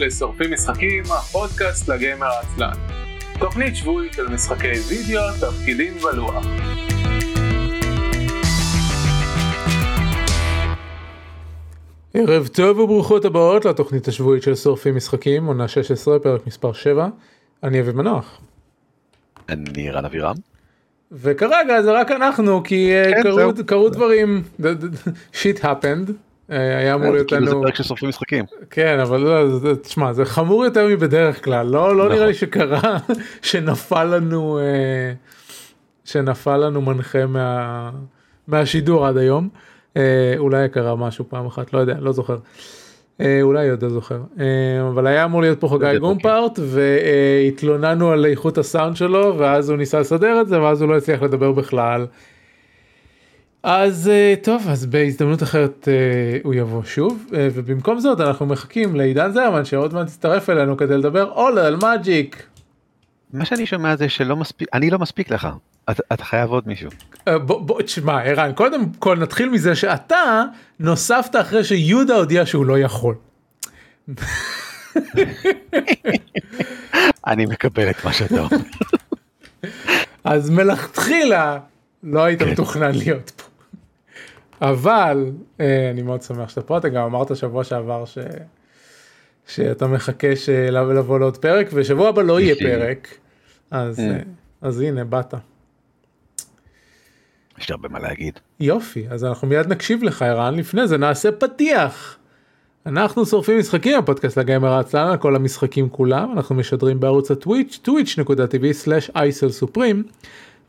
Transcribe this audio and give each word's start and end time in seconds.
לשורפים 0.00 0.52
משחקים, 0.52 1.02
הפודקאסט 1.04 1.88
לגיימר 1.88 2.26
העצלן. 2.26 2.74
תוכנית 3.38 3.76
שבועית 3.76 4.12
של 4.12 4.28
משחקי 4.28 4.72
וידאו, 4.88 5.22
תפקידים 5.40 5.92
ולוח. 6.04 6.46
ערב 12.14 12.46
טוב 12.46 12.78
וברוכות 12.78 13.24
הבאות 13.24 13.64
לתוכנית 13.64 14.08
השבועית 14.08 14.42
של 14.42 14.54
שורפים 14.54 14.96
משחקים, 14.96 15.46
עונה 15.46 15.68
16, 15.68 16.18
פרק 16.18 16.46
מספר 16.46 16.72
7. 16.72 17.08
אני 17.62 17.80
אביב 17.80 17.96
מנוח. 17.96 18.40
אני 19.48 19.90
רן 19.90 20.04
אבירם. 20.04 20.34
וכרגע 21.12 21.82
זה 21.82 21.92
רק 21.92 22.10
אנחנו, 22.10 22.62
כי 22.64 22.92
אה, 22.92 23.10
כן, 23.10 23.22
קרו, 23.22 23.52
קרו 23.66 23.88
דברים, 23.88 24.42
שיט 25.32 25.64
הפנד. 25.64 26.10
אה, 26.50 26.78
היה 26.78 26.94
אמור 26.94 27.12
להיות 27.12 27.32
לנו... 27.32 27.46
זה 27.46 27.52
פרק 27.52 27.74
ששורפים 27.74 28.08
משחקים. 28.08 28.44
כן, 28.70 28.98
אבל 28.98 29.20
לא, 29.20 29.58
תשמע, 29.82 30.12
זה 30.12 30.24
חמור 30.24 30.64
יותר 30.64 30.86
מבדרך 30.86 31.44
כלל, 31.44 31.66
לא, 31.66 31.96
לא 31.96 32.08
נראה 32.08 32.26
לי 32.26 32.32
נכון. 32.32 32.34
שקרה 32.34 32.98
שנפל 33.42 34.04
לנו, 34.04 34.58
אה, 34.58 35.12
שנפל 36.04 36.56
לנו 36.56 36.80
מנחה 36.80 37.26
מה, 37.26 37.90
מהשידור 38.48 39.06
עד 39.06 39.16
היום. 39.16 39.48
אולי 40.38 40.68
קרה 40.68 40.96
משהו 40.96 41.24
פעם 41.28 41.46
אחת, 41.46 41.72
לא 41.72 41.78
יודע, 41.78 41.96
לא 42.00 42.12
זוכר. 42.12 42.36
אולי 43.42 43.70
עוד 43.70 43.82
לא 43.82 43.88
זוכר. 43.88 44.20
אבל 44.88 45.06
היה 45.06 45.24
אמור 45.24 45.40
להיות 45.40 45.60
פה 45.60 45.68
חגי 45.68 45.98
גומפרט 45.98 46.58
והתלוננו 46.62 48.10
על 48.10 48.26
איכות 48.26 48.58
הסאונד 48.58 48.96
שלו 48.96 49.34
ואז 49.38 49.70
הוא 49.70 49.78
ניסה 49.78 50.00
לסדר 50.00 50.40
את 50.40 50.48
זה 50.48 50.62
ואז 50.62 50.82
הוא 50.82 50.88
לא 50.88 50.96
הצליח 50.96 51.22
לדבר 51.22 51.52
בכלל. 51.52 52.06
אז 53.68 54.08
אה, 54.08 54.34
טוב 54.42 54.68
אז 54.68 54.86
בהזדמנות 54.86 55.42
אחרת 55.42 55.88
אה, 55.88 56.38
הוא 56.44 56.54
יבוא 56.54 56.82
שוב 56.84 57.26
אה, 57.34 57.48
ובמקום 57.54 58.00
זאת 58.00 58.20
אנחנו 58.20 58.46
מחכים 58.46 58.96
לעידן 58.96 59.32
זרמן 59.32 59.64
שעוד 59.64 59.94
מעט 59.94 60.06
תצטרף 60.06 60.50
אלינו 60.50 60.76
כדי 60.76 60.98
לדבר 60.98 61.22
עולה 61.22 61.66
על 61.66 61.76
מג'יק. 61.76 62.46
מה 63.32 63.44
שאני 63.44 63.66
שומע 63.66 63.96
זה 63.96 64.08
שלא 64.08 64.36
מספיק 64.36 64.68
אני 64.74 64.90
לא 64.90 64.98
מספיק 64.98 65.30
לך 65.30 65.48
אתה, 65.90 66.02
אתה 66.12 66.24
חייב 66.24 66.50
עוד 66.50 66.68
מישהו. 66.68 66.90
בוא 67.26 67.60
בוא 67.60 67.82
תשמע 67.82 68.22
ערן 68.22 68.52
קודם 68.52 68.84
כל 68.98 69.18
נתחיל 69.18 69.48
מזה 69.48 69.74
שאתה 69.74 70.44
נוספת 70.80 71.36
אחרי 71.40 71.64
שיהודה 71.64 72.14
הודיע 72.14 72.46
שהוא 72.46 72.66
לא 72.66 72.78
יכול. 72.78 73.14
אני 77.26 77.46
מקבל 77.46 77.90
את 77.90 78.04
מה 78.04 78.12
שאתה 78.12 78.40
אומר. 78.40 78.56
אז 80.24 80.50
מלכתחילה 80.50 81.58
לא 82.02 82.24
היית 82.24 82.42
כן. 82.42 82.50
מתוכנן 82.50 82.94
להיות 82.94 83.30
פה. 83.30 83.45
אבל 84.60 85.30
אה, 85.60 85.90
אני 85.90 86.02
מאוד 86.02 86.22
שמח 86.22 86.48
שאתה 86.48 86.62
פה, 86.62 86.78
אתה 86.78 86.88
גם 86.88 87.04
אמרת 87.04 87.36
שבוע 87.36 87.64
שעבר 87.64 88.04
ש... 88.04 88.18
שאתה 89.46 89.86
מחכה 89.86 90.36
של... 90.36 90.70
לבוא 90.70 91.18
לעוד 91.18 91.36
פרק, 91.36 91.66
ושבוע 91.72 92.08
הבא 92.08 92.22
לא 92.22 92.40
יהיה 92.40 92.54
פרק, 92.54 93.08
אז, 93.70 94.00
אה. 94.00 94.06
אה, 94.06 94.18
אז 94.60 94.80
הנה, 94.80 95.04
באת. 95.04 95.34
יש 97.58 97.68
לי 97.68 97.72
הרבה 97.72 97.88
מה 97.88 97.98
להגיד. 97.98 98.38
יופי, 98.60 99.06
אז 99.10 99.24
אנחנו 99.24 99.48
מיד 99.48 99.66
נקשיב 99.66 100.02
לך, 100.02 100.22
ערן, 100.22 100.54
לפני 100.54 100.88
זה 100.88 100.98
נעשה 100.98 101.32
פתיח. 101.32 102.18
אנחנו 102.86 103.26
שורפים 103.26 103.58
משחקים, 103.58 103.98
הפודקאסט 103.98 104.38
לגיימר 104.38 104.72
העצלן 104.72 105.10
על 105.10 105.16
כל 105.16 105.36
המשחקים 105.36 105.88
כולם, 105.88 106.32
אנחנו 106.32 106.54
משדרים 106.54 107.00
בערוץ 107.00 107.30
הטוויץ', 107.30 107.80
twitch.tv/icelsupreme, 107.88 110.02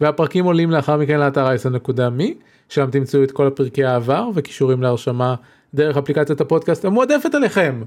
והפרקים 0.02 0.46
עולים 0.46 0.72
לאחר 0.72 0.98
מכן 0.98 1.20
לאתר 1.20 1.56
isl.me. 1.56 2.24
שם 2.70 2.90
תמצאו 2.92 3.24
את 3.24 3.32
כל 3.32 3.48
הפרקי 3.48 3.86
העבר 3.86 4.30
וכישורים 4.36 4.82
להרשמה 4.82 5.36
דרך 5.74 5.98
אפליקציית 5.98 6.42
הפודקאסט 6.42 6.86
המועדפת 6.86 7.36
עליכם. 7.36 7.82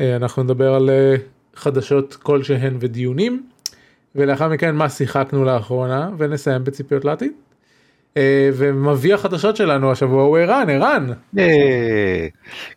אה, 0.00 0.16
אנחנו 0.16 0.42
נדבר 0.42 0.74
על 0.74 0.90
אה, 0.90 1.14
חדשות 1.54 2.14
כלשהן 2.14 2.76
ודיונים 2.80 3.46
ולאחר 4.14 4.48
מכן 4.48 4.74
מה 4.74 4.88
שיחקנו 4.88 5.44
לאחרונה 5.44 6.10
ונסיים 6.18 6.64
בציפיות 6.64 7.04
לעתיד. 7.04 7.32
אה, 8.16 8.50
ומביא 8.54 9.14
החדשות 9.14 9.56
שלנו 9.56 9.92
השבוע 9.92 10.22
הוא 10.22 10.38
ערן, 10.38 10.70
ערן. 10.70 11.06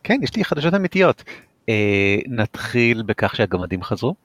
כן, 0.03 0.19
יש 0.21 0.35
לי 0.35 0.45
חדשות 0.45 0.73
אמיתיות. 0.73 1.23
נתחיל 2.27 3.03
בכך 3.05 3.35
שהגמדים 3.35 3.83
חזרו. 3.83 4.15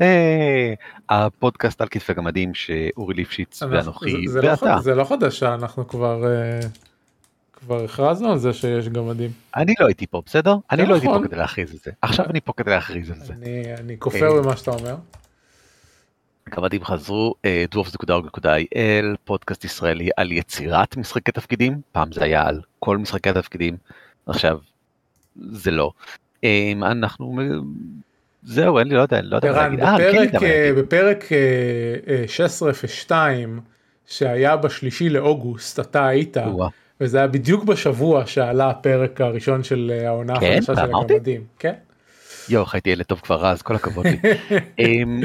אה, 0.00 0.74
הפודקאסט 1.08 1.80
על 1.80 1.88
כתפי 1.88 2.14
גמדים 2.14 2.54
שאורי 2.54 3.14
ליפשיץ 3.14 3.62
ואנוכי 3.62 4.26
לא 4.26 4.50
ואתה. 4.50 4.76
זה 4.82 4.94
לא 4.94 5.04
חדשה, 5.04 5.54
אנחנו 5.54 5.88
כבר 5.88 6.24
אה, 6.26 6.60
כבר 7.52 7.84
הכרזנו 7.84 8.32
על 8.32 8.38
זה 8.38 8.52
שיש 8.52 8.88
גמדים. 8.88 9.30
אני 9.56 9.74
לא 9.80 9.86
הייתי 9.86 10.06
פה, 10.06 10.22
בסדר? 10.26 10.56
אני 10.70 10.86
לא 10.86 10.94
הייתי 10.94 11.06
פה 11.06 11.12
נכון. 11.12 11.26
כדי 11.28 11.36
להכריז 11.36 11.70
על 11.70 11.78
זה. 11.84 11.90
עכשיו 12.02 12.26
אני 12.26 12.40
פה 12.40 12.52
כדי 12.56 12.70
להכריז 12.70 13.10
על 13.10 13.20
זה. 13.20 13.34
אני 13.78 13.96
כופר 13.98 14.36
אה, 14.36 14.42
במה 14.42 14.56
שאתה 14.56 14.70
אומר. 14.70 14.96
גמדים 16.50 16.84
חזרו, 16.84 17.34
dwarfs.org.il, 17.74 19.16
פודקאסט 19.24 19.64
ישראלי 19.64 20.08
על 20.16 20.32
יצירת 20.32 20.96
משחקי 20.96 21.32
תפקידים, 21.32 21.80
פעם 21.92 22.12
זה 22.12 22.24
היה 22.24 22.46
על 22.46 22.60
כל 22.78 22.98
משחקי 22.98 23.28
התפקידים, 23.28 23.76
עכשיו 24.26 24.58
זה 25.36 25.70
לא. 25.70 25.90
אנחנו 26.82 27.38
זהו, 28.44 28.78
אין 28.78 28.88
לי, 28.88 28.94
לא 28.94 29.00
יודע, 29.00 29.20
לא 29.22 29.36
יודע 29.36 29.52
מה 29.52 29.68
להגיד. 29.68 29.80
בפרק, 29.80 30.42
אה, 30.42 30.70
בפרק 30.76 31.24
16.02 32.26 33.12
אה, 33.12 33.16
אה, 33.16 33.44
שהיה 34.06 34.56
בשלישי 34.56 35.08
לאוגוסט, 35.08 35.80
אתה 35.80 36.06
היית, 36.06 36.36
וזה 37.00 37.18
היה 37.18 37.26
בדיוק 37.26 37.64
בשבוע 37.64 38.26
שעלה 38.26 38.70
הפרק 38.70 39.20
הראשון 39.20 39.62
של 39.62 40.00
העונה 40.06 40.40
כן, 40.40 40.52
החדשה 40.52 40.74
של 40.76 40.94
הגמדים. 40.94 41.44
כן? 41.58 41.72
יואו, 42.48 42.66
חייתי 42.66 42.90
ילד 42.90 43.04
טוב 43.04 43.20
כבר 43.20 43.46
אז, 43.46 43.62
כל 43.62 43.74
הכבוד 43.74 44.06
לי. 44.06 44.18
אמ, 44.78 45.20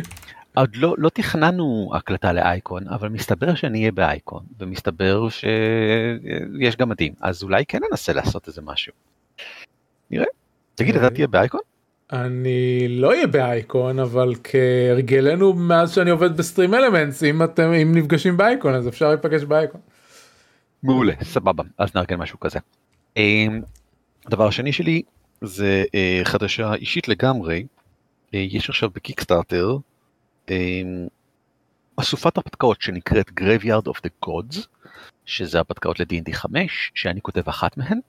עוד 0.55 0.75
לא, 0.75 0.95
לא 0.97 1.09
תכננו 1.09 1.91
הקלטה 1.95 2.33
לאייקון, 2.33 2.87
אבל 2.87 3.09
מסתבר 3.09 3.55
שאני 3.55 3.79
אהיה 3.79 3.91
באייקון, 3.91 4.43
ומסתבר 4.59 5.29
שיש 5.29 6.75
גמדים, 6.75 7.13
אז 7.21 7.43
אולי 7.43 7.65
כן 7.65 7.79
ננסה 7.91 8.13
לעשות 8.13 8.47
איזה 8.47 8.61
משהו. 8.61 8.93
נראה. 10.11 10.25
תגיד, 10.75 10.95
אתה 10.95 11.09
תהיה 11.09 11.27
באייקון? 11.27 11.59
אני 12.13 12.87
לא 12.89 13.09
אהיה 13.09 13.27
באייקון 13.27 13.99
אבל 13.99 14.33
כהרגלנו 14.43 15.53
מאז 15.53 15.93
שאני 15.93 16.09
עובד 16.09 16.37
בסטרים 16.37 16.73
אלמנטס 16.73 17.23
אם 17.23 17.43
אתם 17.43 17.71
אם 17.73 17.97
נפגשים 17.97 18.37
באייקון 18.37 18.73
אז 18.73 18.87
אפשר 18.87 19.07
להיפגש 19.07 19.43
באייקון. 19.43 19.81
מעולה 20.83 21.13
סבבה 21.23 21.63
אז 21.77 21.95
נארגן 21.95 22.15
משהו 22.15 22.39
כזה. 22.39 22.59
אמ, 23.17 23.61
הדבר 24.25 24.47
השני 24.47 24.71
שלי 24.71 25.01
זה 25.41 25.83
אה, 25.95 26.21
חדשה 26.23 26.73
אישית 26.73 27.07
לגמרי 27.07 27.65
אה, 28.33 28.39
יש 28.39 28.69
עכשיו 28.69 28.89
בקיקסטארטר 28.89 29.77
אמ, 30.49 31.07
אסופת 31.95 32.37
הרפתקאות 32.37 32.81
שנקראת 32.81 33.29
Graveyard 33.39 33.89
of 33.89 33.99
the 34.05 34.27
Gods 34.27 34.67
שזה 35.25 35.57
הרפתקאות 35.57 35.99
ל-D&D 35.99 36.33
5 36.33 36.91
שאני 36.95 37.21
כותב 37.21 37.49
אחת 37.49 37.77
מהן. 37.77 37.99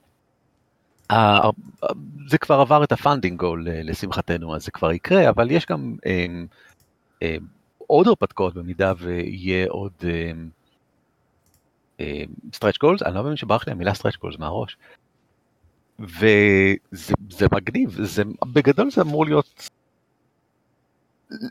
זה 2.27 2.37
כבר 2.37 2.59
עבר 2.59 2.83
את 2.83 2.91
ה 2.91 2.97
funding 2.97 3.39
goal 3.39 3.67
לשמחתנו 3.69 4.55
אז 4.55 4.65
זה 4.65 4.71
כבר 4.71 4.91
יקרה 4.91 5.29
אבל 5.29 5.51
יש 5.51 5.65
גם 5.65 5.95
אמ, 6.05 6.45
אמ, 7.21 7.45
עוד 7.77 8.07
הרפתקאות 8.07 8.53
במידה 8.53 8.93
ויהיה 8.97 9.67
עוד 9.69 9.93
stretch 12.53 12.77
goals 12.77 13.03
אני 13.03 13.15
לא 13.15 13.23
מבין 13.23 13.35
שברח 13.35 13.67
לי 13.67 13.71
המילה 13.71 13.93
stretch 13.93 14.17
goals 14.17 14.39
מהראש. 14.39 14.77
וזה 15.99 17.47
מגניב 17.51 17.89
זה 18.03 18.23
בגדול 18.53 18.91
זה 18.91 19.01
אמור 19.01 19.25
להיות 19.25 19.69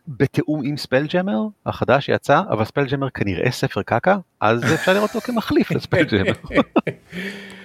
בתיאום 0.09 0.62
עם 0.65 0.76
Spelljammer 0.77 1.47
החדש 1.66 2.06
שיצא 2.06 2.41
אבל 2.50 2.65
Spelljammer 2.65 3.11
כנראה 3.10 3.50
ספר 3.50 3.82
קקה 3.82 4.19
אז 4.40 4.75
אפשר 4.75 4.94
לראות 4.94 5.14
אותו 5.14 5.26
כמחליף 5.26 5.70
ל 5.70 5.75
Spelljammer. 5.75 6.32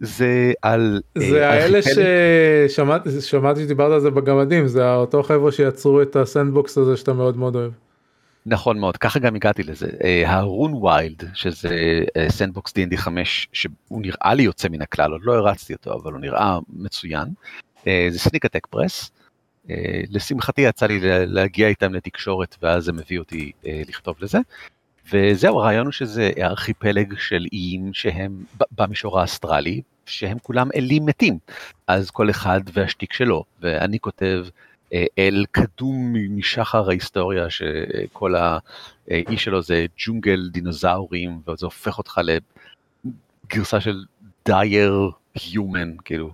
זה 0.00 0.52
על 0.62 1.00
זה 1.18 1.48
האלה 1.48 1.80
ששמעתי 1.82 3.20
שמעתי 3.20 3.62
שדיברת 3.62 3.92
על 3.92 4.00
זה 4.00 4.10
בגמדים 4.10 4.68
זה 4.68 4.94
אותו 4.94 5.22
חבר'ה 5.22 5.52
שיצרו 5.52 6.02
את 6.02 6.16
ה 6.16 6.24
sandbox 6.24 6.78
הזה 6.78 6.96
שאתה 6.96 7.12
מאוד 7.12 7.36
מאוד 7.36 7.56
אוהב. 7.56 7.72
נכון 8.46 8.78
מאוד 8.78 8.96
ככה 8.96 9.18
גם 9.18 9.34
הגעתי 9.34 9.62
לזה 9.62 9.86
ה 10.26 10.74
Runewild 10.74 11.24
שזה 11.34 12.04
sandbox 12.28 12.72
D&D 12.72 12.96
5 12.96 13.48
שהוא 13.52 14.02
נראה 14.02 14.34
לי 14.34 14.42
יוצא 14.42 14.68
מן 14.68 14.82
הכלל 14.82 15.12
עוד 15.12 15.20
לא 15.24 15.32
הרצתי 15.32 15.72
אותו 15.72 15.94
אבל 15.94 16.12
הוא 16.12 16.20
נראה 16.20 16.58
מצוין 16.68 17.28
זה 17.84 18.18
Sneak 18.18 18.44
Attack 18.44 18.66
Press. 18.66 19.10
לשמחתי 20.10 20.60
יצא 20.60 20.86
לי 20.86 21.00
להגיע 21.02 21.68
איתם 21.68 21.94
לתקשורת 21.94 22.56
ואז 22.62 22.88
הם 22.88 22.98
הביאו 22.98 23.22
אותי 23.22 23.52
לכתוב 23.64 24.16
לזה. 24.20 24.38
וזהו, 25.12 25.60
הרעיון 25.60 25.86
הוא 25.86 25.92
שזה 25.92 26.30
ארכיפלג 26.38 27.18
של 27.18 27.46
איים 27.52 27.94
שהם 27.94 28.44
במישור 28.72 29.20
האסטרלי, 29.20 29.82
שהם 30.06 30.38
כולם 30.42 30.68
אלים 30.74 31.06
מתים. 31.06 31.38
אז 31.86 32.10
כל 32.10 32.30
אחד 32.30 32.60
והשטיק 32.72 33.12
שלו, 33.12 33.44
ואני 33.60 34.00
כותב 34.00 34.46
אה, 34.92 35.04
אל 35.18 35.44
קדום 35.50 36.14
משחר 36.30 36.88
ההיסטוריה, 36.88 37.50
שכל 37.50 38.34
האיש 38.34 39.44
שלו 39.44 39.62
זה 39.62 39.86
ג'ונגל 39.98 40.48
דינוזאורים, 40.52 41.40
וזה 41.48 41.66
הופך 41.66 41.98
אותך 41.98 42.20
לגרסה 43.46 43.80
של 43.80 44.04
דייר 44.46 45.10
היומן, 45.34 45.96
כאילו, 46.04 46.32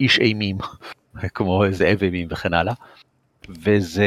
איש 0.00 0.18
אימים. 0.18 0.58
כמו 1.34 1.64
זאב 1.70 2.02
אימים 2.02 2.28
וכן 2.30 2.54
הלאה. 2.54 2.74
וזה 3.48 4.06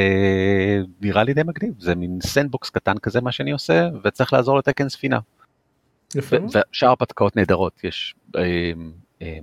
נראה 1.02 1.24
לי 1.24 1.34
די 1.34 1.44
מגניב, 1.44 1.74
זה 1.80 1.96
מין 1.96 2.20
sandbox 2.24 2.70
קטן 2.70 2.98
כזה 2.98 3.22
מה 3.22 3.32
שאני 3.32 3.52
עושה, 3.52 3.88
וצריך 4.04 4.34
לעזור 4.34 4.58
לתקן 4.58 4.90
ספינה. 4.90 5.20
יפה. 6.16 6.36
ושאר 6.72 6.92
הרפתקאות 6.92 7.36
נהדרות, 7.36 7.84
יש... 7.84 8.16
אה, 8.36 8.42
אה, 9.22 9.38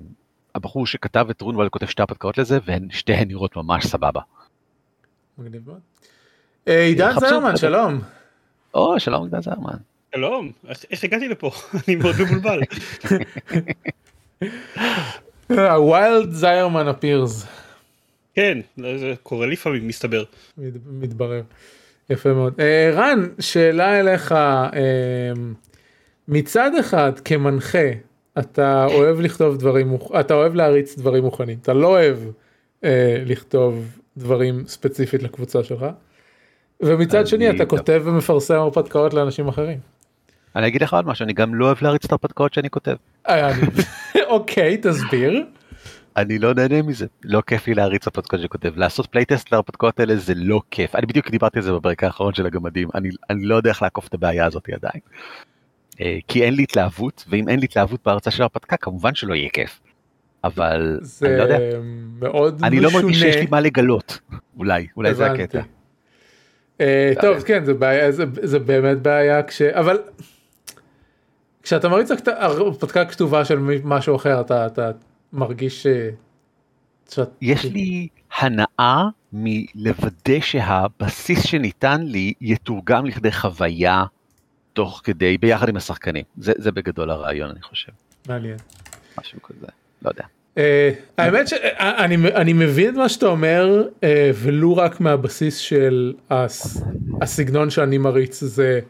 הבחור 0.55 0.87
שכתב 0.87 1.27
את 1.31 1.41
Runewild 1.41 1.71
כותב 1.71 1.87
שתי 1.87 2.03
הרפתקאות 2.03 2.39
לזה, 2.39 2.59
והן 2.65 2.89
שתיהן 2.91 3.29
נראות 3.29 3.57
ממש 3.57 3.87
סבבה. 3.87 4.21
מגניב 5.39 5.63
מאוד. 5.67 5.81
אה, 6.69 6.83
עידן 6.85 7.13
זרמן. 7.21 7.57
שלום. 7.57 8.01
או, 8.75 9.01
שלום 9.01 9.25
עידן 9.25 9.41
זרמן. 9.43 9.77
שלום, 10.15 10.53
איך- 10.69 10.85
איך 10.91 11.05
הגעתי 11.05 11.29
לפה? 11.29 11.51
אני 11.89 11.97
מאוד 11.97 12.15
מבולבל. 12.21 12.61
הווילד 15.71 16.31
זיירמן 16.31 16.89
אפירס. 16.89 17.47
כן, 18.35 18.59
זה 18.77 19.15
קורה 19.23 19.47
לפעמים, 19.47 19.89
מסתבר. 19.89 20.25
מתברר. 20.87 21.43
יפה 22.11 22.33
מאוד. 22.33 22.55
אה, 22.61 22.91
רן, 22.95 23.27
שאלה 23.41 24.01
אליך. 24.01 24.33
אה, 24.33 25.33
מצד 26.29 26.71
אחד, 26.81 27.13
כמנחה, 27.25 27.89
אתה 28.39 28.85
אוהב 28.85 29.21
לכתוב 29.21 29.57
דברים, 29.57 29.97
אתה 30.21 30.35
אוהב 30.35 30.55
להריץ 30.55 30.99
דברים 30.99 31.25
מוכנים. 31.25 31.59
אתה 31.63 31.73
לא 31.73 31.87
אוהב 31.87 32.17
אה, 32.85 33.23
לכתוב 33.27 33.99
דברים 34.17 34.65
ספציפית 34.67 35.23
לקבוצה 35.23 35.65
שלך. 35.65 35.87
ומצד 36.81 37.19
אני 37.19 37.27
שני, 37.27 37.51
אתה 37.51 37.67
כותב 37.67 38.03
ומפרסם 38.05 38.55
הרפתקאות 38.55 39.15
לאנשים 39.15 39.49
אחרים. 39.49 39.79
אני 40.57 40.67
אגיד 40.67 40.83
לך 40.83 40.95
עוד 40.95 41.07
משהו, 41.07 41.25
אני 41.25 41.33
גם 41.33 41.55
לא 41.55 41.67
אוהב 41.67 41.77
להריץ 41.83 42.05
את 42.05 42.13
ההרפתקאות 42.13 42.55
שאני 42.55 42.71
כותב. 42.71 42.97
אוקיי, 44.27 44.77
תסביר. 44.83 45.45
אני 46.17 46.39
לא 46.39 46.55
נהנה 46.55 46.83
מזה, 46.83 47.07
לא 47.25 47.43
כיף 47.47 47.67
לי 47.67 47.75
להריץ 47.75 48.07
הרפתקאות 48.07 48.41
שאני 48.41 48.49
כותב, 48.49 48.73
לעשות 48.77 49.07
playtest 49.07 49.53
להרפתקאות 49.53 50.01
האלה 50.01 50.17
זה 50.17 50.33
לא 50.37 50.61
כיף, 50.71 50.95
אני 50.95 51.07
בדיוק 51.07 51.31
דיברתי 51.31 51.59
על 51.59 51.65
זה 51.65 51.73
בפרק 51.73 52.05
האחרון 52.05 52.35
של 52.35 52.47
הגמדים, 52.47 52.89
אני, 52.95 53.09
אני 53.31 53.45
לא 53.45 53.55
יודע 53.55 53.71
איך 53.71 53.83
לעקוף 53.83 54.09
את 54.09 54.15
הבעיה 54.15 54.47
הזאת 54.47 54.69
עדיין. 54.69 55.01
אה, 56.01 56.19
כי 56.29 56.45
אין 56.45 56.55
לי 56.55 56.63
התלהבות, 56.63 57.25
ואם 57.29 57.49
אין 57.49 57.59
לי 57.59 57.65
התלהבות 57.65 58.01
בהרצה 58.05 58.33
של 58.33 58.43
ההרפתקה 58.43 58.77
כמובן 58.77 59.15
שלא 59.15 59.35
יהיה 59.35 59.49
כיף. 59.49 59.81
אבל 60.45 61.01
אני 61.23 61.37
לא 61.37 61.43
יודע, 61.43 61.59
זה 61.59 61.79
מאוד 62.19 62.61
אני 62.65 62.81
לא 62.81 62.89
משונה. 62.89 63.03
מרגיש 63.03 63.21
שיש 63.21 63.37
לי 63.37 63.47
מה 63.51 63.61
לגלות, 63.61 64.19
אולי, 64.59 64.87
אולי 64.97 65.15
זה 65.15 65.27
הבנתי. 65.27 65.43
הקטע. 65.43 65.61
אה, 66.81 67.13
לא 67.17 67.21
טוב 67.21 67.31
יודע. 67.31 67.47
כן 67.47 67.65
זה 67.65 67.75
בעיה 67.75 68.13
זה, 68.13 68.25
זה 68.43 68.59
באמת 68.59 69.03
בעיה 69.03 69.43
כש 69.43 69.63
אבל 69.63 69.99
כשאתה 71.63 71.89
מריץ 71.89 72.09
הרפתקה 72.27 73.05
כתובה 73.05 73.45
של 73.45 73.59
משהו 73.85 74.17
אחר 74.17 74.41
אתה 74.41 74.67
אתה 74.67 74.91
מרגיש 75.33 75.83
ש... 75.83 75.87
שאת... 77.11 77.29
יש 77.41 77.65
לי 77.65 78.09
הנאה 78.39 79.03
מלוודא 79.33 80.41
שהבסיס 80.41 81.43
שניתן 81.43 82.03
לי 82.03 82.33
יתורגם 82.41 83.07
לכדי 83.07 83.33
חוויה 83.33 84.05
תוך 84.73 85.01
כדי, 85.05 85.39
ביחד 85.39 85.69
עם 85.69 85.77
השחקנים. 85.77 86.25
זה, 86.39 86.53
זה 86.57 86.73
בגדול 86.73 87.11
הרעיון 87.11 87.51
אני 87.51 87.63
חושב, 87.63 87.93
מעניין. 88.29 88.57
משהו 89.21 89.43
כזה, 89.43 89.67
לא 90.03 90.11
יודע. 90.11 90.25
אה, 90.59 90.91
האמת 91.19 91.49
שאני 91.49 92.17
אני 92.35 92.53
מבין 92.53 92.89
את 92.91 92.95
מה 92.95 93.09
שאתה 93.09 93.27
אומר 93.27 93.83
אה, 94.05 94.31
ולו 94.35 94.77
רק 94.77 95.01
מהבסיס 95.01 95.57
של 95.57 96.15
הס- 96.31 96.83
הסגנון 97.23 97.71
שאני 97.71 97.99
מריץ 97.99 98.45
זה 98.45 98.81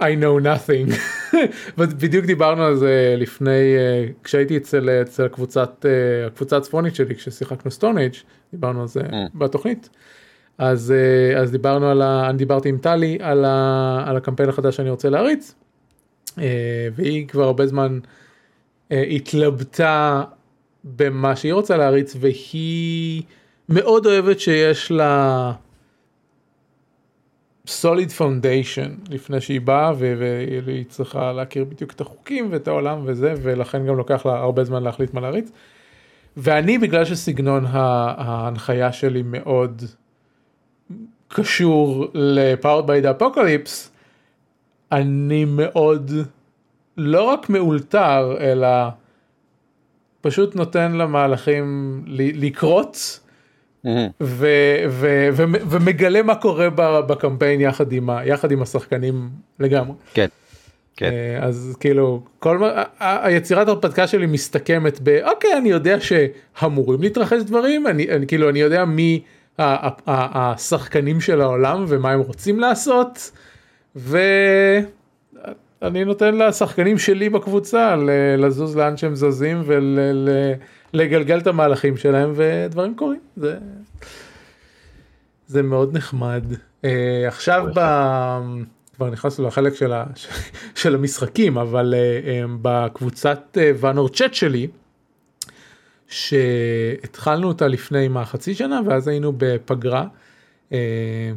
I 0.00 0.04
know 0.04 0.44
nothing. 0.44 0.94
בדיוק 1.78 2.24
דיברנו 2.24 2.62
על 2.62 2.76
זה 2.76 3.14
לפני 3.18 3.76
אה, 3.76 4.06
כשהייתי 4.24 4.56
אצל 4.56 4.90
אצל 4.90 5.24
הקבוצת 5.24 5.86
אה, 5.88 6.26
הקבוצה 6.26 6.56
הצפונית 6.56 6.94
שלי 6.94 7.14
כששיחקנו 7.14 7.70
סטון 7.70 7.98
אייג' 7.98 8.14
דיברנו 8.52 8.80
על 8.80 8.88
זה 8.88 9.00
בתוכנית. 9.34 9.88
אז 10.58 10.92
אה, 10.92 11.40
אז 11.40 11.50
דיברנו 11.50 11.90
על 11.90 12.02
ה... 12.02 12.30
אני 12.30 12.38
דיברתי 12.38 12.68
עם 12.68 12.78
טלי 12.78 13.18
על, 13.20 13.44
ה... 13.44 14.04
על 14.06 14.16
הקמפיין 14.16 14.48
החדש 14.48 14.76
שאני 14.76 14.90
רוצה 14.90 15.10
להריץ 15.10 15.54
אה, 16.38 16.88
והיא 16.94 17.28
כבר 17.28 17.44
הרבה 17.44 17.66
זמן 17.66 17.98
אה, 18.92 19.02
התלבטה 19.02 20.22
במה 20.84 21.36
שהיא 21.36 21.52
רוצה 21.52 21.76
להריץ 21.76 22.16
והיא 22.20 23.22
מאוד 23.68 24.06
אוהבת 24.06 24.40
שיש 24.40 24.90
לה 24.90 25.52
סוליד 27.66 28.12
פונדיישן 28.12 28.94
לפני 29.10 29.40
שהיא 29.40 29.60
באה 29.60 29.92
והיא 29.98 30.84
צריכה 30.88 31.32
להכיר 31.32 31.64
בדיוק 31.64 31.92
את 31.92 32.00
החוקים 32.00 32.48
ואת 32.50 32.68
העולם 32.68 33.02
וזה 33.04 33.34
ולכן 33.42 33.86
גם 33.86 33.96
לוקח 33.96 34.26
לה 34.26 34.38
הרבה 34.38 34.64
זמן 34.64 34.82
להחליט 34.82 35.14
מה 35.14 35.20
להריץ. 35.20 35.50
ואני 36.36 36.78
בגלל 36.78 37.04
שסגנון 37.04 37.64
ההנחיה 37.68 38.92
שלי 38.92 39.22
מאוד 39.22 39.82
קשור 41.28 42.06
by 42.86 43.04
the 43.04 43.20
Apocalypse 43.22 43.88
אני 44.92 45.44
מאוד 45.44 46.10
לא 46.96 47.22
רק 47.22 47.50
מאולתר 47.50 48.36
אלא 48.40 48.68
פשוט 50.20 50.56
נותן 50.56 50.92
למהלכים 50.92 52.02
ל- 52.06 52.46
לקרות 52.46 52.96
ו- 52.96 52.98
ו- 52.98 53.23
ו- 53.23 53.23
ומגלה 55.70 56.22
מה 56.22 56.34
קורה 56.34 56.70
ב- 56.70 57.00
בקמפיין 57.00 57.60
יחד 57.60 57.92
עם, 57.92 58.10
יחד 58.24 58.52
עם 58.52 58.62
השחקנים 58.62 59.28
לגמרי. 59.60 59.96
כן, 60.14 60.26
כן. 60.96 61.10
אה, 61.12 61.46
אז 61.46 61.76
כאילו 61.80 62.22
כל 62.38 62.58
מה, 62.58 62.82
היצירת 63.00 63.68
הרפתקה 63.68 64.06
שלי 64.06 64.26
מסתכמת 64.26 65.00
באוקיי 65.00 65.50
אני 65.56 65.68
יודע 65.68 65.96
שאמורים 66.00 67.02
להתרחש 67.02 67.42
דברים 67.42 67.86
אני, 67.86 68.10
אני 68.10 68.26
כאילו 68.26 68.50
אני 68.50 68.58
יודע 68.58 68.84
מי 68.84 69.22
השחקנים 70.06 71.20
של 71.20 71.40
העולם 71.40 71.84
ומה 71.88 72.10
הם 72.12 72.20
רוצים 72.20 72.60
לעשות 72.60 73.30
ואני 73.96 74.84
נותן 76.04 76.34
לשחקנים 76.34 76.98
שלי 76.98 77.28
בקבוצה 77.28 77.96
לזוז 78.38 78.76
לאן 78.76 78.96
שהם 78.96 79.14
זזים 79.14 79.62
ולגלגל 80.94 81.38
את 81.38 81.46
המהלכים 81.46 81.96
שלהם 81.96 82.32
ודברים 82.36 82.96
קורים. 82.96 83.20
זה 83.36 83.58
זה 85.46 85.62
מאוד 85.62 85.96
נחמד. 85.96 86.44
אה, 86.84 87.24
עכשיו 87.28 87.66
ב... 87.74 87.80
כבר 88.96 89.10
נכנסנו 89.10 89.46
לחלק 89.46 89.74
של, 89.74 89.92
ה... 89.92 90.04
של 90.74 90.94
המשחקים 90.94 91.58
אבל 91.58 91.94
אה, 91.94 91.98
אה, 92.30 92.42
בקבוצת 92.62 93.58
אה, 93.60 93.70
ואנור 93.76 94.08
צ'אט 94.08 94.34
שלי 94.34 94.66
שהתחלנו 96.08 97.48
אותה 97.48 97.66
לפני 97.68 98.08
מה 98.08 98.24
חצי 98.24 98.54
שנה 98.54 98.80
ואז 98.86 99.08
היינו 99.08 99.32
בפגרה. 99.36 100.06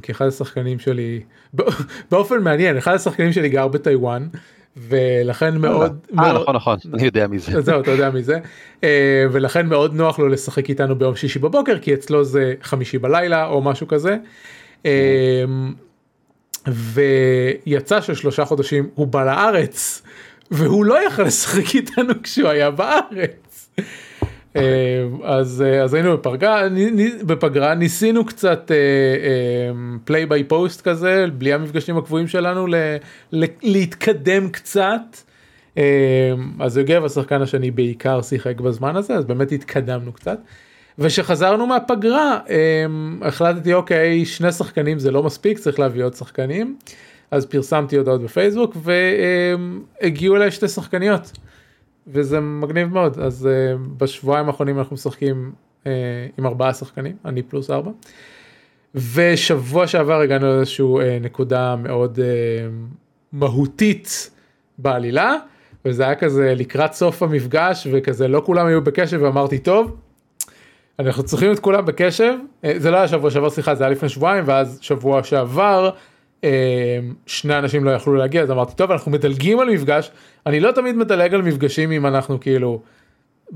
כי 0.01 0.11
אחד 0.11 0.27
השחקנים 0.27 0.79
שלי 0.79 1.21
בא- 1.53 1.63
באופן 2.11 2.43
מעניין 2.43 2.77
אחד 2.77 2.93
השחקנים 2.93 3.33
שלי 3.33 3.49
גר 3.49 3.67
בטיוואן 3.67 4.27
ולכן 4.89 5.57
מאוד 5.57 5.97
אה, 6.09 6.15
מאוד- 6.31 6.41
נכון, 6.41 6.55
נכון, 6.55 6.77
אני 6.93 7.03
יודע 7.05 7.27
מי 7.27 7.39
זה. 7.39 7.57
אז 7.57 7.65
זהו 7.65 7.81
אתה 7.81 7.91
יודע 7.91 8.09
מזה 8.09 8.39
אה, 8.83 9.25
ולכן 9.31 9.67
מאוד 9.67 9.93
נוח 9.93 10.19
לו 10.19 10.27
לשחק 10.27 10.69
איתנו 10.69 10.95
ביום 10.95 11.15
שישי 11.15 11.39
בבוקר 11.39 11.79
כי 11.79 11.93
אצלו 11.93 12.23
זה 12.23 12.53
חמישי 12.61 12.97
בלילה 12.97 13.45
או 13.45 13.61
משהו 13.61 13.87
כזה. 13.87 14.17
אה, 14.85 15.43
ויצא 16.67 18.01
ששלושה 18.01 18.45
חודשים 18.45 18.89
הוא 18.95 19.07
בא 19.07 19.25
לארץ 19.25 20.01
והוא 20.51 20.85
לא 20.85 21.07
יכל 21.07 21.23
לשחק 21.23 21.75
איתנו 21.75 22.13
כשהוא 22.23 22.47
היה 22.49 22.71
בארץ. 22.71 23.69
אה, 24.55 24.61
אז 25.23 25.63
אה, 25.67 25.83
אז 25.83 25.93
היינו 25.93 26.17
בפגרה 26.17 26.63
בפגרה 27.23 27.75
ניסינו 27.75 28.25
קצת 28.25 28.71
פליי 30.05 30.25
ביי 30.25 30.43
פוסט 30.43 30.81
כזה 30.81 31.25
בלי 31.37 31.53
המפגשים 31.53 31.97
הקבועים 31.97 32.27
שלנו 32.27 32.67
ל- 32.67 32.75
ל- 33.31 33.45
להתקדם 33.63 34.49
קצת. 34.49 35.01
אה, 35.77 35.83
אז 36.59 36.77
יוגב 36.77 37.05
השחקן 37.05 37.41
השני 37.41 37.71
בעיקר 37.71 38.21
שיחק 38.21 38.61
בזמן 38.61 38.95
הזה 38.95 39.13
אז 39.15 39.25
באמת 39.25 39.51
התקדמנו 39.51 40.13
קצת. 40.13 40.39
וכשחזרנו 40.99 41.67
מהפגרה 41.67 42.39
החלטתי 43.21 43.73
אוקיי 43.73 44.25
שני 44.25 44.51
שחקנים 44.51 44.99
זה 44.99 45.11
לא 45.11 45.23
מספיק 45.23 45.57
צריך 45.57 45.79
להביא 45.79 46.03
עוד 46.03 46.13
שחקנים. 46.13 46.77
אז 47.31 47.45
פרסמתי 47.45 47.97
הודעות 47.97 48.21
בפייסבוק 48.21 48.77
והגיעו 50.01 50.35
אליי 50.35 50.51
שתי 50.51 50.67
שחקניות. 50.67 51.31
וזה 52.07 52.39
מגניב 52.39 52.93
מאוד 52.93 53.19
אז 53.19 53.49
uh, 53.49 53.79
בשבועיים 53.97 54.47
האחרונים 54.47 54.79
אנחנו 54.79 54.93
משחקים 54.93 55.51
uh, 55.83 55.87
עם 56.37 56.45
ארבעה 56.45 56.73
שחקנים 56.73 57.15
אני 57.25 57.41
פלוס 57.43 57.69
ארבע. 57.69 57.91
ושבוע 59.13 59.87
שעבר 59.87 60.21
הגענו 60.21 60.47
לאיזשהו 60.47 61.01
uh, 61.01 61.03
נקודה 61.21 61.75
מאוד 61.75 62.19
uh, 62.19 62.21
מהותית 63.31 64.29
בעלילה 64.77 65.35
וזה 65.85 66.03
היה 66.03 66.15
כזה 66.15 66.53
לקראת 66.55 66.93
סוף 66.93 67.23
המפגש 67.23 67.87
וכזה 67.91 68.27
לא 68.27 68.41
כולם 68.45 68.67
היו 68.67 68.83
בקשב 68.83 69.19
ואמרתי 69.21 69.59
טוב. 69.59 69.97
אנחנו 70.99 71.23
צריכים 71.23 71.51
את 71.51 71.59
כולם 71.59 71.85
בקשב 71.85 72.33
אה, 72.63 72.73
זה 72.77 72.91
לא 72.91 72.97
היה 72.97 73.07
שבוע 73.07 73.31
שעבר 73.31 73.49
סליחה 73.49 73.75
זה 73.75 73.83
היה 73.83 73.91
לפני 73.91 74.09
שבועיים 74.09 74.43
ואז 74.47 74.79
שבוע 74.81 75.23
שעבר 75.23 75.85
אה, 75.85 75.99
שני 77.25 77.57
אנשים 77.57 77.83
לא 77.83 77.91
יכלו 77.91 78.15
להגיע 78.15 78.41
אז 78.41 78.51
אמרתי 78.51 78.75
טוב 78.75 78.91
אנחנו 78.91 79.11
מדלגים 79.11 79.59
על 79.59 79.69
מפגש 79.69 80.11
אני 80.45 80.59
לא 80.59 80.71
תמיד 80.71 80.95
מדלג 80.95 81.33
על 81.33 81.41
מפגשים 81.41 81.91
אם 81.91 82.05
אנחנו 82.05 82.39
כאילו 82.39 82.81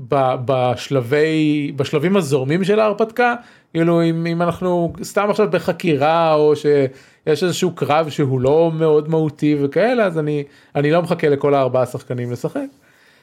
ב- 0.08 0.34
בשלבי 0.44 1.72
בשלבים 1.76 2.16
הזורמים 2.16 2.64
של 2.64 2.80
ההרפתקה 2.80 3.34
כאילו 3.72 4.02
אם, 4.02 4.26
אם 4.26 4.42
אנחנו 4.42 4.92
סתם 5.02 5.30
עכשיו 5.30 5.50
בחקירה 5.50 6.34
או 6.34 6.56
שיש 6.56 7.42
איזשהו 7.42 7.70
קרב 7.74 8.08
שהוא 8.08 8.40
לא 8.40 8.70
מאוד 8.74 9.08
מהותי 9.08 9.56
וכאלה 9.62 10.06
אז 10.06 10.18
אני 10.18 10.44
אני 10.76 10.90
לא 10.90 11.02
מחכה 11.02 11.28
לכל 11.28 11.54
הארבעה 11.54 11.86
שחקנים 11.86 12.32
לשחק. 12.32 12.60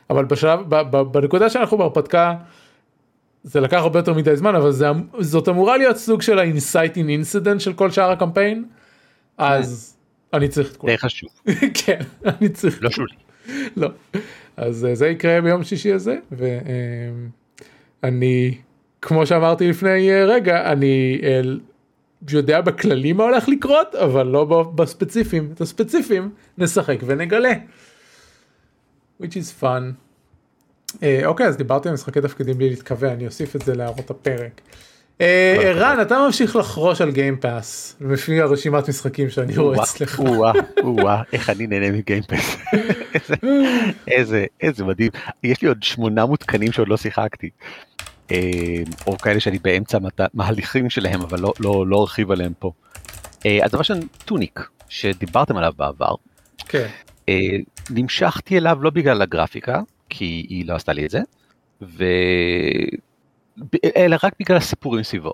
אבל 0.10 0.26
בשלב 0.26 0.60
ב- 0.70 0.98
ב- 0.98 1.02
בנקודה 1.02 1.50
שאנחנו 1.50 1.78
בהרפתקה 1.78 2.34
זה 3.44 3.60
לקח 3.62 3.78
הרבה 3.78 4.00
יותר 4.00 4.14
מדי 4.14 4.36
זמן 4.36 4.56
אבל 4.56 4.72
זה, 4.72 4.88
זאת 5.20 5.50
אמורה 5.50 5.78
להיות 5.78 5.98
סוג 5.98 6.22
של 6.22 6.40
ה 6.40 6.48
inciting 6.48 7.10
incident 7.10 7.62
של 7.62 7.74
כל 7.74 7.92
שאר 7.92 8.12
הקמפיין 8.12 8.66
אז 9.40 9.98
אני 10.34 10.48
צריך 10.48 10.72
את 10.72 10.78
כולם. 10.78 10.94
די 10.94 10.98
חשוב, 10.98 11.30
כן 11.86 12.00
אני 12.26 12.50
צריך 12.50 12.84
לא 12.84 12.90
שולי. 12.90 13.16
לא. 13.78 13.90
אז 14.58 14.86
אה, 14.86 14.96
זה 14.96 15.08
יקרה 15.08 15.42
ביום 15.42 15.64
שישי 15.64 15.94
הזה 15.94 16.18
ואני 18.02 18.58
כמו 19.02 19.26
שאמרתי 19.26 19.70
לפני 19.70 20.12
אה, 20.12 20.26
רגע 20.26 20.72
אני 20.72 21.22
יודע 22.32 22.62
בכללי 22.62 23.14
מה 23.14 23.24
הולך 23.24 23.50
לקרות 23.50 23.96
אבל 23.96 24.28
לא 24.28 24.72
בספציפיים 24.76 25.52
את 25.54 25.62
הספציפיים 25.62 26.32
נשחק 26.58 26.98
ונגלה. 27.06 27.54
which 29.22 29.36
is 29.36 29.62
fun. 29.62 29.94
אה, 31.04 31.22
אוקיי 31.26 31.46
אז 31.48 31.58
דיברתי 31.58 31.88
על 31.88 31.94
משחקי 31.94 32.22
תפקידים 32.22 32.58
בלי 32.58 32.70
להתכוון 32.70 33.10
אני 33.10 33.26
אוסיף 33.26 33.56
את 33.56 33.62
זה 33.62 33.76
להערות 33.76 34.10
הפרק. 34.10 34.62
אה, 35.22 35.56
כל 35.62 35.68
הכבוד. 35.68 35.82
רן 35.82 36.02
אתה 36.02 36.18
ממשיך 36.26 36.56
לחרוש 36.56 37.02
על 37.02 37.12
גיימפאס 37.12 37.96
לפי 38.02 38.42
הרשימת 38.42 38.90
משחקים 38.90 39.30
שאני 39.30 39.58
רואה 39.58 39.84
אצלך. 39.84 40.20
איך 41.34 41.50
אני 41.50 41.68
נהנה 41.68 41.92
מגיימפס. 41.92 42.58
איזה- 44.08 44.46
איזה, 44.62 44.86
מדהים. 44.86 45.12
יש 45.44 45.62
לי 45.62 45.68
עוד 45.68 45.84
שמונה 45.84 46.26
מותקנים 46.26 46.72
שעוד 46.72 46.88
לא 46.88 46.98
שיחקתי. 46.98 47.50
אה, 48.32 48.38
או 49.08 49.18
כאלה 49.18 49.40
שאני 49.40 49.60
באמצע 49.60 49.98
מהליכים 50.34 50.90
שלהם, 50.90 51.22
אבל 51.22 51.40
לא- 51.40 51.54
לא 51.60 51.88
לא 51.88 52.02
ארחיב 52.02 52.32
עליהם 52.32 52.54
פה. 52.60 52.72
אה, 53.46 53.60
אז 53.64 53.70
דבר 53.72 53.80
ראשון, 53.80 54.00
טוניק, 54.26 54.60
שדיברתם 54.90 55.58
עליו 55.58 55.74
בעבר, 55.78 56.16
כן. 56.68 56.88
אה, 57.30 57.36
נמשכתי 57.90 58.58
אליו 58.58 58.78
לא 58.82 58.90
בגלל 58.90 59.22
הגרפיקה, 59.22 59.80
כי 60.10 60.26
היא 60.50 60.66
לא 60.68 60.76
עשתה 60.76 60.94
לי 60.94 61.06
את 61.06 61.10
זה, 61.10 61.20
אלא 63.96 64.18
רק 64.24 64.34
בגלל 64.40 64.58
הסיפורים 64.58 65.04
סביבו. 65.04 65.34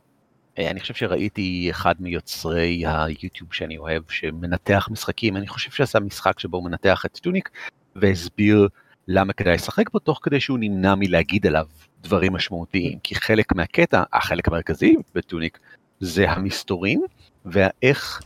אה, 0.59 0.69
אני 0.69 0.79
חושב 0.79 0.93
שראיתי 0.93 1.67
אחד 1.69 1.95
מיוצרי 1.99 2.83
היוטיוב 2.85 3.53
שאני 3.53 3.77
אוהב 3.77 4.03
שמנתח 4.09 4.87
משחקים, 4.91 5.37
אני 5.37 5.47
חושב 5.47 5.71
שעשה 5.71 5.99
משחק 5.99 6.39
שבו 6.39 6.57
הוא 6.57 6.65
מנתח 6.65 7.05
את 7.05 7.17
טוניק 7.17 7.49
והסביר 7.95 8.67
למה 9.07 9.33
כדאי 9.33 9.53
לשחק 9.53 9.89
בו 9.89 9.99
תוך 9.99 10.19
כדי 10.23 10.39
שהוא 10.39 10.57
נמנע 10.59 10.95
מלהגיד 10.95 11.47
עליו 11.47 11.65
דברים 12.01 12.33
משמעותיים, 12.33 12.99
כי 12.99 13.15
חלק 13.15 13.55
מהקטע, 13.55 14.03
החלק 14.13 14.47
המרכזי 14.47 14.95
בטוניק 15.15 15.59
זה 15.99 16.31
המסתורים 16.31 17.01
ואיך 17.45 18.21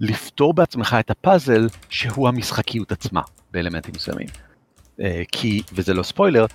לפתור 0.00 0.54
בעצמך 0.54 0.96
את 1.00 1.10
הפאזל 1.10 1.66
שהוא 1.88 2.28
המשחקיות 2.28 2.92
עצמה 2.92 3.20
באלמנטים 3.50 3.94
מסוימים. 3.96 4.26
אה, 5.00 5.22
כי, 5.32 5.62
וזה 5.72 5.94
לא 5.94 6.02
ספוילר, 6.02 6.46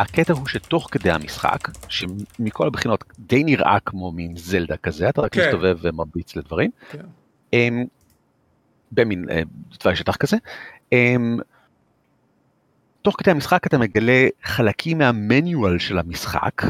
הקטע 0.00 0.32
הוא 0.32 0.46
שתוך 0.46 0.88
כדי 0.90 1.10
המשחק, 1.10 1.68
שמכל 1.88 2.66
הבחינות 2.66 3.04
די 3.18 3.44
נראה 3.44 3.80
כמו 3.80 4.12
מין 4.12 4.36
זלדה 4.36 4.76
כזה, 4.76 5.08
אתה 5.08 5.20
רק 5.20 5.34
כן. 5.34 5.46
מסתובב 5.46 5.78
ומרביץ 5.82 6.36
לדברים, 6.36 6.70
כן. 6.90 7.04
אמ, 7.52 7.84
במין 8.92 9.24
אה, 9.30 9.42
תוואי 9.78 9.96
שטח 9.96 10.16
כזה, 10.16 10.36
אמ, 10.92 11.38
תוך 13.02 13.14
כדי 13.18 13.30
המשחק 13.30 13.66
אתה 13.66 13.78
מגלה 13.78 14.26
חלקים 14.42 14.98
מהמניואל 14.98 15.78
של 15.78 15.98
המשחק, 15.98 16.62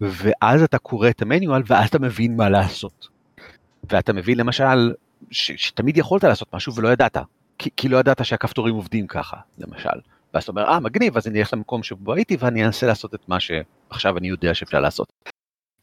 ואז 0.00 0.62
אתה 0.62 0.78
קורא 0.78 1.08
את 1.08 1.22
המניואל 1.22 1.62
ואז 1.66 1.88
אתה 1.88 1.98
מבין 1.98 2.36
מה 2.36 2.48
לעשות. 2.48 3.08
ואתה 3.90 4.12
מבין 4.12 4.38
למשל 4.38 4.92
ש, 5.30 5.52
שתמיד 5.56 5.96
יכולת 5.96 6.24
לעשות 6.24 6.54
משהו 6.54 6.74
ולא 6.74 6.88
ידעת, 6.88 7.16
כי, 7.58 7.70
כי 7.76 7.88
לא 7.88 7.96
ידעת 7.96 8.24
שהכפתורים 8.24 8.74
עובדים 8.74 9.06
ככה, 9.06 9.36
למשל. 9.58 9.98
ואז 10.34 10.42
אתה 10.42 10.52
אומר, 10.52 10.64
אה, 10.64 10.80
מגניב, 10.80 11.16
אז 11.16 11.26
אני 11.26 11.38
אלך 11.38 11.52
למקום 11.52 11.82
שבו 11.82 12.14
הייתי 12.14 12.36
ואני 12.40 12.64
אנסה 12.66 12.86
לעשות 12.86 13.14
את 13.14 13.28
מה 13.28 13.36
שעכשיו 13.40 14.18
אני 14.18 14.28
יודע 14.28 14.54
שאפשר 14.54 14.80
לעשות. 14.80 15.12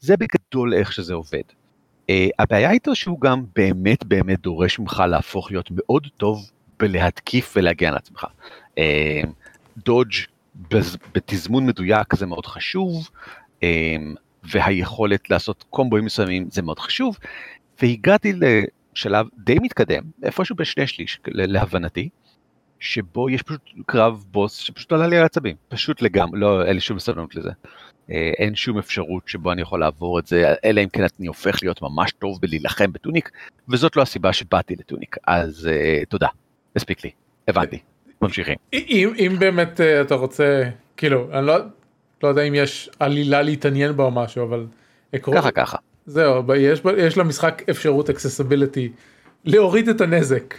זה 0.00 0.14
בגדול 0.16 0.74
איך 0.74 0.92
שזה 0.92 1.14
עובד. 1.14 1.42
Uh, 2.10 2.12
הבעיה 2.38 2.70
איתו 2.70 2.94
שהוא 2.94 3.20
גם 3.20 3.44
באמת 3.56 4.04
באמת 4.04 4.40
דורש 4.40 4.78
ממך 4.78 5.02
להפוך 5.08 5.50
להיות 5.50 5.68
מאוד 5.70 6.06
טוב 6.16 6.50
בלהתקיף 6.78 7.52
ולהגן 7.56 7.88
על 7.88 7.96
עצמך. 7.96 8.26
Uh, 8.70 8.78
דודג' 9.84 10.14
בז- 10.70 10.96
בתזמון 11.14 11.66
מדויק 11.66 12.14
זה 12.14 12.26
מאוד 12.26 12.46
חשוב, 12.46 13.10
um, 13.60 13.64
והיכולת 14.44 15.30
לעשות 15.30 15.64
קומבואים 15.70 16.04
מסוימים 16.04 16.48
זה 16.50 16.62
מאוד 16.62 16.78
חשוב, 16.78 17.18
והגעתי 17.82 18.32
לשלב 18.32 19.26
די 19.38 19.58
מתקדם, 19.58 20.02
איפשהו 20.22 20.56
בשני 20.56 20.86
שליש 20.86 21.20
להבנתי, 21.26 22.08
שבו 22.80 23.30
יש 23.30 23.42
פשוט 23.42 23.60
קרב 23.86 24.24
בוס 24.30 24.56
שפשוט 24.56 24.92
עלה 24.92 25.06
לי 25.06 25.16
על 25.16 25.22
העצבים, 25.22 25.56
פשוט 25.68 26.02
לגמרי, 26.02 26.40
לא, 26.40 26.64
אין 26.64 26.74
לי 26.74 26.80
שום 26.80 26.98
סבלנות 26.98 27.34
לזה. 27.34 27.50
אה, 28.10 28.30
אין 28.38 28.54
שום 28.54 28.78
אפשרות 28.78 29.22
שבו 29.26 29.52
אני 29.52 29.62
יכול 29.62 29.80
לעבור 29.80 30.18
את 30.18 30.26
זה, 30.26 30.54
אלא 30.64 30.80
אם 30.80 30.88
כן 30.88 31.02
אני 31.20 31.26
הופך 31.26 31.58
להיות 31.62 31.82
ממש 31.82 32.12
טוב 32.12 32.38
בלהילחם 32.40 32.92
בטוניק, 32.92 33.30
וזאת 33.68 33.96
לא 33.96 34.02
הסיבה 34.02 34.32
שבאתי 34.32 34.74
לטוניק, 34.78 35.16
אז 35.26 35.68
uh, 35.68 36.06
תודה, 36.08 36.28
הספיק 36.76 37.04
לי, 37.04 37.10
הבנתי, 37.48 37.78
ממשיכים. 38.22 38.56
אם, 38.72 39.12
אם 39.18 39.36
באמת 39.38 39.80
אה, 39.80 40.00
אתה 40.00 40.14
רוצה 40.14 40.62
כאילו 40.96 41.28
אני 41.32 41.46
לא, 41.46 41.56
לא 42.22 42.28
יודע 42.28 42.42
אם 42.42 42.54
יש 42.54 42.90
עלילה 42.98 43.42
להתעניין 43.42 43.96
בה 43.96 44.04
או 44.04 44.10
משהו 44.10 44.44
אבל 44.44 44.66
עקרון, 45.12 45.36
ככה 45.36 45.50
ככה. 45.50 45.76
זהו 46.06 46.54
יש, 46.54 46.80
יש 46.98 47.18
למשחק 47.18 47.62
אפשרות 47.70 48.10
accessibility 48.10 48.88
להוריד 49.44 49.88
את 49.88 50.00
הנזק 50.00 50.54
כן, 50.54 50.58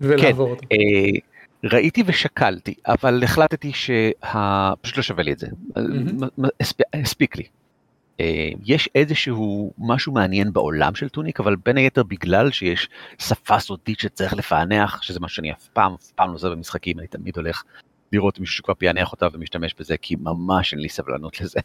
ולעבור 0.00 0.50
אותו. 0.50 0.62
אה, 0.72 1.18
ראיתי 1.64 2.02
ושקלתי, 2.06 2.74
אבל 2.86 3.24
החלטתי 3.24 3.72
שפשוט 3.72 4.96
לא 4.96 5.02
שווה 5.02 5.22
לי 5.24 5.32
את 5.32 5.38
זה, 5.38 5.46
הספיק 6.94 7.36
לי. 7.36 7.44
אה, 8.20 8.50
יש 8.64 8.88
איזשהו 8.94 9.72
משהו 9.78 10.12
מעניין 10.12 10.52
בעולם 10.52 10.94
של 10.94 11.08
טוניק, 11.08 11.40
אבל 11.40 11.56
בין 11.56 11.76
היתר 11.76 12.02
בגלל 12.02 12.50
שיש 12.50 12.88
שפה 13.18 13.58
סודית 13.58 14.00
שצריך 14.00 14.34
לפענח, 14.34 15.02
שזה 15.02 15.20
מה 15.20 15.28
שאני 15.28 15.52
אף 15.52 15.68
פעם, 15.68 15.94
אף 15.94 16.10
פעם 16.12 16.30
לא 16.30 16.34
עושה 16.34 16.48
במשחקים, 16.48 16.98
אני 16.98 17.06
תמיד 17.06 17.36
הולך 17.36 17.62
לראות 18.12 18.40
מישהו 18.40 18.56
שכבר 18.56 18.74
פענח 18.74 19.12
אותה 19.12 19.26
ומשתמש 19.32 19.74
בזה, 19.78 19.96
כי 19.96 20.16
ממש 20.20 20.72
אין 20.72 20.80
לי 20.80 20.88
סבלנות 20.88 21.40
לזה. 21.40 21.60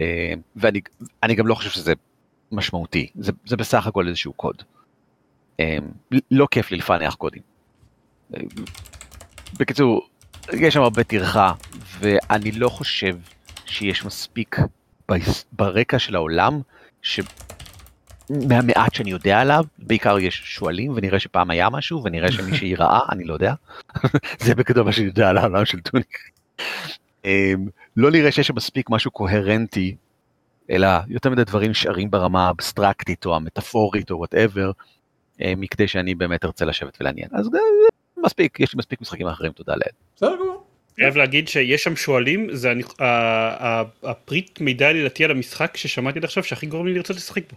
אה, 0.00 0.34
ואני 0.56 0.80
אני 1.22 1.34
גם 1.34 1.46
לא 1.46 1.54
חושב 1.54 1.70
שזה 1.70 1.92
משמעותי, 2.52 3.08
זה, 3.14 3.32
זה 3.46 3.56
בסך 3.56 3.86
הכל 3.86 4.08
איזשהו 4.08 4.32
קוד. 4.32 4.62
אה, 5.60 5.78
לא 6.30 6.46
כיף 6.50 6.70
לי 6.70 6.76
לפענח 6.76 7.14
קודים. 7.14 7.42
בקיצור, 9.58 10.08
יש 10.52 10.74
שם 10.74 10.82
הרבה 10.82 11.04
טרחה, 11.04 11.52
ואני 11.98 12.52
לא 12.52 12.68
חושב 12.68 13.16
שיש 13.66 14.04
מספיק 14.04 14.58
ברקע 15.52 15.98
של 15.98 16.14
העולם, 16.16 16.60
שמהמעט 17.02 18.94
שאני 18.94 19.10
יודע 19.10 19.40
עליו, 19.40 19.64
בעיקר 19.78 20.18
יש 20.18 20.42
שועלים, 20.44 20.92
ונראה 20.96 21.20
שפעם 21.20 21.50
היה 21.50 21.70
משהו, 21.70 22.02
ונראה 22.04 22.32
שמישהי 22.32 22.74
ראה, 22.80 23.00
אני 23.12 23.24
לא 23.24 23.34
יודע. 23.34 23.54
זה 24.44 24.54
בגדול 24.54 24.84
מה 24.84 24.92
שאני 24.92 25.06
יודע 25.06 25.28
על 25.28 25.38
העולם 25.38 25.64
של 25.64 25.80
טוניק. 25.80 26.18
אמ, 27.24 27.68
לא 27.96 28.10
נראה 28.10 28.32
שיש 28.32 28.46
שם 28.46 28.54
מספיק 28.56 28.90
משהו 28.90 29.10
קוהרנטי, 29.10 29.96
אלא 30.70 30.88
יותר 31.08 31.30
מדי 31.30 31.44
דברים 31.44 31.70
נשארים 31.70 32.10
ברמה 32.10 32.46
האבסטרקטית 32.46 33.26
או 33.26 33.36
המטאפורית 33.36 34.10
או 34.10 34.16
whatever, 34.16 34.70
מכדי 35.40 35.88
שאני 35.88 36.14
באמת 36.14 36.44
ארצה 36.44 36.64
לשבת 36.64 36.96
ולהאזין. 37.00 37.28
אז 37.32 37.46
אה, 37.46 37.60
מספיק, 38.24 38.60
יש 38.60 38.74
לי 38.74 38.78
מספיק 38.78 39.00
משחקים 39.00 39.26
אחרים, 39.26 39.52
תודה 39.52 39.72
לאל. 39.72 39.92
בסדר 40.16 40.34
גמור. 40.36 40.64
חייב 40.96 41.16
להגיד 41.16 41.48
שיש 41.48 41.82
שם 41.84 41.96
שועלים, 41.96 42.48
זה 42.52 42.72
אני- 42.72 42.82
הפריט 44.02 44.60
מידע 44.60 44.88
עלילתי 44.88 45.24
על 45.24 45.30
המשחק 45.30 45.76
ששמעתי 45.76 46.18
עד 46.18 46.24
עכשיו 46.24 46.44
שהכי 46.44 46.66
גורם 46.66 46.86
לי 46.86 46.94
לרצות 46.94 47.16
לשחק 47.16 47.42
בו. 47.52 47.56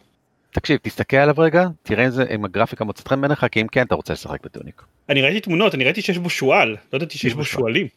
תקשיב, 0.52 0.78
תסתכל 0.82 1.18
עליו 1.18 1.36
רגע, 1.38 1.66
תראה 1.84 2.04
איזה- 2.04 2.26
אם 2.36 2.46
הגרפיקה 2.46 2.84
מוצאת 2.86 3.08
חן 3.08 3.22
בעיניך, 3.22 3.46
כי 3.52 3.62
אם 3.62 3.68
כן, 3.68 3.86
אתה 3.86 3.96
רוצה 3.96 4.14
לשחק 4.14 4.44
בטוניק. 4.44 4.82
אני 5.10 5.22
ראיתי 5.22 5.40
תמונות, 5.40 5.76
אני 5.76 5.84
ראיתי 5.84 6.02
שיש 6.02 6.18
בו 6.18 6.30
שועל, 6.30 6.70
לא 6.94 6.98
ידעתי 6.98 7.18
שיש 7.18 7.34
בו 7.34 7.46
שועל. 7.46 7.62
שועלים. 7.62 7.88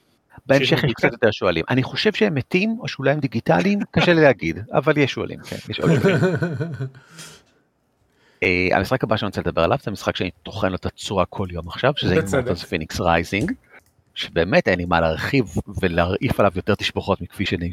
בהמשך 0.46 0.84
יש 0.84 0.92
קצת 0.92 1.12
יותר 1.12 1.30
שועלים. 1.30 1.64
אני 1.70 1.82
חושב 1.82 2.12
שהם 2.12 2.34
מתים, 2.34 2.76
או 2.80 2.88
שאולי 2.88 3.10
הם 3.10 3.20
דיגיטליים, 3.20 3.78
קשה 3.90 4.12
לי 4.12 4.20
להגיד, 4.22 4.58
אבל 4.72 4.98
יש 4.98 5.12
שועלים, 5.12 5.38
כן, 5.40 5.56
יש 5.68 5.80
עוד 5.80 5.90
שועלים. 6.02 6.18
אה, 8.42 8.68
המשחק 8.72 9.04
הבא 9.04 9.16
שאני 9.16 9.26
רוצה 9.26 9.40
לדבר 9.40 9.62
עליו 9.64 9.78
זה 9.82 9.90
משחק 9.90 10.16
שאני 10.16 10.30
טוחן 10.42 10.68
לו 10.70 10.76
את 10.76 10.86
הצורה 10.86 11.24
כל 11.26 11.48
יום 11.50 11.68
עכשיו, 11.68 11.92
שזה. 11.96 12.14
אימורטלס 12.14 12.64
פיניקס 12.64 13.00
רייזינג, 13.00 13.52
שבאמת 14.14 14.68
אין 14.68 14.78
לי 14.78 14.84
מה 14.84 15.00
להרחיב 15.00 15.44
ולהרעיף 15.82 16.40
עליו 16.40 16.52
יותר 16.56 16.74
תשבחות 16.74 17.20
מכפי 17.20 17.46
שאני- 17.46 17.70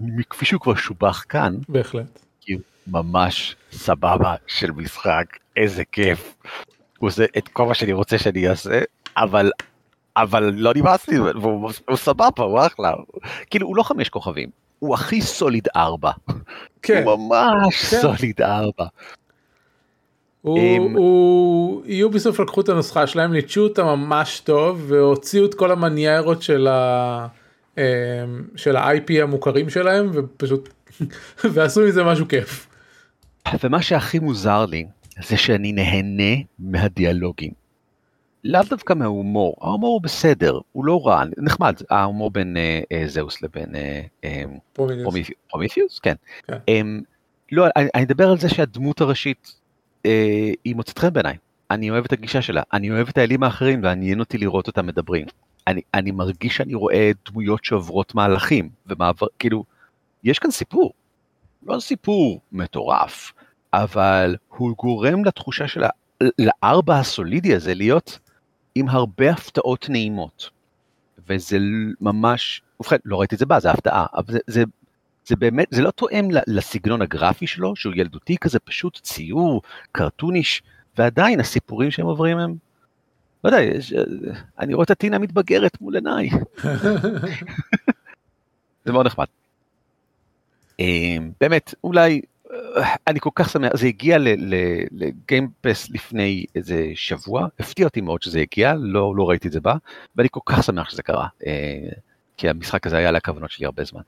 מכפי 0.00 0.44
שהוא 0.44 0.60
כבר 0.60 0.74
שובח 0.74 1.24
כאן, 1.28 1.56
בהחלט. 1.68 2.18
כי 2.40 2.52
הוא 2.52 2.62
ממש 2.86 3.56
סבבה 3.72 4.34
של 4.46 4.70
משחק, 4.70 5.24
איזה 5.56 5.82
כיף. 5.92 6.34
הוא 6.98 7.08
עושה 7.08 7.24
את 7.38 7.48
כל 7.48 7.66
מה 7.66 7.74
שאני 7.74 7.92
רוצה 7.92 8.18
שאני 8.18 8.48
אעשה, 8.48 8.80
אבל, 9.16 9.50
אבל 10.16 10.44
לא 10.54 10.72
נמאס 10.74 11.08
לי, 11.08 11.20
והוא 11.20 11.70
הוא 11.88 11.96
סבבה, 11.96 12.26
הוא 12.44 12.60
אחלה. 12.66 12.92
כאילו, 13.50 13.66
הוא 13.66 13.76
לא 13.76 13.82
חמש 13.82 14.08
כוכבים, 14.08 14.48
הוא 14.78 14.94
הכי 14.94 15.20
סוליד 15.22 15.68
4. 15.76 16.10
כן. 16.82 17.02
הוא 17.06 17.16
ממש 17.30 17.84
כן. 17.90 18.00
סוליד 18.00 18.40
4. 18.42 18.86
אמ, 20.46 20.96
יוביסופט 21.84 22.40
לקחו 22.40 22.60
את 22.60 22.68
הנוסחה 22.68 23.06
שלהם, 23.06 23.32
ליטשו 23.32 23.60
אותה 23.60 23.84
ממש 23.84 24.40
טוב 24.40 24.84
והוציאו 24.88 25.44
את 25.44 25.54
כל 25.54 25.70
המניירות 25.70 26.42
של 26.42 26.66
ה... 26.66 27.26
אמ, 27.78 27.82
של 28.56 28.76
ה-IP 28.76 29.22
המוכרים 29.22 29.70
שלהם 29.70 30.10
ופשוט 30.14 30.68
ועשו 31.52 31.80
מזה 31.80 32.04
משהו 32.04 32.28
כיף. 32.28 32.66
ומה 33.64 33.82
שהכי 33.82 34.18
מוזר 34.18 34.66
לי 34.66 34.86
זה 35.22 35.36
שאני 35.36 35.72
נהנה 35.72 36.42
מהדיאלוגים. 36.58 37.50
לאו 38.44 38.60
דווקא 38.70 38.92
מההומור, 38.92 39.56
ההומור 39.60 39.92
הוא 39.92 40.02
בסדר, 40.02 40.58
הוא 40.72 40.84
לא 40.84 41.06
רע, 41.06 41.22
נחמד, 41.38 41.74
ההומור 41.90 42.30
בין 42.30 42.56
אה, 42.56 42.80
אה, 42.92 43.02
זאוס 43.06 43.42
לבין 43.42 43.74
אה, 43.74 44.00
אה, 44.24 44.44
פרומיתיאוס. 44.72 45.04
פרומיתיאוס, 45.04 45.38
פרומיתיאוס? 45.50 45.98
כן. 45.98 46.14
כן. 46.46 46.58
אמ, 46.68 47.00
לא, 47.52 47.66
אני, 47.76 47.88
אני 47.94 48.02
אדבר 48.02 48.30
על 48.30 48.38
זה 48.38 48.48
שהדמות 48.48 49.00
הראשית 49.00 49.48
אה, 49.48 49.59
היא 50.64 50.76
מוצאת 50.76 50.98
חן 50.98 51.12
בעיניי. 51.12 51.36
אני 51.70 51.90
אוהב 51.90 52.04
את 52.04 52.12
הגישה 52.12 52.42
שלה, 52.42 52.62
אני 52.72 52.90
אוהב 52.90 53.08
את 53.08 53.18
האלים 53.18 53.42
האחרים 53.42 53.82
ועניין 53.82 54.20
אותי 54.20 54.38
לראות 54.38 54.66
אותם 54.66 54.86
מדברים. 54.86 55.26
אני, 55.66 55.80
אני 55.94 56.10
מרגיש 56.10 56.56
שאני 56.56 56.74
רואה 56.74 57.10
דמויות 57.30 57.64
שעוברות 57.64 58.14
מהלכים 58.14 58.68
ומעבר, 58.86 59.26
כאילו, 59.38 59.64
יש 60.24 60.38
כאן 60.38 60.50
סיפור. 60.50 60.92
לא 61.66 61.80
סיפור 61.80 62.40
מטורף, 62.52 63.32
אבל 63.72 64.36
הוא 64.48 64.76
גורם 64.76 65.24
לתחושה 65.24 65.68
של 65.68 65.84
ה- 65.84 65.88
לארבע 66.38 66.98
הסולידי 66.98 67.54
הזה 67.54 67.74
להיות 67.74 68.18
עם 68.74 68.88
הרבה 68.88 69.30
הפתעות 69.30 69.86
נעימות. 69.88 70.50
וזה 71.28 71.58
ממש, 72.00 72.62
ובכן, 72.80 72.96
לא 73.04 73.20
ראיתי 73.20 73.34
את 73.34 73.38
זה 73.38 73.46
בה, 73.46 73.60
זה 73.60 73.70
הפתעה, 73.70 74.06
אבל 74.14 74.32
זה, 74.32 74.38
זה, 74.46 74.64
זה 75.26 75.36
באמת, 75.36 75.68
זה 75.70 75.82
לא 75.82 75.90
תואם 75.90 76.28
לסגנון 76.46 77.02
הגרפי 77.02 77.46
שלו, 77.46 77.76
שהוא 77.76 77.92
ילדותי 77.96 78.36
כזה, 78.40 78.58
פשוט 78.58 79.00
ציור, 79.02 79.62
קרטוניש, 79.92 80.62
ועדיין 80.98 81.40
הסיפורים 81.40 81.90
שהם 81.90 82.06
עוברים 82.06 82.38
הם, 82.38 82.54
לא 83.44 83.48
יודע, 83.48 83.62
יש, 83.62 83.94
אני 84.58 84.74
רואה 84.74 84.84
את 84.84 84.90
הטינה 84.90 85.18
מתבגרת 85.18 85.80
מול 85.80 85.94
עיניי. 85.94 86.30
זה 88.84 88.92
מאוד 88.92 89.06
נחמד. 89.06 89.26
אמ, 90.80 91.30
באמת, 91.40 91.74
אולי, 91.84 92.20
אה, 92.52 92.94
אני 93.06 93.20
כל 93.20 93.30
כך 93.34 93.50
שמח, 93.50 93.76
זה 93.76 93.86
הגיע 93.86 94.16
לגיימפס 94.90 95.90
לפני 95.90 96.44
איזה 96.54 96.90
שבוע, 96.94 97.46
הפתיע 97.60 97.86
אותי 97.86 98.00
מאוד 98.00 98.22
שזה 98.22 98.40
הגיע, 98.40 98.74
לא, 98.74 99.16
לא 99.16 99.28
ראיתי 99.28 99.48
את 99.48 99.52
זה 99.52 99.60
בה, 99.60 99.74
ואני 100.16 100.28
כל 100.30 100.40
כך 100.46 100.64
שמח 100.64 100.90
שזה 100.90 101.02
קרה, 101.02 101.26
אה, 101.46 101.88
כי 102.36 102.48
המשחק 102.48 102.86
הזה 102.86 102.96
היה 102.96 103.08
על 103.08 103.16
הכוונות 103.16 103.50
שלי 103.50 103.66
הרבה 103.66 103.84
זמן. 103.84 104.02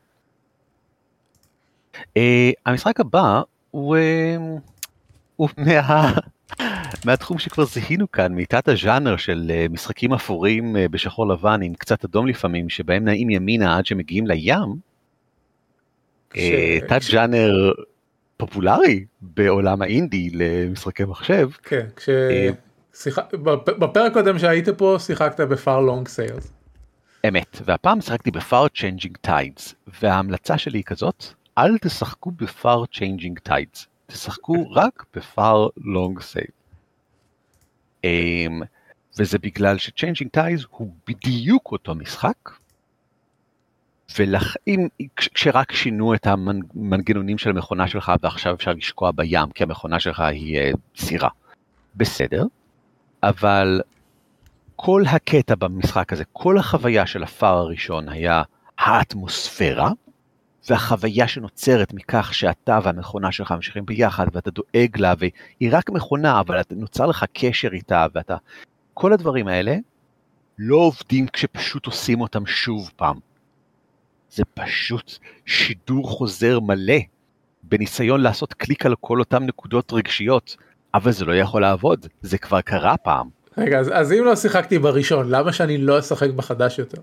אה, 2.16 2.50
המשחק 2.66 3.00
הבא 3.00 3.42
הוא, 3.70 3.96
אה, 3.96 4.36
הוא 5.36 5.48
מה... 5.58 6.12
מהתחום 7.04 7.38
שכבר 7.38 7.64
זיהינו 7.64 8.10
כאן, 8.10 8.34
מתת 8.34 8.68
הז'אנר 8.68 9.16
של 9.16 9.50
אה, 9.54 9.66
משחקים 9.70 10.12
אפורים 10.12 10.76
בשחור 10.90 11.28
לבן 11.28 11.62
עם 11.62 11.74
קצת 11.74 12.04
אדום 12.04 12.26
לפעמים, 12.26 12.68
שבהם 12.68 13.04
נעים 13.04 13.30
ימינה 13.30 13.78
עד 13.78 13.86
שמגיעים 13.86 14.26
לים, 14.26 14.92
תת 16.88 17.02
ז'אנר 17.02 17.72
פופולרי 18.36 19.04
בעולם 19.20 19.82
האינדי 19.82 20.30
למשחקי 20.32 21.04
מחשב. 21.04 21.48
כן, 21.62 21.86
כש... 21.96 22.08
בפ- 23.32 23.78
בפרק 23.78 24.10
הקודם 24.10 24.38
שהיית 24.38 24.68
פה 24.68 24.96
שיחקת 24.98 25.40
ב-FAR: 25.40 25.80
Lone 25.80 26.08
Sails. 26.08 26.52
אמת, 27.28 27.60
והפעם 27.64 28.00
שיחקתי 28.00 28.30
ב-FAR: 28.30 28.68
Changing 28.68 29.16
Tides, 29.20 29.74
וההמלצה 30.02 30.58
שלי 30.58 30.78
היא 30.78 30.84
כזאת, 30.84 31.24
אל 31.58 31.78
תשחקו 31.78 32.30
ב-FAR: 32.30 32.86
Changing 32.86 33.38
Tides, 33.38 33.86
תשחקו 34.06 34.54
רק 34.78 35.04
בפאר 35.14 35.68
לונג 35.76 36.20
סייל. 36.20 36.44
אמ, 38.04 38.60
וזה 39.18 39.38
בגלל 39.38 39.78
ש-Changing 39.78 40.30
Tides 40.30 40.64
הוא 40.70 40.94
בדיוק 41.06 41.72
אותו 41.72 41.94
משחק, 41.94 42.50
ולכן 44.18 44.80
כשרק 45.16 45.72
שינו 45.72 46.14
את 46.14 46.26
המנגנונים 46.26 47.38
של 47.38 47.50
המכונה 47.50 47.88
שלך 47.88 48.12
ועכשיו 48.22 48.54
אפשר 48.54 48.72
לשקוע 48.72 49.10
בים 49.10 49.50
כי 49.50 49.62
המכונה 49.62 50.00
שלך 50.00 50.20
היא 50.20 50.58
אה, 50.58 50.70
סירה. 50.96 51.28
בסדר, 51.96 52.44
אבל 53.22 53.80
כל 54.76 55.02
הקטע 55.06 55.54
במשחק 55.54 56.12
הזה, 56.12 56.24
כל 56.32 56.58
החוויה 56.58 57.06
של 57.06 57.22
הפאר 57.22 57.56
הראשון 57.56 58.08
היה 58.08 58.42
האטמוספירה, 58.78 59.90
והחוויה 60.70 61.28
שנוצרת 61.28 61.92
מכך 61.92 62.34
שאתה 62.34 62.78
והמכונה 62.82 63.32
שלך 63.32 63.52
ממשיכים 63.52 63.86
ביחד 63.86 64.26
ואתה 64.32 64.50
דואג 64.50 64.98
לה 64.98 65.14
והיא 65.18 65.70
רק 65.72 65.90
מכונה 65.90 66.40
אבל 66.40 66.60
נוצר 66.70 67.06
לך 67.06 67.24
קשר 67.32 67.68
איתה 67.72 68.06
ואתה... 68.14 68.36
כל 68.94 69.12
הדברים 69.12 69.48
האלה 69.48 69.76
לא 70.58 70.76
עובדים 70.76 71.26
כשפשוט 71.26 71.86
עושים 71.86 72.20
אותם 72.20 72.46
שוב 72.46 72.90
פעם. 72.96 73.16
זה 74.30 74.42
פשוט 74.54 75.18
שידור 75.46 76.10
חוזר 76.10 76.60
מלא 76.60 76.98
בניסיון 77.62 78.20
לעשות 78.20 78.54
קליק 78.54 78.86
על 78.86 78.94
כל 79.00 79.18
אותן 79.18 79.42
נקודות 79.42 79.92
רגשיות, 79.92 80.56
אבל 80.94 81.12
זה 81.12 81.24
לא 81.24 81.34
יכול 81.34 81.62
לעבוד, 81.62 82.06
זה 82.22 82.38
כבר 82.38 82.60
קרה 82.60 82.96
פעם. 82.96 83.28
רגע, 83.58 83.78
אז, 83.78 83.90
אז 83.94 84.12
אם 84.12 84.24
לא 84.24 84.36
שיחקתי 84.36 84.78
בראשון, 84.78 85.30
למה 85.30 85.52
שאני 85.52 85.78
לא 85.78 85.98
אשחק 85.98 86.30
בחדש 86.30 86.78
יותר? 86.78 87.00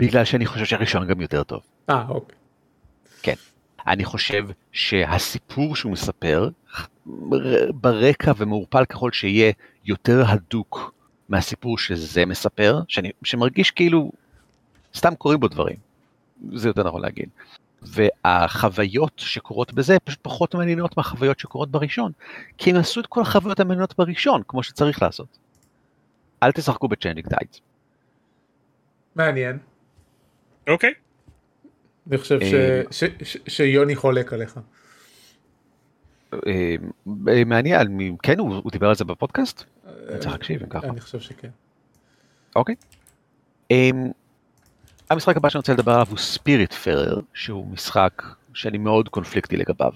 בגלל 0.00 0.24
שאני 0.24 0.46
חושב 0.46 0.64
שהראשון 0.64 1.06
גם 1.06 1.20
יותר 1.20 1.42
טוב. 1.42 1.62
אה, 1.90 2.04
אוקיי. 2.08 2.41
כן. 3.22 3.34
אני 3.86 4.04
חושב 4.04 4.48
שהסיפור 4.72 5.76
שהוא 5.76 5.92
מספר, 5.92 6.48
ברקע 7.74 8.32
ומעורפל 8.36 8.84
ככל 8.84 9.12
שיהיה, 9.12 9.52
יותר 9.84 10.24
הדוק 10.26 10.94
מהסיפור 11.28 11.78
שזה 11.78 12.26
מספר, 12.26 12.80
שאני, 12.88 13.10
שמרגיש 13.24 13.70
כאילו 13.70 14.12
סתם 14.94 15.14
קורים 15.14 15.40
בו 15.40 15.48
דברים. 15.48 15.76
זה 16.52 16.68
יותר 16.68 16.82
נכון 16.82 17.02
להגיד. 17.02 17.28
והחוויות 17.82 19.12
שקורות 19.16 19.72
בזה 19.72 19.98
פשוט 20.04 20.18
פחות 20.22 20.54
מעניינות 20.54 20.96
מהחוויות 20.96 21.38
שקורות 21.38 21.70
בראשון, 21.70 22.12
כי 22.58 22.70
הם 22.70 22.76
עשו 22.76 23.00
את 23.00 23.06
כל 23.06 23.22
החוויות 23.22 23.60
המעניינות 23.60 23.94
בראשון, 23.98 24.42
כמו 24.48 24.62
שצריך 24.62 25.02
לעשות. 25.02 25.38
אל 26.42 26.52
תשחקו 26.52 26.88
ב-Changing 26.88 27.28
Tides. 27.28 27.60
מעניין. 29.16 29.58
אוקיי. 30.68 30.92
אני 32.08 32.18
חושב 32.18 32.40
ש, 32.40 32.54
אה, 32.54 32.82
ש, 32.90 33.04
ש, 33.22 33.36
שיוני 33.48 33.96
חולק 33.96 34.32
עליך. 34.32 34.60
אה, 36.46 36.74
מעניין, 37.46 37.86
מ- 37.90 38.16
כן, 38.16 38.38
הוא, 38.38 38.54
הוא 38.54 38.72
דיבר 38.72 38.88
על 38.88 38.94
זה 38.94 39.04
בפודקאסט? 39.04 39.64
אני 40.08 40.18
צריך 40.18 40.32
להקשיב 40.32 40.62
אם 40.62 40.68
ככה. 40.68 40.86
אני 40.86 41.00
חושב 41.00 41.20
שכן. 41.20 41.48
אוקיי. 42.56 42.74
המשחק 45.10 45.36
הבא 45.36 45.48
שאני 45.48 45.58
רוצה 45.58 45.72
לדבר 45.72 45.92
עליו 45.92 46.06
הוא 46.10 46.18
Spiritfarer, 46.18 47.20
שהוא 47.34 47.66
משחק 47.66 48.22
שאני 48.54 48.78
מאוד 48.78 49.08
קונפליקטי 49.08 49.56
לגביו. 49.56 49.92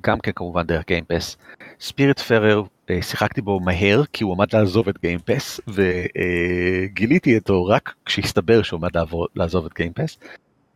גם 0.00 0.20
כן 0.20 0.32
כמובן 0.32 0.66
דרך 0.66 0.86
Game 0.86 1.08
Pass. 1.08 1.36
Spiritfarer, 1.80 2.62
שיחקתי 3.00 3.40
בו 3.40 3.60
מהר 3.60 4.02
כי 4.12 4.24
הוא 4.24 4.32
עמד 4.34 4.54
לעזוב 4.54 4.88
את 4.88 5.00
Game 5.02 5.28
Pass, 5.28 5.60
וגיליתי 5.68 7.38
אותו 7.38 7.66
רק 7.66 7.94
כשהסתבר 8.06 8.62
שהוא 8.62 8.78
עמד 8.80 8.96
לעבור, 8.96 9.26
לעזוב 9.34 9.66
את 9.66 9.74
Game 9.74 9.94
Pass, 9.94 10.18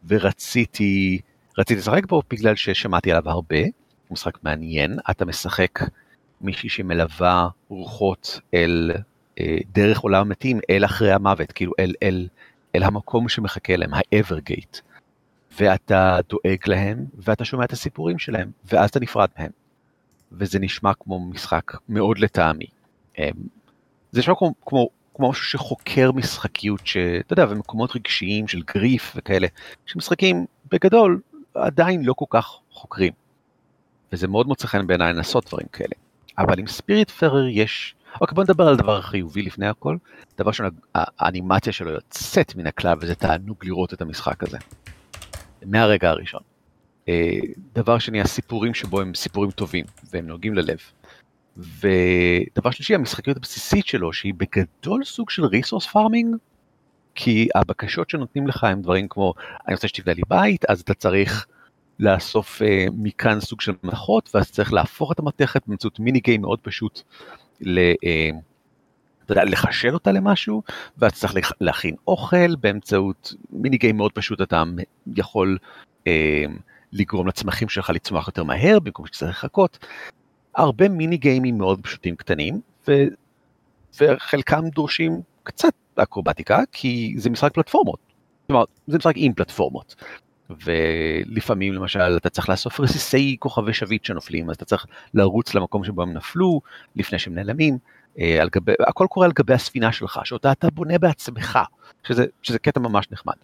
ורציתי 0.08 1.20
רציתי 1.58 1.80
לשחק 1.80 2.06
בו 2.06 2.22
בגלל 2.30 2.54
ששמעתי 2.54 3.10
עליו 3.10 3.30
הרבה. 3.30 3.60
הוא 3.60 4.14
משחק 4.14 4.44
מעניין, 4.44 4.98
אתה 5.10 5.24
משחק 5.24 5.78
מישהי 6.40 6.68
שמלווה 6.68 7.48
רוחות 7.68 8.40
אל 8.54 8.92
אה, 9.40 9.56
דרך 9.72 9.98
עולם 9.98 10.20
המתים 10.20 10.60
אל 10.70 10.84
אחרי 10.84 11.12
המוות, 11.12 11.52
כאילו 11.52 11.72
אל, 11.78 11.94
אל, 12.02 12.28
אל 12.74 12.82
המקום 12.82 13.28
שמחכה 13.28 13.76
להם, 13.76 13.90
האברגייט. 13.94 14.78
ואתה 15.60 16.18
דואג 16.28 16.58
להם, 16.66 17.04
ואתה 17.14 17.44
שומע 17.44 17.64
את 17.64 17.72
הסיפורים 17.72 18.18
שלהם, 18.18 18.50
ואז 18.64 18.90
אתה 18.90 19.00
נפרד 19.00 19.28
מהם. 19.38 19.50
וזה 20.32 20.58
נשמע 20.58 20.92
כמו 21.00 21.20
משחק 21.20 21.72
מאוד 21.88 22.18
לטעמי. 22.18 22.66
אה, 23.18 23.30
זה 24.12 24.20
נשמע 24.20 24.34
כמו, 24.34 24.52
כמו, 24.66 24.88
כמו 25.18 25.30
משהו 25.30 25.44
שחוקר 25.44 26.12
משחקיות, 26.12 26.86
שאתה 26.86 27.32
יודע, 27.32 27.46
ומקומות 27.48 27.96
רגשיים 27.96 28.48
של 28.48 28.62
גריף 28.62 29.12
וכאלה, 29.16 29.46
שמשחקים 29.86 30.46
בגדול 30.70 31.20
עדיין 31.54 32.04
לא 32.04 32.12
כל 32.12 32.24
כך 32.30 32.58
חוקרים. 32.72 33.12
וזה 34.12 34.28
מאוד 34.28 34.46
מוצא 34.46 34.66
חן 34.66 34.86
בעיניי 34.86 35.12
לנסות 35.12 35.46
דברים 35.46 35.66
כאלה. 35.72 35.94
אבל 36.38 36.58
עם 36.58 36.66
ספיריט 36.66 37.10
פרר 37.10 37.48
יש 37.48 37.94
אוקיי 38.20 38.34
בוא 38.34 38.44
נדבר 38.44 38.68
על 38.68 38.76
דבר 38.76 39.00
חיובי 39.00 39.42
לפני 39.42 39.66
הכל. 39.66 39.96
דבר 40.38 40.48
ראשון 40.48 40.70
האנימציה 40.94 41.72
שלו 41.72 41.90
יוצאת 41.90 42.56
מן 42.56 42.66
הכלל 42.66 42.98
וזה 43.00 43.14
תענוג 43.14 43.56
לראות 43.62 43.92
את 43.94 44.02
המשחק 44.02 44.42
הזה. 44.42 44.58
מהרגע 45.66 46.10
הראשון. 46.10 46.40
אה, 47.08 47.38
דבר 47.74 47.98
שני 47.98 48.20
הסיפורים 48.20 48.74
שבו 48.74 49.00
הם 49.00 49.14
סיפורים 49.14 49.50
טובים 49.50 49.84
והם 50.12 50.26
נוגעים 50.26 50.54
ללב. 50.54 50.78
ודבר 51.58 52.70
שלישי 52.70 52.94
המשחקיות 52.94 53.36
הבסיסית 53.36 53.86
שלו 53.86 54.12
שהיא 54.12 54.34
בגדול 54.34 55.04
סוג 55.04 55.30
של 55.30 55.44
resource 55.44 55.86
farming. 55.86 56.36
כי 57.20 57.48
הבקשות 57.54 58.10
שנותנים 58.10 58.46
לך 58.46 58.64
הם 58.64 58.82
דברים 58.82 59.08
כמו, 59.08 59.34
אני 59.66 59.74
רוצה 59.74 59.88
שתבנה 59.88 60.14
לי 60.14 60.22
בית, 60.28 60.64
אז 60.68 60.80
אתה 60.80 60.94
צריך 60.94 61.46
לאסוף 62.00 62.62
אה, 62.62 62.86
מכאן 62.92 63.40
סוג 63.40 63.60
של 63.60 63.72
מתכות, 63.82 64.30
ואז 64.34 64.50
צריך 64.50 64.72
להפוך 64.72 65.12
את 65.12 65.18
המתכת 65.18 65.62
באמצעות 65.66 66.00
mini 66.00 66.20
game 66.20 66.40
מאוד 66.40 66.58
פשוט, 66.62 67.02
ל, 67.60 67.78
אה, 67.78 68.30
אתה 69.24 69.32
יודע, 69.32 69.44
לחשל 69.44 69.94
אותה 69.94 70.12
למשהו, 70.12 70.62
ואז 70.98 71.12
צריך 71.12 71.52
להכין 71.60 71.94
אוכל 72.06 72.56
באמצעות 72.56 73.34
mini 73.50 73.76
game 73.76 73.96
מאוד 73.96 74.12
פשוט, 74.12 74.40
אתה 74.40 74.62
יכול 75.16 75.58
אה, 76.06 76.44
לגרום 76.92 77.26
לצמחים 77.26 77.68
שלך 77.68 77.90
לצמוח 77.90 78.26
יותר 78.26 78.44
מהר, 78.44 78.78
במקום 78.78 79.06
שצריך 79.06 79.30
לחכות. 79.30 79.86
הרבה 80.58 80.88
מיני 80.88 81.16
גיימים 81.16 81.58
מאוד 81.58 81.80
פשוטים 81.82 82.16
קטנים, 82.16 82.60
ו, 82.88 82.92
וחלקם 84.00 84.68
דורשים 84.68 85.20
קצת 85.42 85.72
אקרובטיקה, 85.96 86.62
כי 86.72 87.14
זה 87.16 87.30
משחק 87.30 87.54
פלטפורמות. 87.54 87.98
כלומר, 88.46 88.64
זה 88.86 88.98
משחק 88.98 89.14
עם 89.16 89.32
פלטפורמות. 89.32 89.94
ולפעמים 90.66 91.72
למשל 91.72 92.16
אתה 92.16 92.30
צריך 92.30 92.48
לאסוף 92.48 92.80
רסיסי 92.80 93.36
כוכבי 93.38 93.72
שביט 93.72 94.04
שנופלים, 94.04 94.50
אז 94.50 94.56
אתה 94.56 94.64
צריך 94.64 94.86
לרוץ 95.14 95.54
למקום 95.54 95.84
שבו 95.84 96.02
הם 96.02 96.12
נפלו 96.12 96.60
לפני 96.96 97.18
שהם 97.18 97.34
נעלמים. 97.34 97.78
אה, 98.18 98.42
על 98.42 98.48
גבי, 98.48 98.72
הכל 98.80 99.06
קורה 99.10 99.26
על 99.26 99.32
גבי 99.32 99.54
הספינה 99.54 99.92
שלך, 99.92 100.20
שאותה 100.24 100.52
אתה 100.52 100.70
בונה 100.70 100.98
בעצמך, 100.98 101.58
שזה, 102.02 102.26
שזה 102.42 102.58
קטע 102.58 102.80
ממש 102.80 103.06
נחמד. 103.10 103.34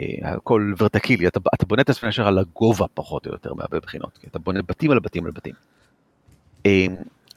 אה, 0.00 0.04
הכל 0.22 0.74
ורטקילי, 0.78 1.26
אתה, 1.26 1.40
אתה 1.54 1.66
בונה 1.66 1.82
את 1.82 1.90
הספינה 1.90 2.12
שלך 2.12 2.26
לגובה 2.26 2.86
פחות 2.94 3.26
או 3.26 3.32
יותר 3.32 3.54
מהרבה 3.54 3.80
בחינות, 3.80 4.18
כי 4.18 4.26
אתה 4.26 4.38
בונה 4.38 4.62
בתים 4.62 4.90
על 4.90 4.98
בתים 4.98 5.24
על 5.26 5.30
בתים. 5.30 5.54
אה, 6.66 6.86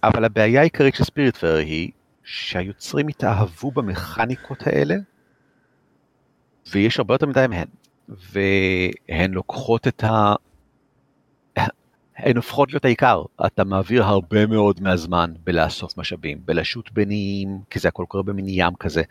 אבל 0.04 0.26
הבעיה 0.26 0.62
העיקרית 0.62 0.96
של 0.96 1.04
ספיריט 1.04 1.38
פר 1.38 1.56
היא 1.56 1.92
שהיוצרים 2.24 3.08
התאהבו 3.08 3.72
במכניקות 3.72 4.68
האלה, 4.68 4.96
ויש 6.72 7.00
הרבה 7.00 7.14
יותר 7.14 7.26
מדי 7.26 7.46
מהן, 7.50 7.68
והן 8.10 9.32
לוקחות 9.32 9.88
את 9.88 10.04
ה... 10.04 10.34
הן 12.18 12.36
הופכות 12.36 12.72
להיות 12.72 12.86
העיקר, 12.86 13.24
אתה 13.46 13.64
מעביר 13.64 14.04
הרבה 14.04 14.46
מאוד 14.46 14.82
מהזמן 14.82 15.34
בלאסוף 15.44 15.98
משאבים, 15.98 16.42
בלשוט 16.46 16.90
בנים, 16.92 17.60
כי 17.70 17.80
זה 17.80 17.88
הכל 17.88 18.06
קורה 18.08 18.24
במין 18.24 18.46
ים 18.48 18.76
כזה, 18.80 19.04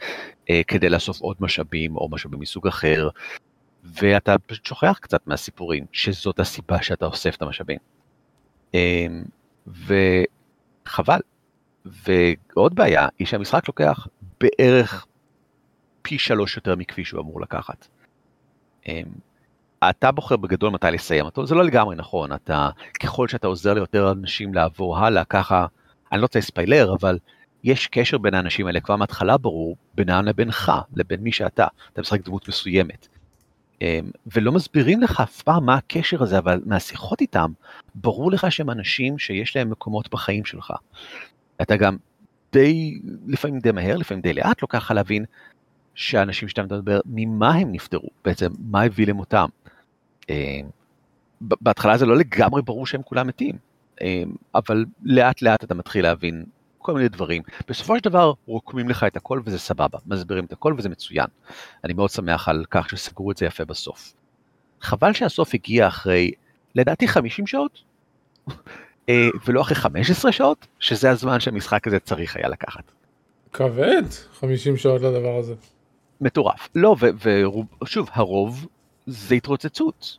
אה, 0.51 0.61
כדי 0.67 0.89
לאסוף 0.89 1.21
עוד 1.21 1.37
משאבים 1.41 1.97
או 1.97 2.09
משאבים 2.09 2.41
מסוג 2.41 2.67
אחר, 2.67 3.09
ואתה 3.85 4.39
פשוט 4.39 4.67
שוכח 4.67 4.99
קצת 5.03 5.27
מהסיפורים, 5.27 5.85
שזאת 5.93 6.41
הסיבה 6.41 6.83
שאתה 6.83 7.07
אוסף 7.07 7.37
את 7.37 7.43
המשאבים. 7.43 7.79
וחבל. 9.67 11.21
ועוד 11.85 12.75
בעיה 12.75 13.09
היא 13.19 13.27
שהמשחק 13.27 13.69
לוקח 13.69 14.07
בערך 14.41 15.07
פי 16.03 16.19
שלוש 16.19 16.57
יותר 16.57 16.77
מכפי 16.77 17.05
שהוא 17.05 17.21
אמור 17.21 17.41
לקחת. 17.41 17.89
אה, 18.89 19.01
אתה 19.91 20.13
בוחר 20.13 20.37
בגדול 20.37 20.71
מתי 20.71 20.87
לסיים 20.93 21.25
אותו, 21.25 21.47
זה 21.47 21.55
לא 21.55 21.65
לגמרי 21.65 21.97
נכון, 21.97 22.33
אתה, 22.33 22.71
ככל 23.01 23.29
שאתה 23.29 23.47
עוזר 23.47 23.75
ליותר 23.75 24.13
אנשים 24.13 24.55
לעבור 24.55 24.99
הלאה, 24.99 25.25
ככה, 25.25 25.67
אני 26.13 26.21
לא 26.21 26.25
רוצה 26.25 26.39
לספיילר, 26.39 26.95
אבל 27.01 27.19
יש 27.65 27.87
קשר 27.87 28.19
בין 28.19 28.35
האנשים 28.35 28.67
האלה 28.67 28.81
כבר 28.81 28.97
מההתחלה 28.97 29.39
ברור, 29.39 29.77
בינם 29.95 30.25
לבינך, 30.25 30.73
לבין 30.97 31.21
מי 31.21 31.33
שאתה, 31.33 31.67
אתה 31.93 32.01
משחק 32.01 32.21
דמות 32.25 32.49
מסוימת. 32.49 33.09
אמ, 33.85 34.11
ולא 34.35 34.53
מסבירים 34.53 35.01
לך 35.01 35.21
אף 35.21 35.43
פעם 35.43 35.67
מה 35.67 35.75
הקשר 35.75 36.23
הזה, 36.23 36.39
אבל 36.39 36.61
מהשיחות 36.67 37.21
איתם, 37.21 37.53
ברור 37.95 38.33
לך 38.33 38.53
שהם 38.53 38.71
אנשים 38.71 39.19
שיש 39.19 39.57
להם 39.57 39.71
מקומות 39.71 40.11
בחיים 40.11 40.45
שלך. 40.45 40.73
אתה 41.63 41.77
גם 41.77 41.97
די, 42.53 43.01
לפעמים 43.27 43.59
די 43.59 43.73
מהר, 43.73 43.97
לפעמים 43.97 44.23
די 44.23 44.33
לאט, 44.33 44.63
לוקח 44.63 44.79
לך 44.79 44.91
להבין 44.91 45.25
שהאנשים 45.95 46.49
שאתה 46.49 46.63
מדבר, 46.63 47.01
ממה 47.07 47.55
הם 47.55 47.73
נפטרו, 47.73 48.09
בעצם 48.25 48.51
מה 48.59 48.83
הביא 48.83 49.07
למותם. 49.07 49.49
אה, 50.31 50.61
בהתחלה 51.41 51.97
זה 51.97 52.07
לא 52.07 52.17
לגמרי 52.17 52.63
ברור 52.63 52.87
שהם 52.87 53.03
כולם 53.03 53.27
מתים, 53.27 53.57
אה, 54.03 54.23
אבל 54.55 54.85
לאט 55.03 55.43
לאט 55.43 55.65
אתה 55.65 55.75
מתחיל 55.75 56.03
להבין 56.03 56.45
כל 56.85 56.95
מיני 56.95 57.09
דברים. 57.09 57.43
בסופו 57.69 57.97
של 57.97 58.05
דבר 58.05 58.33
רוקמים 58.47 58.89
לך 58.89 59.05
את 59.05 59.17
הכל 59.17 59.41
וזה 59.45 59.59
סבבה, 59.59 59.99
מסבירים 60.07 60.45
את 60.45 60.53
הכל 60.53 60.75
וזה 60.79 60.89
מצוין. 60.89 61.27
אני 61.85 61.93
מאוד 61.93 62.11
שמח 62.11 62.49
על 62.49 62.65
כך 62.71 62.91
שסגרו 62.91 63.31
את 63.31 63.37
זה 63.37 63.47
יפה 63.47 63.65
בסוף. 63.65 64.13
חבל 64.81 65.13
שהסוף 65.13 65.55
הגיע 65.55 65.89
אחרי, 65.89 66.33
לדעתי 66.75 67.09
50 67.09 67.47
שעות, 67.47 67.83
אה, 69.09 69.29
ולא 69.47 69.61
אחרי 69.61 69.75
15 69.75 70.33
שעות, 70.33 70.67
שזה 70.79 71.11
הזמן 71.11 71.41
שהמשחק 71.41 71.87
הזה 71.87 71.99
צריך 71.99 72.37
היה 72.37 72.49
לקחת. 72.49 72.93
כבד 73.53 74.03
50 74.41 74.77
שעות 74.77 75.03
לדבר 75.03 75.39
הזה. 75.39 75.55
מטורף. 76.21 76.69
לא, 76.75 76.97
ושוב, 77.83 78.09
הרוב 78.13 78.67
זה 79.07 79.35
התרוצצות, 79.35 80.19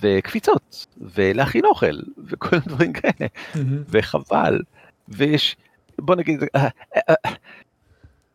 וקפיצות, 0.00 0.86
ולהכין 1.14 1.64
אוכל, 1.64 1.96
וכל 2.26 2.56
הדברים 2.56 2.92
כאלה, 2.92 3.26
וחבל, 3.88 4.60
ויש, 5.08 5.56
בוא 5.98 6.16
נגיד, 6.16 6.40
אה, 6.56 6.68
אה, 6.96 7.00
אה, 7.08 7.32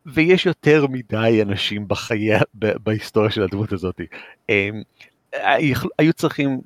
ויש 0.06 0.46
יותר 0.46 0.86
מדי 0.86 1.42
אנשים 1.42 1.88
בחיי, 1.88 2.30
בהיסטוריה 2.54 3.30
של 3.30 3.42
הדמות 3.42 3.72
הזאת. 3.72 4.00
היו 5.98 6.12
צריכים 6.14 6.60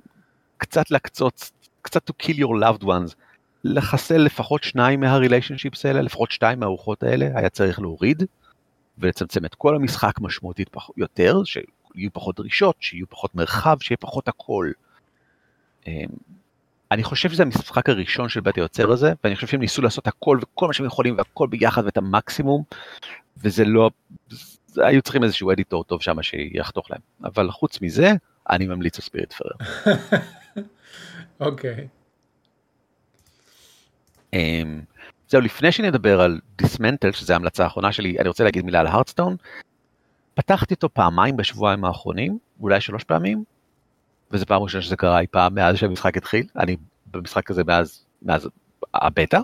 קצת 0.57 0.91
להקצות, 0.91 1.51
קצת 1.83 2.11
to 2.11 2.13
kill 2.23 2.37
your 2.37 2.63
loved 2.63 2.85
ones, 2.85 3.15
לחסל 3.65 4.19
לפחות 4.19 4.63
שניים 4.65 5.01
מהריליישנשיפס 5.01 5.87
האלה, 5.87 6.03
לפחות 6.03 6.31
שתיים 6.31 6.61
מהארוחות 6.61 7.03
האלה, 7.03 7.29
היה 7.35 7.49
צריך 7.49 7.81
להוריד. 7.81 8.23
ולצמצם 8.99 9.45
את 9.45 9.55
כל 9.55 9.77
המשחק 9.77 10.21
משמעותית 10.21 10.71
יותר, 10.97 11.45
שיהיו 11.45 12.11
פחות 12.13 12.37
דרישות, 12.37 12.77
שיהיו 12.81 13.07
פחות 13.11 13.35
מרחב, 13.35 13.77
שיהיה 13.81 13.97
פחות 13.97 14.29
הכל. 14.29 14.71
אני 16.91 17.05
חושב 17.05 17.31
שזה 17.31 17.43
המשחק 17.43 17.89
הראשון 17.89 18.29
של 18.29 18.41
בית 18.41 18.57
היוצר 18.57 18.91
הזה, 18.91 19.13
ואני 19.25 19.35
חושב 19.35 19.47
שהם 19.47 19.61
ניסו 19.61 19.83
לעשות 19.83 20.07
הכל 20.07 20.39
וכל 20.43 20.67
מה 20.67 20.73
שהם 20.73 20.87
יכולים 20.87 21.17
והכל 21.19 21.47
ביחד 21.47 21.85
ואת 21.85 21.97
המקסימום, 21.97 22.63
וזה 23.37 23.65
לא, 23.65 23.91
היו 24.77 25.03
צריכים 25.03 25.25
איזשהו 25.25 25.53
אדיטור 25.53 25.85
טוב 25.85 26.03
שם 26.03 26.23
שיחתוך 26.23 26.91
להם. 26.91 27.01
אבל 27.25 27.51
חוץ 27.51 27.83
מזה, 27.83 28.13
אני 28.51 28.67
ממליץ 28.67 28.99
על 28.99 29.03
ספיריט 29.03 29.33
פרר. 29.33 29.53
אוקיי. 31.41 31.89
אמ, 34.33 34.81
זהו, 35.29 35.41
לפני 35.41 35.73
שנדבר 35.73 36.21
על 36.21 36.41
דיסמנטל, 36.59 37.13
שזו 37.13 37.33
ההמלצה 37.33 37.65
האחרונה 37.65 37.93
שלי, 37.93 38.19
אני 38.19 38.29
רוצה 38.29 38.45
להגיד 38.45 38.65
מילה 38.65 38.81
על 38.81 38.87
הרדסטון. 38.87 39.37
פתחתי 40.35 40.75
אותו 40.75 40.95
פעמיים 40.95 41.37
בשבועיים 41.37 41.85
האחרונים, 41.85 42.39
אולי 42.61 42.81
שלוש 42.81 43.05
פעמים, 43.05 43.45
וזו 44.31 44.47
פעם 44.47 44.63
ראשונה 44.63 44.83
שזה 44.83 44.97
קרה 44.97 45.21
אי 45.21 45.27
פעם 45.27 45.55
מאז 45.55 45.77
שהמשחק 45.77 46.17
התחיל, 46.17 46.47
אני 46.57 46.77
במשחק 47.07 47.51
הזה 47.51 47.65
מאז, 47.65 48.05
מאז 48.23 48.49
הבטא, 48.95 49.39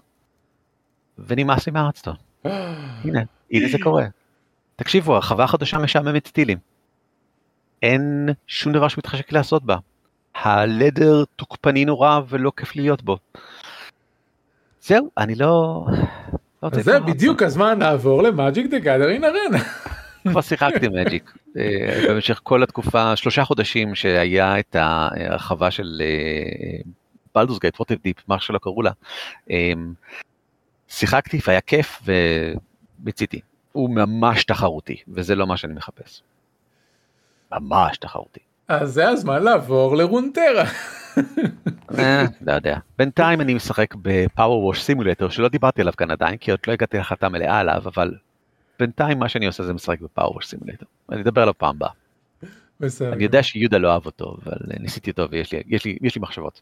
ונמאס 1.18 1.66
לי 1.66 1.72
מהרדסטון. 1.72 2.14
הנה, 2.44 3.22
הנה 3.50 3.68
זה 3.68 3.78
קורה. 3.82 4.04
תקשיבו, 4.76 5.14
הרחבה 5.14 5.44
החדשה 5.44 5.78
משעממת 5.78 6.28
טילים. 6.28 6.58
אין 7.82 8.28
שום 8.46 8.72
דבר 8.72 8.88
שמתחשק 8.88 9.32
לעשות 9.32 9.64
בה. 9.64 9.76
ה- 10.34 10.57
ladder 10.57 11.24
תוקפני 11.36 11.84
נורא 11.84 12.20
ולא 12.28 12.52
כיף 12.56 12.76
להיות 12.76 13.02
בו. 13.02 13.18
זהו, 14.80 15.10
אני 15.18 15.34
לא... 15.34 15.86
לא 16.62 16.68
זה 16.72 17.00
בדיוק 17.00 17.42
הזמן 17.42 17.78
לעבור 17.78 18.22
ל-Magic: 18.22 18.66
The 18.66 18.78
Gathering 18.78 19.24
Arena. 19.24 19.58
כבר 20.28 20.40
שיחקתי 20.40 20.88
Magic 20.88 21.32
אה, 21.56 22.04
במשך 22.08 22.40
כל 22.42 22.62
התקופה, 22.62 23.16
שלושה 23.16 23.44
חודשים 23.44 23.94
שהיה 23.94 24.58
את 24.58 24.76
ההרחבה 24.76 25.70
של 25.70 26.02
Baldur's 27.34 27.58
Gate, 27.58 27.80
Waterdeep, 27.80 28.16
מה 28.28 28.40
שלא 28.40 28.58
קראו 28.58 28.82
לה. 28.82 28.90
אה, 29.50 29.72
שיחקתי 30.88 31.38
והיה 31.46 31.60
כיף 31.60 32.02
וביציתי. 33.00 33.40
הוא 33.72 33.90
ממש 33.90 34.44
תחרותי, 34.44 34.96
וזה 35.08 35.34
לא 35.34 35.46
מה 35.46 35.56
שאני 35.56 35.74
מחפש. 35.74 36.22
ממש 37.52 37.98
תחרותי. 37.98 38.40
אז 38.68 38.92
זה 38.92 39.08
הזמן 39.08 39.42
לעבור 39.42 39.96
ל-Runeterra. 39.96 40.64
אה, 41.98 42.24
לא 42.40 42.52
יודע. 42.52 42.78
בינתיים 42.98 43.40
אני 43.40 43.54
משחק 43.54 43.94
בפאוור 43.94 44.64
ווש 44.64 44.82
סימולטור 44.82 45.30
שלא 45.30 45.48
דיברתי 45.48 45.80
עליו 45.80 45.92
כאן 45.96 46.10
עדיין 46.10 46.36
כי 46.36 46.50
עוד 46.50 46.60
לא 46.66 46.72
הגעתי 46.72 46.96
להחלטה 46.96 47.28
מלאה 47.28 47.58
עליו 47.58 47.82
אבל 47.86 48.14
בינתיים 48.82 49.18
מה 49.18 49.28
שאני 49.28 49.46
עושה 49.46 49.62
זה 49.62 49.72
משחק 49.72 50.00
בפאוור 50.00 50.34
ווש 50.34 50.46
סימולטור. 50.46 50.88
אני 51.12 51.22
אדבר 51.22 51.42
עליו 51.42 51.58
פעם 51.58 51.76
הבאה. 51.76 51.90
אני 53.12 53.24
יודע 53.24 53.42
שיהודה 53.42 53.78
לא 53.78 53.92
אהב 53.92 54.06
אותו 54.06 54.36
אבל 54.44 54.56
ניסיתי 54.80 55.10
אותו 55.10 55.30
ויש 55.30 55.52
לי, 55.52 55.62
יש 55.66 55.84
לי, 55.84 55.98
יש 56.02 56.14
לי 56.14 56.20
מחשבות. 56.20 56.60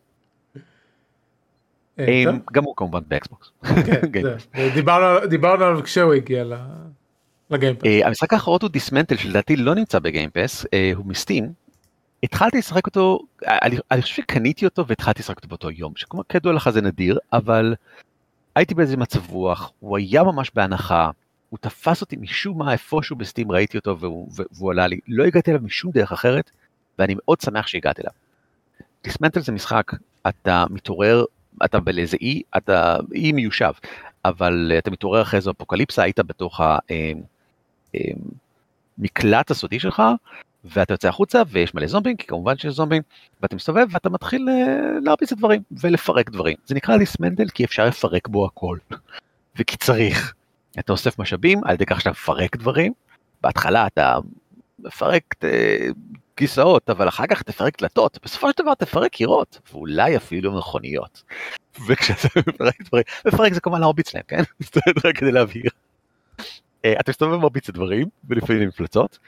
אה, 1.99 2.25
גם 2.53 2.65
הוא 2.65 2.77
כמובן 2.77 3.01
באקסבוקס. 3.09 3.51
כן, 4.13 4.23
דיברנו 5.29 5.65
עליו 5.65 5.83
כשהוא 5.85 6.15
הגיע 6.15 6.45
לגיימפס. 7.51 7.85
אה, 7.85 8.07
המשחק 8.07 8.33
האחרון 8.33 8.59
הוא 8.63 8.71
דיסמנטל 8.71 9.17
שלדעתי 9.17 9.57
לא 9.57 9.75
נמצא 9.75 9.99
בגיימפס 9.99 10.67
הוא 10.95 11.07
מסטים 11.07 11.53
התחלתי 12.23 12.59
לשחק 12.59 12.87
אותו, 12.87 13.19
אני, 13.47 13.77
אני 13.91 14.03
חושב 14.03 14.15
שקניתי 14.15 14.65
אותו 14.65 14.87
והתחלתי 14.87 15.23
לשחק 15.23 15.37
אותו 15.37 15.49
באותו 15.49 15.71
יום, 15.71 15.93
שכמו 15.97 16.23
כידוע 16.29 16.53
לך 16.53 16.71
זה 16.71 16.81
נדיר, 16.81 17.19
אבל 17.33 17.75
הייתי 18.55 18.75
באיזה 18.75 18.97
מצב 18.97 19.31
רוח, 19.31 19.73
הוא 19.81 19.97
היה 19.97 20.23
ממש 20.23 20.51
בהנחה, 20.55 21.11
הוא 21.51 21.59
תפס 21.59 22.01
אותי 22.01 22.17
משום 22.17 22.59
מה 22.59 22.73
איפשהו 22.73 23.17
בסטים 23.17 23.53
ראיתי 23.53 23.79
אותו 23.79 23.99
והוא, 23.99 24.29
והוא 24.53 24.71
עלה 24.71 24.87
לי, 24.87 25.01
לא 25.09 25.25
הגעתי 25.25 25.51
אליו 25.51 25.63
משום 25.63 25.91
דרך 25.91 26.13
אחרת, 26.13 26.51
ואני 26.99 27.15
מאוד 27.19 27.41
שמח 27.41 27.67
שהגעתי 27.67 28.03
אליו. 28.03 28.13
דיסמנטל 29.05 29.41
זה 29.41 29.53
משחק, 29.53 29.93
אתה 30.29 30.65
מתעורר, 30.71 31.25
אתה 31.65 31.81
באיזה 31.81 32.17
אי, 32.21 32.43
אתה 32.57 32.97
אי 33.15 33.33
מיושב, 33.33 33.73
אבל 34.25 34.73
אתה 34.79 34.91
מתעורר 34.91 35.23
אחרי 35.23 35.37
איזו 35.37 35.51
אפוקליפסה, 35.51 36.03
היית 36.03 36.21
בתוך 36.21 36.61
המקלט 38.99 39.51
הסודי 39.51 39.81
שלך, 39.81 40.03
ואתה 40.65 40.95
יוצא 40.95 41.09
החוצה 41.09 41.43
ויש 41.49 41.75
מלא 41.75 41.87
זומבים, 41.87 42.17
כי 42.17 42.27
כמובן 42.27 42.59
שיש 42.59 42.75
זומבים, 42.75 43.03
ואתה 43.43 43.57
מסתובב 43.57 43.87
ואתה 43.91 44.11
מתחיל 44.11 44.49
להרביץ 45.03 45.33
את 45.33 45.39
דברים 45.39 45.63
ולפרק 45.73 46.31
דברים. 46.31 46.57
זה 46.67 46.75
נקרא 46.75 46.97
דיסמנדל 46.97 47.49
כי 47.49 47.65
אפשר 47.65 47.87
לפרק 47.87 48.29
בו 48.29 48.47
הכל, 48.47 48.79
וכי 49.59 49.77
צריך. 49.77 50.35
אתה 50.79 50.93
אוסף 50.93 51.19
משאבים 51.19 51.61
על 51.65 51.75
ידי 51.75 51.87
כך 51.87 52.01
שאתה 52.01 52.11
מפרק 52.11 52.57
דברים, 52.57 52.93
בהתחלה 53.41 53.87
אתה 53.87 54.19
מפרק 54.79 55.35
אה, 55.45 55.89
כיסאות, 56.37 56.91
אבל 56.91 57.09
אחר 57.09 57.27
כך 57.27 57.43
תפרק 57.43 57.81
דלתות, 57.81 58.19
בסופו 58.23 58.51
של 58.51 58.63
דבר 58.63 58.75
תפרק 58.75 59.13
קירות, 59.13 59.61
ואולי 59.73 60.17
אפילו 60.17 60.53
מכוניות. 60.53 61.23
וכשאתה 61.89 62.41
מפרק 62.49 62.83
דברים, 62.83 63.05
מפרק 63.27 63.53
זה 63.53 63.61
כמובן 63.61 63.81
להרביץ 63.81 64.15
להם, 64.15 64.25
כן? 64.29 64.43
רק 65.05 65.17
כדי 65.17 65.33
להבהיר. 65.33 65.71
אה, 66.85 67.01
אתה 67.01 67.11
מסתובב 67.11 67.33
ומרביץ 67.33 67.69
את 67.69 67.75
דברים, 67.75 68.09
ולפעמים 68.29 68.69
מפלצות, 68.69 69.19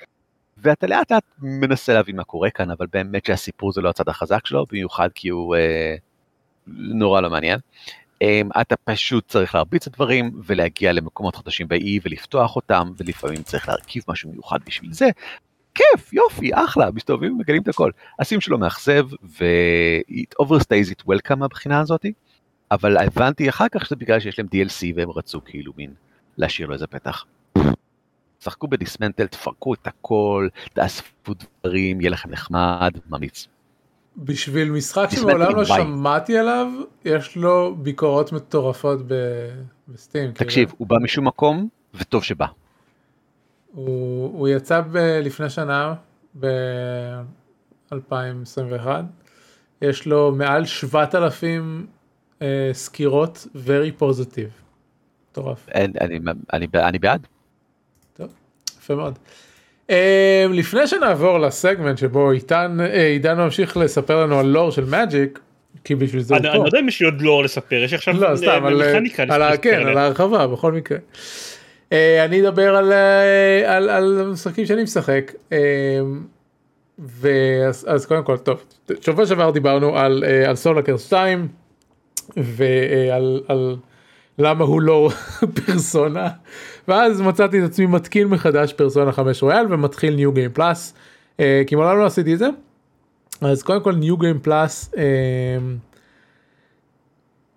ואתה 0.58 0.86
לאט 0.86 1.12
לאט 1.12 1.24
מנסה 1.38 1.94
להבין 1.94 2.16
מה 2.16 2.24
קורה 2.24 2.50
כאן, 2.50 2.70
אבל 2.70 2.86
באמת 2.92 3.26
שהסיפור 3.26 3.72
זה 3.72 3.80
לא 3.80 3.88
הצד 3.88 4.08
החזק 4.08 4.46
שלו, 4.46 4.66
במיוחד 4.72 5.08
כי 5.14 5.28
הוא 5.28 5.56
אה, 5.56 5.94
נורא 6.66 7.20
לא 7.20 7.30
מעניין. 7.30 7.58
אה, 8.22 8.42
אתה 8.60 8.74
פשוט 8.84 9.28
צריך 9.28 9.54
להרביץ 9.54 9.86
את 9.86 9.92
הדברים 9.92 10.30
ולהגיע 10.44 10.92
למקומות 10.92 11.36
חדשים 11.36 11.68
באי 11.68 11.98
ולפתוח 12.04 12.56
אותם, 12.56 12.92
ולפעמים 12.96 13.42
צריך 13.42 13.68
להרכיב 13.68 14.02
משהו 14.08 14.30
מיוחד 14.30 14.58
בשביל 14.66 14.92
זה. 14.92 15.08
כיף, 15.74 16.12
יופי, 16.12 16.50
אחלה, 16.54 16.90
מסתובבים 16.90 17.32
ומגלים 17.32 17.62
את 17.62 17.68
הכל. 17.68 17.90
הסיום 18.20 18.40
שלו 18.40 18.58
מאכזב, 18.58 19.06
ו-it 19.12 20.44
overstays 20.44 20.90
it 20.90 21.02
welcome 21.08 21.36
מהבחינה 21.36 21.80
הזאתי, 21.80 22.12
אבל 22.70 22.96
הבנתי 22.96 23.48
אחר 23.48 23.68
כך 23.72 23.86
שזה 23.86 23.96
בגלל 23.96 24.20
שיש 24.20 24.38
להם 24.38 24.48
DLC 24.54 24.96
והם 24.96 25.10
רצו 25.10 25.40
כאילו 25.44 25.72
מין 25.76 25.94
להשאיר 26.36 26.68
לו 26.68 26.74
איזה 26.74 26.86
פתח. 26.86 27.24
שחקו 28.40 28.68
בדיסמנטל, 28.68 29.26
תפרקו 29.26 29.74
את 29.74 29.86
הכל, 29.86 30.48
תאספו 30.72 31.32
דברים, 31.34 32.00
יהיה 32.00 32.10
לכם 32.10 32.30
נחמד, 32.30 32.92
ממליץ. 33.10 33.48
בשביל 34.16 34.70
משחק 34.70 35.08
שמעולם 35.10 35.56
לא 35.56 35.64
שמעתי 35.64 36.38
עליו, 36.38 36.66
יש 37.04 37.36
לו 37.36 37.76
ביקורות 37.78 38.32
מטורפות 38.32 38.98
בסטים. 39.88 40.32
תקשיב, 40.32 40.68
כאילו. 40.68 40.78
הוא 40.78 40.88
בא 40.88 40.96
משום 41.02 41.26
מקום, 41.26 41.68
וטוב 41.94 42.24
שבא. 42.24 42.46
הוא, 43.72 44.38
הוא 44.38 44.48
יצא 44.48 44.80
ב- 44.80 45.20
לפני 45.22 45.50
שנה, 45.50 45.94
ב-2021. 46.40 48.86
יש 49.82 50.06
לו 50.06 50.32
מעל 50.32 50.64
7,000 50.64 51.86
uh, 52.38 52.42
סקירות 52.72 53.46
very 53.54 54.02
positive. 54.02 54.50
מטורף. 55.30 55.68
אני, 55.74 55.92
אני, 56.00 56.18
אני, 56.52 56.66
אני 56.74 56.98
בעד. 56.98 57.26
יפה 58.78 58.94
מאוד. 58.94 59.18
Um, 59.88 59.94
לפני 60.52 60.86
שנעבור 60.86 61.38
לסגמנט 61.38 61.98
שבו 61.98 62.30
עידן 62.30 62.78
אה, 62.80 63.06
עידן 63.06 63.36
ממשיך 63.36 63.76
לספר 63.76 64.22
לנו 64.22 64.38
על 64.38 64.46
לור 64.46 64.70
של 64.70 64.84
מאג'יק 64.84 65.38
כי 65.84 65.94
בשביל 65.94 66.22
זה 66.22 66.36
אני 66.36 66.46
לא 66.46 66.64
יודע 66.64 66.80
אם 66.80 66.88
יש 66.88 67.00
לי 67.00 67.06
עוד 67.06 67.20
לור 67.20 67.44
לספר 67.44 67.76
יש 67.76 67.92
עכשיו 67.92 68.14
לא, 68.14 68.36
סתם, 68.36 68.64
על, 68.64 68.82
על, 69.42 69.56
כן, 69.62 69.86
על 69.86 69.98
ההרחבה 69.98 70.46
בכל 70.46 70.72
מקרה. 70.72 70.98
אני 71.92 72.40
אדבר 72.40 72.76
על, 72.76 72.92
על, 73.66 73.90
על 73.90 74.28
משחקים 74.32 74.66
שאני 74.66 74.82
משחק. 74.82 75.32
ואז 76.98 77.86
אז 77.88 78.06
קודם 78.06 78.24
כל 78.24 78.36
טוב 78.36 78.64
שבוע 79.00 79.26
שעבר 79.26 79.50
דיברנו 79.50 79.98
על, 79.98 80.24
על 80.46 80.56
סולקר 80.56 80.96
2 80.96 81.48
ועל 82.36 83.42
על 83.48 83.76
למה 84.38 84.64
הוא 84.64 84.82
לא 84.82 85.10
פרסונה? 85.66 86.28
ואז 86.88 87.20
מצאתי 87.20 87.58
את 87.58 87.64
עצמי 87.64 87.86
מתקין 87.86 88.28
מחדש 88.28 88.72
פרסונה 88.72 89.12
5 89.12 89.42
רויאל 89.42 89.66
ומתחיל 89.70 90.14
ניו 90.14 90.32
גיים 90.32 90.50
פלאס 90.52 90.94
כי 91.38 91.74
מעולם 91.74 91.98
לא 91.98 92.06
עשיתי 92.06 92.34
את 92.34 92.38
זה. 92.38 92.48
אז 93.40 93.62
קודם 93.62 93.82
כל 93.82 93.94
ניו 93.94 94.16
גיים 94.16 94.38
פלאס 94.38 94.94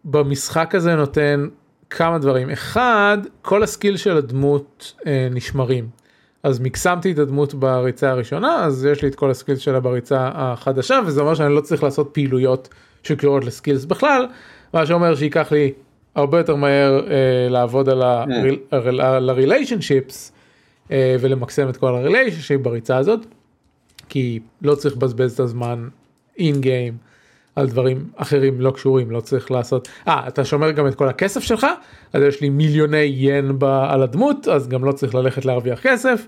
במשחק 0.05 0.75
הזה 0.75 0.95
נותן 0.95 1.47
כמה 1.89 2.17
דברים. 2.17 2.49
אחד 2.49 3.17
כל 3.41 3.63
הסקיל 3.63 3.97
של 3.97 4.17
הדמות 4.17 4.93
אה, 5.07 5.27
נשמרים. 5.31 5.89
אז 6.43 6.59
מקסמתי 6.59 7.11
את 7.11 7.19
הדמות 7.19 7.53
בריצה 7.53 8.11
הראשונה 8.11 8.65
אז 8.65 8.85
יש 8.85 9.01
לי 9.01 9.07
את 9.07 9.15
כל 9.15 9.31
הסקיל 9.31 9.55
שלה 9.55 9.79
בריצה 9.79 10.29
החדשה 10.33 10.99
וזה 11.05 11.21
אומר 11.21 11.33
שאני 11.33 11.55
לא 11.55 11.61
צריך 11.61 11.83
לעשות 11.83 12.09
פעילויות 12.13 12.69
שקשורות 13.03 13.45
לסקילס 13.45 13.85
בכלל 13.85 14.27
מה 14.73 14.85
שאומר 14.85 15.15
שייקח 15.15 15.51
לי 15.51 15.73
הרבה 16.15 16.37
יותר 16.37 16.55
מהר 16.55 17.07
אה, 17.07 17.49
לעבוד 17.49 17.89
על 17.89 18.01
ה-relationships 18.01 20.31
אה, 20.91 21.15
ולמקסם 21.19 21.69
את 21.69 21.77
כל 21.77 21.95
ה-relationship 21.95 22.57
בריצה 22.61 22.97
הזאת 22.97 23.25
כי 24.09 24.39
לא 24.61 24.75
צריך 24.75 24.95
לבזבז 24.95 25.33
את 25.33 25.39
הזמן 25.39 25.87
in 26.37 26.63
game 26.63 26.95
על 27.55 27.67
דברים 27.67 28.09
אחרים 28.15 28.61
לא 28.61 28.71
קשורים 28.71 29.11
לא 29.11 29.19
צריך 29.19 29.51
לעשות. 29.51 29.87
אה 30.07 30.27
אתה 30.27 30.45
שומר 30.45 30.71
גם 30.71 30.87
את 30.87 30.95
כל 30.95 31.09
הכסף 31.09 31.43
שלך? 31.43 31.67
אז 32.13 32.23
יש 32.23 32.41
לי 32.41 32.49
מיליוני 32.49 32.97
ין 32.97 33.59
ב, 33.59 33.63
על 33.63 34.03
הדמות 34.03 34.47
אז 34.47 34.67
גם 34.67 34.85
לא 34.85 34.91
צריך 34.91 35.15
ללכת 35.15 35.45
להרוויח 35.45 35.79
כסף. 35.79 36.27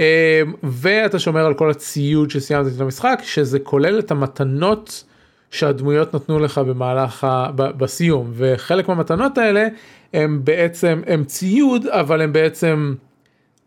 אה, 0.00 0.42
ואתה 0.62 1.18
שומר 1.18 1.46
על 1.46 1.54
כל 1.54 1.70
הציוד 1.70 2.30
שסיימת 2.30 2.66
את 2.76 2.80
המשחק 2.80 3.20
שזה 3.24 3.58
כולל 3.58 3.98
את 3.98 4.10
המתנות 4.10 5.04
שהדמויות 5.52 6.14
נתנו 6.14 6.38
לך 6.38 6.58
במהלך 6.58 7.24
ה... 7.24 7.50
ב, 7.54 7.62
בסיום. 7.62 8.30
וחלק 8.34 8.88
מהמתנות 8.88 9.38
האלה 9.38 9.68
הם 10.12 10.40
בעצם 10.44 11.02
הם 11.06 11.24
ציוד 11.24 11.86
אבל 11.86 12.20
הם 12.20 12.32
בעצם 12.32 12.94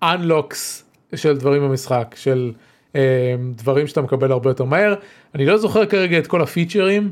unlocks 0.03 0.83
של 1.15 1.37
דברים 1.37 1.61
במשחק 1.61 2.15
של 2.17 2.51
אה, 2.95 3.35
דברים 3.55 3.87
שאתה 3.87 4.01
מקבל 4.01 4.31
הרבה 4.31 4.49
יותר 4.49 4.63
מהר. 4.63 4.95
אני 5.35 5.45
לא 5.45 5.57
זוכר 5.57 5.85
כרגע 5.85 6.17
את 6.17 6.27
כל 6.27 6.41
הפיצ'רים. 6.41 7.11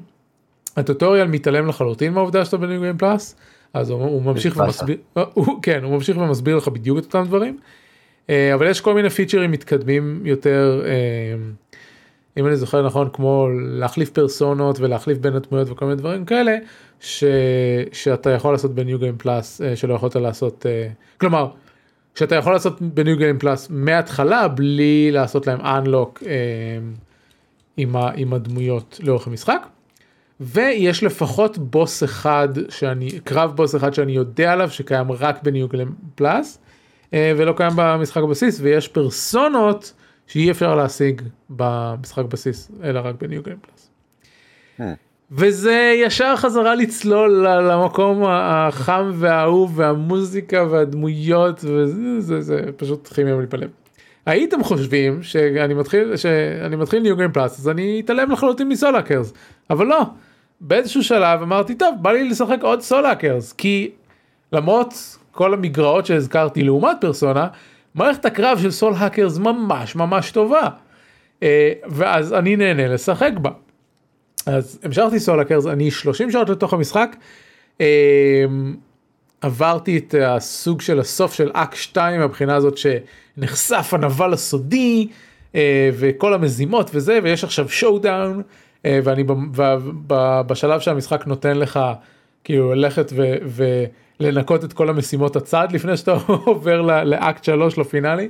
הטוטוריאל 0.78 1.28
מתעלם 1.28 1.68
לחלוטין 1.68 2.14
מהעובדה 2.14 2.46
שאתה 2.46 2.58
בניו 2.58 2.82
גיים 2.82 2.98
פלאס 2.98 3.36
אז 3.74 3.90
הוא, 3.90 4.02
הוא 4.02 4.22
ממשיך 4.22 4.58
ומסביר 4.58 4.98
הוא, 5.14 5.62
כן 5.62 5.84
הוא 5.84 5.94
ממשיך 5.94 6.18
ומסביר 6.18 6.58
לך 6.58 6.68
בדיוק 6.68 6.98
את 6.98 7.04
אותם 7.04 7.24
דברים. 7.24 7.58
אה, 8.30 8.54
אבל 8.54 8.70
יש 8.70 8.82
כל 8.82 8.94
מיני 8.94 9.10
פיצ'רים 9.10 9.52
מתקדמים 9.52 10.22
יותר. 10.26 10.82
אה, 10.86 10.92
אם 12.38 12.48
אני 12.48 12.56
זוכר 12.56 12.86
נכון 12.86 13.10
כמו 13.14 13.48
להחליף 13.54 14.10
פרסונות 14.10 14.80
ולהחליף 14.80 15.18
בין 15.18 15.36
הדמויות 15.36 15.70
וכל 15.70 15.86
מיני 15.86 15.98
דברים 15.98 16.26
כאלה 16.26 16.58
ש... 17.00 17.24
שאתה 17.92 18.30
יכול 18.30 18.52
לעשות 18.52 18.76
בניו 18.76 19.00
גיים 19.00 19.18
פלאס 19.18 19.62
שלא 19.76 19.94
יכולת 19.94 20.16
לעשות 20.16 20.66
uh, 20.66 21.20
כלומר 21.20 21.48
שאתה 22.16 22.36
יכול 22.36 22.54
לעשות 22.54 22.82
בניו 22.82 23.18
גיים 23.18 23.40
פלאס 23.40 23.68
מההתחלה 23.70 24.48
בלי 24.48 25.12
לעשות 25.12 25.48
להם 25.48 25.62
unlock 25.62 26.20
uh, 26.20 26.26
עם, 27.78 27.96
ה... 27.96 28.12
עם 28.16 28.34
הדמויות 28.34 29.00
לאורך 29.04 29.28
המשחק. 29.28 29.68
ויש 30.40 31.04
לפחות 31.04 31.58
בוס 31.58 32.04
אחד 32.04 32.50
שאני 32.70 33.10
קרב 33.24 33.56
בוס 33.56 33.76
אחד 33.76 33.94
שאני 33.94 34.12
יודע 34.12 34.54
עליו 34.54 34.70
שקיים 34.70 35.12
רק 35.12 35.44
בניו 35.44 35.68
גיים 35.68 35.96
פלאס 36.16 36.60
ולא 37.14 37.54
קיים 37.58 37.72
במשחק 37.76 38.22
הבסיס 38.24 38.60
ויש 38.62 38.88
פרסונות. 38.88 39.94
שאי 40.28 40.52
אפשר 40.52 40.76
להשיג 40.76 41.22
במשחק 41.50 42.26
בסיס 42.26 42.72
אלא 42.84 43.00
רק 43.00 43.16
בניו 43.22 43.44
גיים 43.44 43.58
פלאס. 43.62 43.90
וזה 45.32 45.94
ישר 45.98 46.36
חזרה 46.36 46.76
לצלול 46.76 47.48
למקום 47.48 48.24
החם 48.28 49.12
והאהוב 49.14 49.80
והמוזיקה 49.80 50.64
והדמויות 50.72 51.60
וזה 51.64 52.22
זה, 52.22 52.42
זה 52.42 52.62
פשוט 52.78 53.08
לי 53.40 53.46
בלב. 53.46 53.70
הייתם 54.26 54.64
חושבים 54.64 55.24
שאני 55.24 55.74
מתחיל 55.74 56.16
שאני 56.16 56.76
מתחיל 56.76 57.02
new 57.02 57.16
game 57.16 57.32
plus 57.32 57.60
אז 57.60 57.70
אני 57.70 58.02
אתעלם 58.06 58.32
לחלוטין 58.32 58.70
מ-Soul 58.70 58.99
Hackers 58.99 59.34
אבל 59.70 59.86
לא 59.86 60.02
באיזשהו 60.62 61.04
שלב 61.04 61.42
אמרתי 61.42 61.76
טוב 61.76 61.96
בא 62.02 62.12
לי 62.12 62.30
לשחק 62.30 62.60
עוד 62.62 62.82
Soul 62.82 63.08
Hackers 63.08 63.54
כי 63.54 63.92
למרות 64.54 65.18
כל 65.32 65.54
המגרעות 65.54 66.06
שהזכרתי 66.06 66.64
לעומת 66.64 66.98
פרסונה 67.02 67.48
מערכת 67.96 68.26
הקרב 68.26 68.60
של 68.62 68.72
Soul 68.72 68.94
Hackers 68.98 69.38
ממש 69.38 69.96
ממש 69.96 70.32
טובה. 70.32 70.70
אה, 71.40 71.44
ואז 71.88 72.34
אני 72.34 72.56
נהנה 72.56 72.88
לשחק 72.88 73.32
בה. 73.42 73.50
אז 74.46 74.80
המשכתי 74.84 75.20
Soul 75.20 75.40
Hackers, 75.40 75.66
אני 75.66 75.92
30 75.92 76.32
שעות 76.32 76.50
לתוך 76.50 76.74
המשחק. 76.74 77.16
אה, 77.78 77.82
עברתי 79.42 79.98
את 79.98 80.16
הסוג 80.22 80.82
של 80.82 81.00
הסוף 81.00 81.34
של 81.34 81.52
אק 81.54 81.76
2 81.76 82.20
מהבחינה 82.20 82.56
הזאת 82.56 82.78
שנחשף 82.78 83.94
הנבל 83.94 84.34
הסודי 84.34 85.08
אה, 85.52 85.56
וכל 85.94 86.34
המזימות 86.34 86.90
וזה 86.94 87.20
ויש 87.24 87.44
עכשיו 87.44 87.70
showdown 87.70 88.42
אה, 88.42 88.86
ואני 89.04 89.24
ב, 89.24 89.32
ב, 89.32 89.78
ב, 90.08 90.42
בשלב 90.48 90.80
שהמשחק 90.80 91.28
נותן 91.28 91.58
לך 91.58 91.80
כאילו 92.44 92.74
ללכת 92.74 93.12
ו, 93.16 93.84
לנקות 94.24 94.64
את 94.64 94.74
כל 94.74 94.90
המשימות 94.90 95.36
הצד 95.36 95.68
לפני 95.72 95.98
שאתה 95.98 96.12
עובר 96.46 96.82
לאקט 96.82 97.44
3 97.44 97.78
ל- 97.78 97.89
finale. 97.89 98.30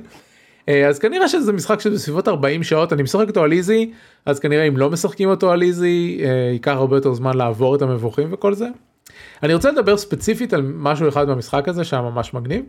אה, 0.68 0.88
אז 0.88 0.98
כנראה 0.98 1.28
שזה 1.28 1.52
משחק 1.52 1.80
של 1.80 1.90
בסביבות 1.90 2.28
40 2.28 2.62
שעות 2.62 2.92
אני 2.92 3.02
משחק 3.02 3.28
אותו 3.28 3.42
על 3.42 3.52
easy 3.52 3.90
אז 4.26 4.40
כנראה 4.40 4.64
אם 4.64 4.76
לא 4.76 4.90
משחקים 4.90 5.28
אותו 5.28 5.52
על 5.52 5.62
easy 5.62 6.20
אה, 6.24 6.50
ייקח 6.52 6.72
הרבה 6.72 6.96
יותר 6.96 7.14
זמן 7.14 7.36
לעבור 7.36 7.74
את 7.76 7.82
המבוכים 7.82 8.28
וכל 8.32 8.54
זה. 8.54 8.68
אני 9.42 9.54
רוצה 9.54 9.70
לדבר 9.70 9.96
ספציפית 9.96 10.52
על 10.52 10.62
משהו 10.62 11.08
אחד 11.08 11.28
במשחק 11.28 11.68
הזה 11.68 11.84
שהיה 11.84 12.02
ממש 12.02 12.34
מגניב 12.34 12.64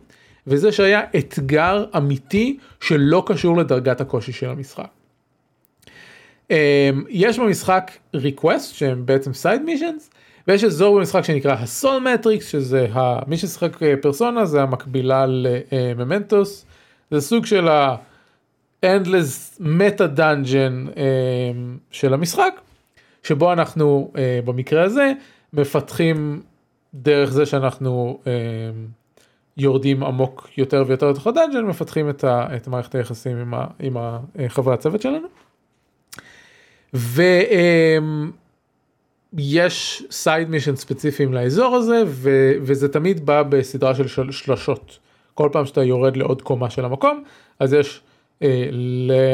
וזה 0.46 0.72
שהיה 0.72 1.00
אתגר 1.18 1.84
אמיתי 1.96 2.58
שלא 2.80 3.22
קשור 3.26 3.56
לדרגת 3.56 4.00
הקושי 4.00 4.32
של 4.32 4.48
המשחק. 4.50 4.88
אמ, 6.50 6.56
יש 7.08 7.38
במשחק 7.38 7.90
request 8.16 8.72
שהם 8.72 9.06
בעצם 9.06 9.30
side 9.30 9.68
missions 9.68 10.15
ויש 10.48 10.64
אזור 10.64 10.98
במשחק 10.98 11.24
שנקרא 11.24 11.52
הסול 11.52 12.02
מטריקס 12.14 12.48
שזה 12.48 12.86
מי 13.26 13.36
ששיחק 13.36 13.82
אה, 13.82 13.94
פרסונה 14.02 14.44
זה 14.44 14.62
המקבילה 14.62 15.26
לממנטוס 15.26 16.66
זה 17.10 17.20
סוג 17.20 17.46
של 17.46 17.68
meta 19.60 20.16
dungeon 20.16 20.90
אמ, 20.96 21.78
של 21.90 22.14
המשחק 22.14 22.60
שבו 23.22 23.52
אנחנו 23.52 24.12
אה, 24.16 24.40
במקרה 24.44 24.82
הזה 24.82 25.12
מפתחים 25.52 26.42
דרך 26.94 27.32
זה 27.32 27.46
שאנחנו 27.46 28.18
יורדים 29.56 30.02
עמוק 30.02 30.48
יותר 30.56 30.84
ויותר 30.86 31.10
לתוך 31.10 31.26
הדאנג'ן 31.26 31.64
מפתחים 31.64 32.10
את, 32.10 32.24
ה, 32.24 32.46
את 32.56 32.68
מערכת 32.68 32.94
היחסים 32.94 33.36
עם, 33.36 33.54
ה, 33.54 33.66
עם 33.78 33.96
חברי 34.48 34.74
הצוות 34.74 35.02
שלנו. 35.02 35.28
ויש 39.32 40.02
סייד 40.10 40.48
מישן 40.50 40.76
ספציפיים 40.76 41.34
לאזור 41.34 41.76
הזה 41.76 42.02
ו, 42.06 42.52
וזה 42.62 42.88
תמיד 42.88 43.26
בא 43.26 43.42
בסדרה 43.42 43.94
של 43.94 44.08
של 44.08 44.32
שלושות. 44.32 44.98
כל 45.34 45.48
פעם 45.52 45.66
שאתה 45.66 45.84
יורד 45.84 46.16
לעוד 46.16 46.42
קומה 46.42 46.70
של 46.70 46.84
המקום 46.84 47.24
אז 47.58 47.72
יש 47.72 48.00
אה, 48.42 48.68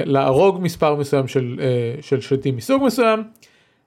להרוג 0.04 0.62
מספר 0.62 0.94
מסוים 0.94 1.28
של, 1.28 1.60
אה, 1.60 2.02
של 2.02 2.20
שליטים 2.20 2.56
מסוג 2.56 2.82
מסוים, 2.84 3.22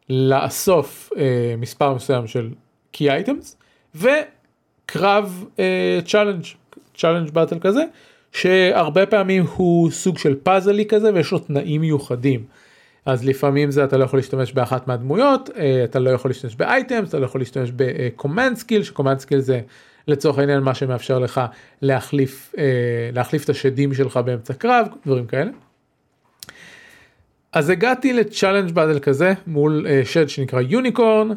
לאסוף 0.10 1.12
אה, 1.18 1.56
מספר 1.58 1.94
מסוים 1.94 2.28
של 2.28 2.50
key 2.94 3.00
items 3.00 3.56
וקרב 3.96 5.46
challenge 6.06 6.43
challenge 6.98 7.30
battle 7.30 7.60
כזה 7.60 7.84
שהרבה 8.32 9.06
פעמים 9.06 9.46
הוא 9.56 9.91
סוג 9.91 10.18
של 10.18 10.36
puzzle-י 10.43 10.86
כזה 10.86 11.13
ויש 11.13 11.32
לו 11.32 11.39
תנאים 11.39 11.82
מיוחדים. 11.82 12.44
אז 13.06 13.26
לפעמים 13.26 13.72
זה 13.72 13.84
אתה 13.84 13.98
לא 13.98 14.04
יכול 14.04 14.20
להשתמש 14.20 14.54
באחת 14.54 14.88
מהדמויות, 14.88 15.50
אה, 15.58 15.84
אתה 15.84 16.00
לא 16.00 16.10
יכול 16.10 16.30
להשתמש 16.30 16.56
ב- 16.56 16.69
items, 16.69 17.10
אתה 17.10 17.20
לא 17.20 17.26
יכול 17.26 17.41
להשתמש 17.41 17.72
ב- 17.76 17.94
command 17.94 18.58
skill, 18.58 18.84
ש- 18.84 18.94
command 18.94 19.19
skill 19.19 19.39
זה 19.39 19.62
לצורך 20.08 20.38
העניין 20.39 20.60
מה 20.60 20.76
שמאפשר 20.76 21.20
לך 21.20 21.41
להחליף, 21.82 22.56
אה, 22.58 22.63
להחליף 23.13 23.44
את 23.44 23.50
השדים 23.50 23.94
שלך 23.94 24.18
באמצע 24.18 24.54
קרב, 24.54 24.88
דברים 25.06 25.26
כאלה. 25.26 25.52
אז 27.54 27.70
הגעתי 27.70 28.13
לצ'אלנג' 28.13 28.72
באדל 28.72 29.00
כזה 29.00 29.34
מול 29.48 29.88
אה, 29.89 30.02
שד 30.06 30.30
שנקרא 30.30 30.62
יוניקורן, 30.62 31.30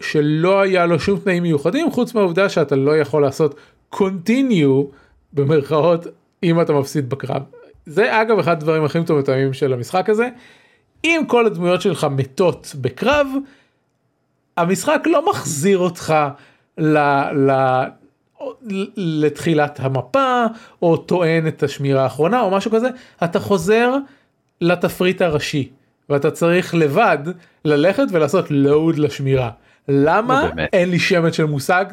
שלא 0.00 0.60
היה 0.60 0.86
לו 0.86 1.00
שום 1.00 1.18
תנאים 1.18 1.42
מיוחדים 1.42 1.90
חוץ 1.90 2.14
מהעובדה 2.14 2.48
שאתה 2.48 2.76
לא 2.76 2.96
יכול 2.98 3.22
לעשות 3.22 3.54
continue 3.94 4.84
במרכאות 5.32 6.06
אם 6.42 6.60
אתה 6.60 6.72
מפסיד 6.72 7.10
בקרב. 7.10 7.42
זה 7.86 8.22
אגב 8.22 8.38
אחד 8.38 8.52
הדברים 8.52 8.84
הכי 8.84 8.98
מטומטמים 9.00 9.52
של 9.52 9.72
המשחק 9.72 10.10
הזה. 10.10 10.28
אם 11.04 11.20
כל 11.26 11.46
הדמויות 11.46 11.80
שלך 11.80 12.06
מתות 12.10 12.74
בקרב, 12.80 13.26
המשחק 14.56 15.02
לא 15.06 15.30
מחזיר 15.30 15.78
אותך 15.78 16.14
ל, 16.78 16.98
ל, 17.32 17.82
לתחילת 18.96 19.80
המפה, 19.82 20.44
או 20.82 20.96
טוען 20.96 21.48
את 21.48 21.62
השמירה 21.62 22.02
האחרונה, 22.02 22.40
או 22.40 22.50
משהו 22.50 22.70
כזה, 22.70 22.88
אתה 23.24 23.40
חוזר 23.40 23.96
לתפריט 24.60 25.22
הראשי, 25.22 25.68
ואתה 26.08 26.30
צריך 26.30 26.74
לבד 26.74 27.18
ללכת 27.64 28.04
ולעשות 28.10 28.50
לואוד 28.50 28.98
לשמירה. 28.98 29.50
למה? 29.88 30.50
לא 30.56 30.62
אין 30.72 30.90
לי 30.90 30.98
שמץ 30.98 31.34
של 31.34 31.44
מושג 31.44 31.84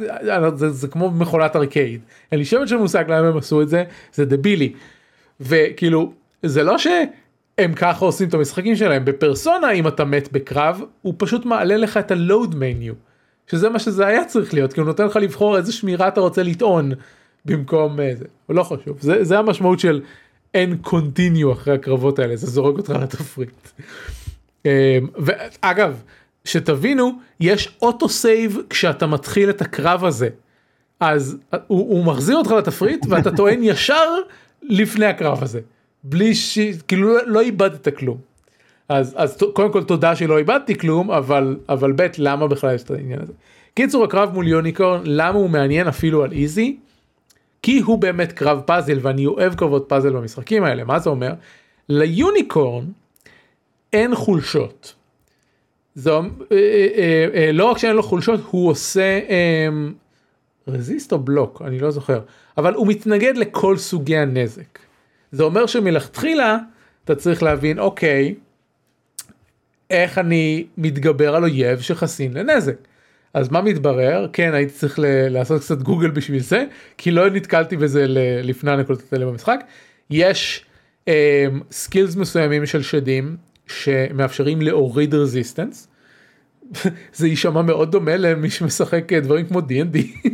זה, 0.55 0.69
זה 0.69 0.87
כמו 0.87 1.11
מכונת 1.11 1.55
ארקייד. 1.55 2.01
אין 2.31 2.39
לי 2.39 2.45
שמץ 2.45 2.69
של 2.69 2.77
מושג 2.77 3.03
למה 3.07 3.27
הם 3.27 3.37
עשו 3.37 3.61
את 3.61 3.69
זה 3.69 3.83
זה 4.13 4.25
דבילי 4.25 4.73
וכאילו 5.41 6.13
זה 6.43 6.63
לא 6.63 6.77
שהם 6.77 7.73
ככה 7.75 8.05
עושים 8.05 8.27
את 8.27 8.33
המשחקים 8.33 8.75
שלהם 8.75 9.05
בפרסונה 9.05 9.71
אם 9.71 9.87
אתה 9.87 10.05
מת 10.05 10.31
בקרב 10.31 10.81
הוא 11.01 11.13
פשוט 11.17 11.45
מעלה 11.45 11.77
לך 11.77 11.97
את 11.97 12.11
הלואוד 12.11 12.55
מניו 12.55 12.93
שזה 13.47 13.69
מה 13.69 13.79
שזה 13.79 14.07
היה 14.07 14.25
צריך 14.25 14.53
להיות 14.53 14.73
כי 14.73 14.79
הוא 14.79 14.87
נותן 14.87 15.05
לך 15.05 15.15
לבחור 15.15 15.57
איזה 15.57 15.73
שמירה 15.73 16.07
אתה 16.07 16.21
רוצה 16.21 16.43
לטעון 16.43 16.91
במקום 17.45 17.97
זה. 18.17 18.25
לא 18.49 18.63
חשוב. 18.63 18.97
זה, 18.99 19.23
זה 19.23 19.39
המשמעות 19.39 19.79
של 19.79 20.01
אין 20.53 20.77
continue 20.81 21.51
אחרי 21.51 21.73
הקרבות 21.73 22.19
האלה 22.19 22.35
זה 22.35 22.47
זורק 22.47 22.77
אותך 22.77 22.89
לתפריט. 22.89 23.67
אמ, 24.65 24.71
ואגב 25.17 26.03
שתבינו 26.45 27.19
יש 27.39 27.77
auto 27.81 28.09
save 28.09 28.57
כשאתה 28.69 29.07
מתחיל 29.07 29.49
את 29.49 29.61
הקרב 29.61 30.05
הזה. 30.05 30.29
אז 30.99 31.37
הוא, 31.49 31.89
הוא 31.89 32.05
מחזיר 32.05 32.37
אותך 32.37 32.51
לתפריט 32.51 33.05
ואתה 33.09 33.31
טוען 33.31 33.59
ישר 33.63 34.07
לפני 34.61 35.05
הקרב 35.05 35.43
הזה 35.43 35.59
בלי 36.03 36.35
ש... 36.35 36.59
כאילו 36.87 37.17
לא 37.25 37.41
איבדת 37.41 37.97
כלום. 37.97 38.17
אז, 38.89 39.13
אז 39.17 39.37
קודם 39.53 39.71
כל 39.71 39.83
תודה 39.83 40.15
שלא 40.15 40.37
איבדתי 40.37 40.77
כלום 40.77 41.11
אבל 41.11 41.57
אבל 41.69 41.91
ב' 41.91 42.07
למה 42.17 42.47
בכלל 42.47 42.75
יש 42.75 42.83
את 42.83 42.91
העניין 42.91 43.21
הזה. 43.21 43.33
קיצור 43.73 44.03
הקרב 44.03 44.33
מול 44.33 44.47
יוניקורן 44.47 45.01
למה 45.05 45.39
הוא 45.39 45.49
מעניין 45.49 45.87
אפילו 45.87 46.23
על 46.23 46.31
איזי? 46.31 46.77
כי 47.63 47.79
הוא 47.79 47.97
באמת 47.97 48.31
קרב 48.31 48.61
פאזל 48.65 48.99
ואני 49.01 49.25
אוהב 49.25 49.55
קרבות 49.55 49.85
פאזל 49.87 50.09
במשחקים 50.09 50.63
האלה 50.63 50.83
מה 50.83 50.99
זה 50.99 51.09
אומר? 51.09 51.33
ליוניקורן 51.89 52.85
אין 53.93 54.15
חולשות. 54.15 54.95
זו, 55.95 56.21
אה, 56.51 56.57
אה, 56.97 57.27
אה, 57.33 57.51
לא 57.51 57.65
רק 57.65 57.77
שאין 57.77 57.95
לו 57.95 58.03
חולשות 58.03 58.39
הוא 58.49 58.69
עושה 58.69 59.19
רזיסט 60.67 61.11
או 61.11 61.19
בלוק 61.19 61.61
אני 61.65 61.79
לא 61.79 61.91
זוכר 61.91 62.21
אבל 62.57 62.73
הוא 62.73 62.87
מתנגד 62.87 63.37
לכל 63.37 63.77
סוגי 63.77 64.17
הנזק. 64.17 64.79
זה 65.31 65.43
אומר 65.43 65.65
שמלכתחילה 65.65 66.57
אתה 67.05 67.15
צריך 67.15 67.43
להבין 67.43 67.79
אוקיי 67.79 68.35
איך 69.89 70.17
אני 70.17 70.65
מתגבר 70.77 71.35
על 71.35 71.43
אויב 71.43 71.79
שחסין 71.79 72.33
לנזק. 72.33 72.75
אז 73.33 73.49
מה 73.49 73.61
מתברר 73.61 74.27
כן 74.33 74.53
הייתי 74.53 74.73
צריך 74.73 74.99
ל- 74.99 75.27
לעשות 75.29 75.61
קצת 75.61 75.81
גוגל 75.81 76.09
בשביל 76.09 76.41
זה 76.41 76.65
כי 76.97 77.11
לא 77.11 77.29
נתקלתי 77.29 77.77
בזה 77.77 78.07
ל- 78.07 78.41
לפני 78.43 78.71
הנקודות 78.71 79.13
האלה 79.13 79.25
במשחק. 79.25 79.59
יש 80.09 80.65
skills 81.71 82.15
um, 82.15 82.19
מסוימים 82.19 82.65
של 82.65 82.81
שדים 82.81 83.37
שמאפשרים 83.67 84.61
להוריד 84.61 85.15
resistance. 85.15 85.87
זה 87.15 87.27
יישמע 87.27 87.61
מאוד 87.61 87.91
דומה 87.91 88.17
למי 88.17 88.49
שמשחק 88.49 89.13
דברים 89.13 89.47
כמו 89.47 89.59
D&D. 89.59 90.27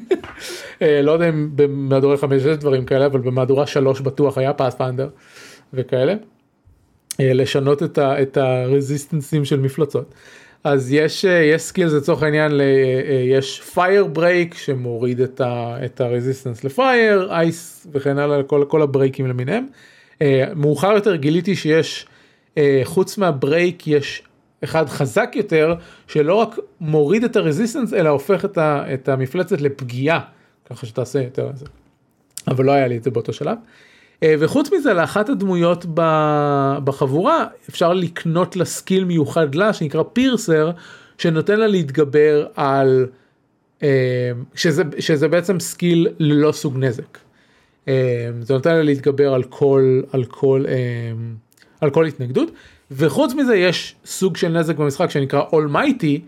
אה, 0.82 1.02
לא 1.02 1.12
יודע 1.12 1.30
אם 1.30 1.50
במהדורה 1.56 2.18
5 2.18 2.42
יש 2.46 2.58
דברים 2.58 2.86
כאלה 2.86 3.06
אבל 3.06 3.20
במהדורה 3.20 3.68
3 3.68 4.02
בטוח 4.02 4.38
היה 4.38 4.54
Pathfinder 4.54 5.10
וכאלה. 5.74 6.16
אה, 7.20 7.34
לשנות 7.34 7.84
את, 7.84 7.98
ה, 7.98 8.22
את 8.22 8.38
הרזיסטנסים 8.38 9.46
של 9.46 9.60
מפלצות. 9.60 10.14
אז 10.64 10.94
יש, 10.94 11.26
אה, 11.26 11.44
יש 11.44 11.62
skills 11.62 11.94
לצורך 11.94 12.24
העניין 12.24 12.52
יש 13.26 13.62
fire 13.62 14.06
break 14.06 14.54
שמוריד 14.54 15.22
את, 15.22 15.42
ה, 15.42 15.78
את 15.86 16.02
ה 16.02 16.07
resistance 16.07 16.64
ל 16.64 16.76
fire 16.76 17.28
ice 17.32 17.88
וכן 17.92 18.18
הלאה 18.18 18.44
כל, 18.44 18.66
כל 18.68 18.82
הברייקים 18.82 19.28
למיניהם. 19.28 19.68
מאוחר 20.56 20.92
יותר 20.92 21.16
גיליתי 21.16 21.56
שיש 21.56 22.06
חוץ 22.84 23.18
מה 23.18 23.38
break 23.38 23.88
יש 23.88 24.24
אחד 24.64 24.90
חזק 24.90 25.32
יותר 25.36 25.76
שלא 26.08 26.36
רק 26.36 26.56
מוריד 26.82 27.24
את 27.24 27.36
ה 27.36 27.41
resistance 27.41 27.94
אלא 27.94 28.10
הופך 28.10 28.46
את, 28.46 28.58
ה, 28.58 28.84
את 28.94 29.10
המפלצת 29.10 29.62
לפגיעה 29.62 30.20
ככה 30.70 30.86
שתעשה 30.86 31.22
יותר 31.22 31.52
זה. 31.56 31.66
אבל 32.48 32.66
לא 32.66 32.72
היה 32.72 32.88
לי 32.88 32.98
את 32.98 33.04
זה 33.04 33.12
באותו 33.12 33.34
שלב. 33.34 33.58
אה, 34.24 34.36
וחוץ 34.40 34.70
מזה 34.74 34.94
לאחת 34.94 35.30
הדמויות 35.30 35.86
בחבורה 36.84 37.46
אפשר 37.70 37.94
לקנות 37.94 38.56
לה 38.56 38.66
skill 38.66 39.04
מיוחד 39.04 39.56
לה 39.56 39.74
שנקרא 39.74 40.04
piercer 40.14 40.72
שנותן 41.18 41.60
לה 41.60 41.68
להתגבר 41.68 42.48
על 42.56 43.08
אה, 43.84 44.32
שזה, 44.56 44.84
שזה 45.00 45.28
בעצם 45.28 45.60
skill 45.60 46.08
ללא 46.20 46.52
סוג 46.52 46.78
נזק. 46.78 47.18
אה, 47.88 48.30
זה 48.42 48.54
נותן 48.54 48.76
לה 48.76 48.84
להתגבר 48.84 49.34
על 49.34 49.44
כל 49.44 50.02
על 50.12 50.24
כל 50.24 50.66
על 51.82 51.90
כל 51.90 52.06
התנגדות 52.06 52.52
וחוץ 52.92 53.34
מזה 53.34 53.56
יש 53.56 53.96
סוג 54.06 54.38
של 54.38 54.48
נזק 54.48 54.76
במשחק 54.76 55.10
שנקרא 55.10 55.44
Almighty 55.52 56.20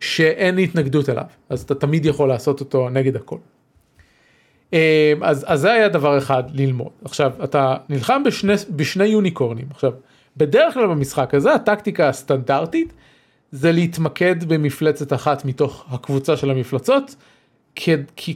שאין 0.00 0.58
התנגדות 0.58 1.08
אליו 1.08 1.24
אז 1.48 1.62
אתה 1.62 1.74
תמיד 1.74 2.06
יכול 2.06 2.28
לעשות 2.28 2.60
אותו 2.60 2.88
נגד 2.88 3.16
הכל. 3.16 3.36
אה, 4.74 5.12
אז, 5.22 5.44
אז 5.48 5.60
זה 5.60 5.72
היה 5.72 5.88
דבר 5.88 6.18
אחד 6.18 6.42
ללמוד 6.54 6.88
עכשיו 7.04 7.32
אתה 7.44 7.76
נלחם 7.88 8.22
בשני, 8.24 8.52
בשני 8.70 9.04
יוניקורנים 9.06 9.66
עכשיו 9.70 9.92
בדרך 10.36 10.74
כלל 10.74 10.86
במשחק 10.86 11.34
הזה 11.34 11.54
הטקטיקה 11.54 12.08
הסטנדרטית 12.08 12.92
זה 13.50 13.72
להתמקד 13.72 14.44
במפלצת 14.44 15.12
אחת 15.12 15.44
מתוך 15.44 15.84
הקבוצה 15.90 16.36
של 16.36 16.50
המפלצות 16.50 17.14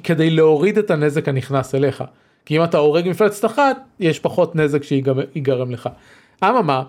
כדי 0.03 0.31
להוריד 0.31 0.79
את 0.79 0.91
הנזק 0.91 1.29
הנכנס 1.29 1.75
אליך. 1.75 2.05
כי 2.47 2.57
אם 2.57 2.65
אתה 2.65 2.79
הורג 2.79 3.09
מפלצת 3.09 3.45
אחת, 3.45 3.77
יש 4.01 4.19
פחות 4.19 4.57
נזק 4.57 4.83
שיגרם 4.83 5.71
לך. 5.71 5.89
אממה, 6.45 6.83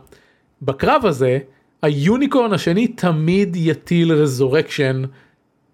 בקרב 0.61 1.05
הזה, 1.05 1.39
היוניקורן 1.81 2.53
השני 2.53 2.87
תמיד 2.87 3.55
יטיל 3.55 4.13
רזורקשן 4.13 5.03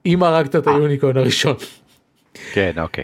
אם 0.05 0.23
הרגת 0.23 0.55
את 0.55 0.67
היוניקורן 0.67 1.17
הראשון. 1.17 1.55
כן, 2.53 2.71
אוקיי. 2.77 3.03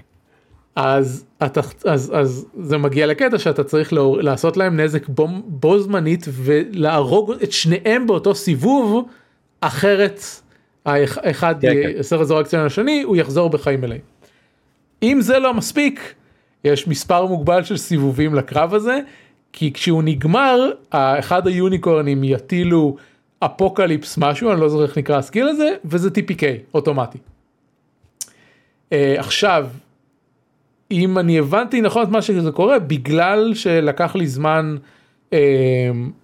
אז, 0.76 1.26
אתה, 1.46 1.62
אז, 1.86 2.12
אז 2.16 2.46
זה 2.62 2.78
מגיע 2.78 3.08
לקטע 3.08 3.38
שאתה 3.40 3.64
צריך 3.64 3.94
לא, 3.94 4.18
לעשות 4.22 4.58
להם 4.58 4.80
נזק 4.80 5.08
בו, 5.08 5.28
בו 5.46 5.80
זמנית 5.80 6.26
ולהרוג 6.32 7.32
את 7.44 7.52
שניהם 7.52 8.08
באותו 8.08 8.36
סיבוב, 8.36 9.08
אחרת 9.62 10.20
האחד 10.86 11.56
כן, 11.62 11.74
כן. 11.74 11.90
יעשה 11.98 12.16
רזורקציה 12.16 12.66
לשני, 12.66 13.02
הוא 13.02 13.16
יחזור 13.16 13.50
בחיים 13.50 13.82
מלאים. 13.82 14.02
אם 15.04 15.18
זה 15.22 15.40
לא 15.40 15.54
מספיק, 15.54 16.14
יש 16.64 16.88
מספר 16.88 17.26
מוגבל 17.26 17.64
של 17.64 17.78
סיבובים 17.78 18.36
לקרב 18.36 18.74
הזה, 18.74 19.00
כי 19.54 19.74
כשהוא 19.74 20.04
נגמר, 20.04 20.72
אחד 20.92 21.48
היוניקורנים 21.48 22.24
יטילו 22.24 22.98
אפוקליפס 23.40 24.18
משהו, 24.18 24.52
אני 24.52 24.62
לא 24.62 24.70
זוכר 24.70 24.84
איך 24.84 24.98
נקרא 24.98 25.18
ה 25.18 25.23
skill 25.23 25.48
הזה, 25.48 25.70
וזה 25.86 26.10
TPK 26.10 26.44
אוטומטי. 26.74 27.18
Uh, 27.18 28.94
עכשיו, 29.18 29.68
אם 30.92 31.18
אני 31.18 31.40
הבנתי 31.40 31.82
נכון 31.82 32.04
את 32.04 32.10
מה 32.10 32.22
שזה 32.22 32.52
קורה, 32.52 32.80
בגלל 32.80 33.54
שלקח 33.54 34.16
לי 34.16 34.28
זמן, 34.28 34.76
uh, 35.30 35.34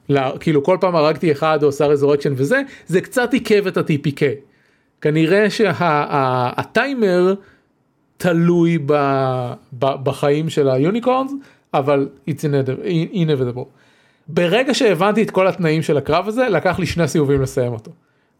לה, 0.09 0.32
כאילו 0.39 0.64
כל 0.64 0.78
פעם 0.82 0.95
הרגתי 0.95 1.32
אחד 1.32 1.59
או 1.62 1.68
עושה 1.68 1.86
resurrection 1.86 2.34
וזה, 2.36 2.62
זה 2.88 3.01
קצת 3.01 3.34
עיכב 3.34 3.68
את 3.68 3.78
ה-TPK. 3.78 4.22
כנראה 5.01 5.49
שהטיימר 5.49 7.36
שה, 7.36 7.41
תלוי 8.18 8.78
ב, 8.86 8.93
ב, 9.80 9.86
בחיים 10.03 10.49
של 10.49 10.70
היוניקורנס, 10.70 11.32
אבל 11.74 12.09
it's 12.30 12.43
inevitable. 13.14 13.66
ברגע 14.28 14.74
שהבנתי 14.74 15.24
את 15.24 15.32
כל 15.32 15.47
התנאים 15.47 15.82
של 15.82 15.97
הקרב 15.97 16.28
הזה, 16.28 16.49
לקח 16.49 16.80
לי 16.80 16.86
שני 16.86 17.07
סיבובים 17.07 17.41
לסיים 17.41 17.74
אותו. 17.74 17.91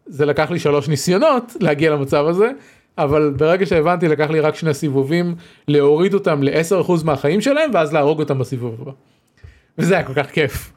זה 0.06 0.26
לקח 0.26 0.50
לי 0.50 0.58
שלוש 0.58 0.88
ניסיונות 0.88 1.56
להגיע 1.60 1.90
למצב 1.90 2.26
הזה, 2.26 2.50
אבל 2.98 3.34
ברגע 3.36 3.66
שהבנתי 3.66 4.08
לקח 4.08 4.30
לי 4.30 4.40
רק 4.40 4.54
שני 4.54 4.74
סיבובים 4.74 5.34
להוריד 5.68 6.14
אותם 6.14 6.42
ל-10% 6.42 6.92
מהחיים 7.04 7.40
שלהם 7.40 7.70
ואז 7.74 7.92
להרוג 7.92 8.20
אותם 8.20 8.38
בסיבוב 8.38 8.80
הבא. 8.82 8.92
וזה 9.78 9.94
היה 9.94 10.04
כל 10.04 10.14
כך 10.14 10.30
כיף. 10.30 10.72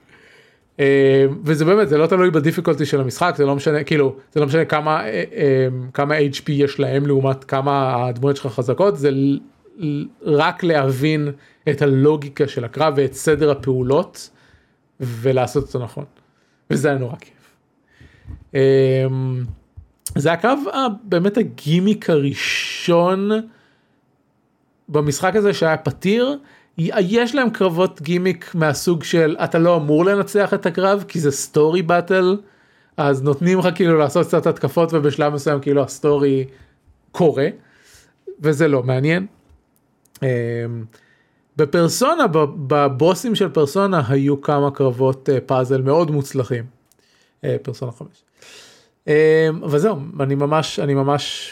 אה, 0.79 1.25
וזה 1.43 1.65
באמת 1.65 1.89
זה 1.89 1.97
לא 1.97 2.07
תלוי 2.07 2.31
בדיפיקולטי 2.31 2.85
של 2.85 3.01
המשחק 3.01 3.33
זה 3.37 3.45
לא 3.45 3.55
משנה 3.55 3.83
כאילו 3.83 4.15
זה 4.33 4.39
לא 4.39 4.45
משנה 4.45 4.65
כמה 4.65 5.03
אה, 5.03 5.23
אה, 5.33 5.67
כמה 5.93 6.17
hp 6.17 6.51
יש 6.51 6.79
להם 6.79 7.07
לעומת 7.07 7.43
כמה 7.43 8.05
הדמויות 8.05 8.37
שלך 8.37 8.47
חזקות 8.47 8.97
זה 8.97 9.09
רק 10.21 10.63
להבין 10.63 11.31
את 11.69 11.81
הלוגיקה 11.81 12.47
של 12.47 12.65
הקרב 12.65 12.93
ואת 12.97 13.13
סדר 13.13 13.51
הפעולות 13.51 14.29
ולעשות 14.99 15.63
אותו 15.63 15.79
נכון. 15.79 16.05
וזה 16.69 16.89
היה 16.89 16.97
נורא 16.97 17.15
כיף. 17.15 17.55
זה 20.15 20.31
הקרב 20.31 20.59
באמת 21.03 21.37
הגימיק 21.37 22.09
הראשון 22.09 23.31
במשחק 24.89 25.35
הזה 25.35 25.53
שהיה 25.53 25.77
פתיר. 25.77 26.37
יש 26.77 27.35
להם 27.35 27.49
קרבות 27.49 28.01
גימיק 28.01 28.55
מהסוג 28.55 29.03
של 29.03 29.35
אתה 29.43 29.59
לא 29.59 29.77
אמור 29.77 30.05
לנצח 30.05 30.53
את 30.53 30.65
הקרב 30.65 31.03
כי 31.07 31.19
זה 31.19 31.31
סטורי 31.31 31.81
באטל 31.81 32.37
אז 32.97 33.23
נותנים 33.23 33.59
לך 33.59 33.67
כאילו 33.75 33.97
לעשות 33.97 34.27
קצת 34.27 34.47
התקפות 34.47 34.93
ובשלב 34.93 35.33
מסוים 35.33 35.61
כאילו 35.61 35.83
ה 35.83 35.93
story 35.93 36.45
קורה 37.11 37.47
וזה 38.39 38.67
לא 38.67 38.83
מעניין. 38.83 39.25
אמ, 40.23 40.27
בפרסונה 41.57 42.27
בבוסים 42.67 43.35
של 43.35 43.49
פרסונה 43.49 44.01
היו 44.07 44.41
כמה 44.41 44.71
קרבות 44.71 45.29
אה, 45.29 45.41
פאזל 45.41 45.81
מאוד 45.81 46.11
מוצלחים. 46.11 46.65
אה, 47.43 47.55
פרסונה 47.61 47.91
5. 47.91 48.07
אמ, 49.07 49.13
אבל 49.63 49.79
זהו 49.79 49.97
אני 50.19 50.35
ממש 50.35 50.79
אני 50.79 50.93
ממש 50.93 51.51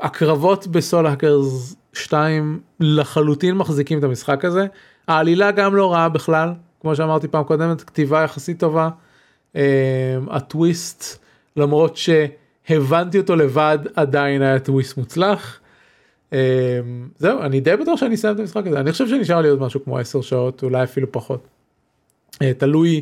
הקרבות 0.00 0.66
ב 0.66 0.74
Soul 0.74 1.06
Hackers 1.06 1.76
2 1.92 2.60
לחלוטין 2.80 3.54
מחזיקים 3.54 3.98
את 3.98 4.04
המשחק 4.04 4.44
הזה. 4.44 4.66
העלילה 5.08 5.50
גם 5.50 5.76
לא 5.76 5.92
רעה 5.92 6.08
בכלל, 6.08 6.52
כמו 6.80 6.96
שאמרתי 6.96 7.28
פעם 7.28 7.44
קודמת, 7.44 7.82
כתיבה 7.82 8.22
יחסית 8.22 8.60
טובה. 8.60 8.88
Uh, 9.52 9.56
הטוויסט, 10.30 11.24
למרות 11.56 11.96
שהבנתי 11.96 13.18
אותו 13.18 13.36
לבד, 13.36 13.78
עדיין 13.94 14.42
היה 14.42 14.58
טוויסט 14.58 14.96
מוצלח. 14.96 15.60
Uh, 16.30 16.34
זהו, 17.18 17.42
אני 17.42 17.60
די 17.60 17.76
בטוח 17.76 18.00
שאני 18.00 18.14
אסיים 18.14 18.34
את 18.34 18.40
המשחק 18.40 18.66
הזה. 18.66 18.80
אני 18.80 18.92
חושב 18.92 19.08
שנשאר 19.08 19.40
לי 19.40 19.48
עוד 19.48 19.60
משהו 19.60 19.84
כמו 19.84 19.98
10 19.98 20.20
שעות, 20.20 20.62
אולי 20.62 20.84
אפילו 20.84 21.12
פחות. 21.12 21.46
Uh, 22.34 22.38
תלוי, 22.58 23.00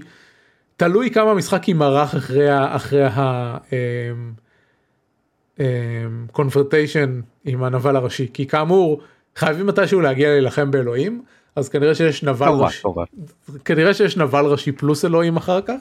תלוי 0.81 1.11
כמה 1.11 1.31
המשחק 1.31 1.69
יימרח 1.69 2.15
אחרי 2.17 2.51
ה... 2.51 2.77
אחרי 2.77 3.05
ה 3.05 3.57
קונפרטיישן 6.33 7.21
עם 7.45 7.63
הנבל 7.63 7.97
הראשי 7.97 8.29
כי 8.33 8.47
כאמור 8.47 9.01
חייבים 9.37 9.67
מתישהו 9.67 10.01
להגיע 10.01 10.29
להילחם 10.29 10.71
באלוהים 10.71 11.23
אז 11.57 11.69
כנראה 11.69 11.95
שיש 11.95 12.23
נבל 12.23 12.49
ראשי 12.49 12.83
כנראה 13.65 13.95
שיש 13.95 14.17
נבל 14.17 14.45
ראשי 14.45 14.73
פלוס 14.73 15.05
אלוהים 15.05 15.37
אחר 15.37 15.61
כך. 15.61 15.81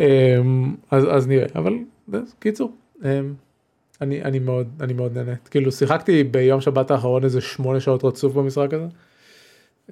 אמ, 0.00 0.74
אז, 0.90 1.04
אז 1.10 1.28
נראה 1.28 1.46
אבל 1.54 1.72
קיצור 2.38 2.72
אמ, 3.04 3.34
אני 4.00 4.22
אני 4.22 4.38
מאוד 4.38 4.68
אני 4.80 4.92
מאוד 4.92 5.18
נהנית 5.18 5.48
כאילו 5.48 5.72
שיחקתי 5.72 6.24
ביום 6.24 6.60
שבת 6.60 6.90
האחרון 6.90 7.24
איזה 7.24 7.40
שמונה 7.40 7.80
שעות 7.80 8.04
רצוף 8.04 8.34
במשחק 8.34 8.74
הזה. 8.74 8.86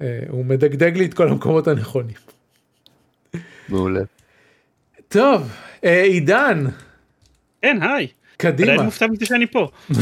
אה, 0.01 0.19
הוא 0.29 0.45
מדגדג 0.45 0.97
לי 0.97 1.05
את 1.05 1.13
כל 1.13 1.27
המקומות 1.27 1.67
הנכונים. 1.67 2.36
מעולה. 3.69 4.01
טוב 5.07 5.51
אה, 5.83 6.03
עידן. 6.03 6.65
כן 7.61 7.77
היי. 7.81 8.07
קדימה. 8.37 8.71
עדיין 8.71 8.85
מופתע 8.85 9.07
מזה 9.07 9.25
שאני 9.25 9.47
פה. 9.47 9.67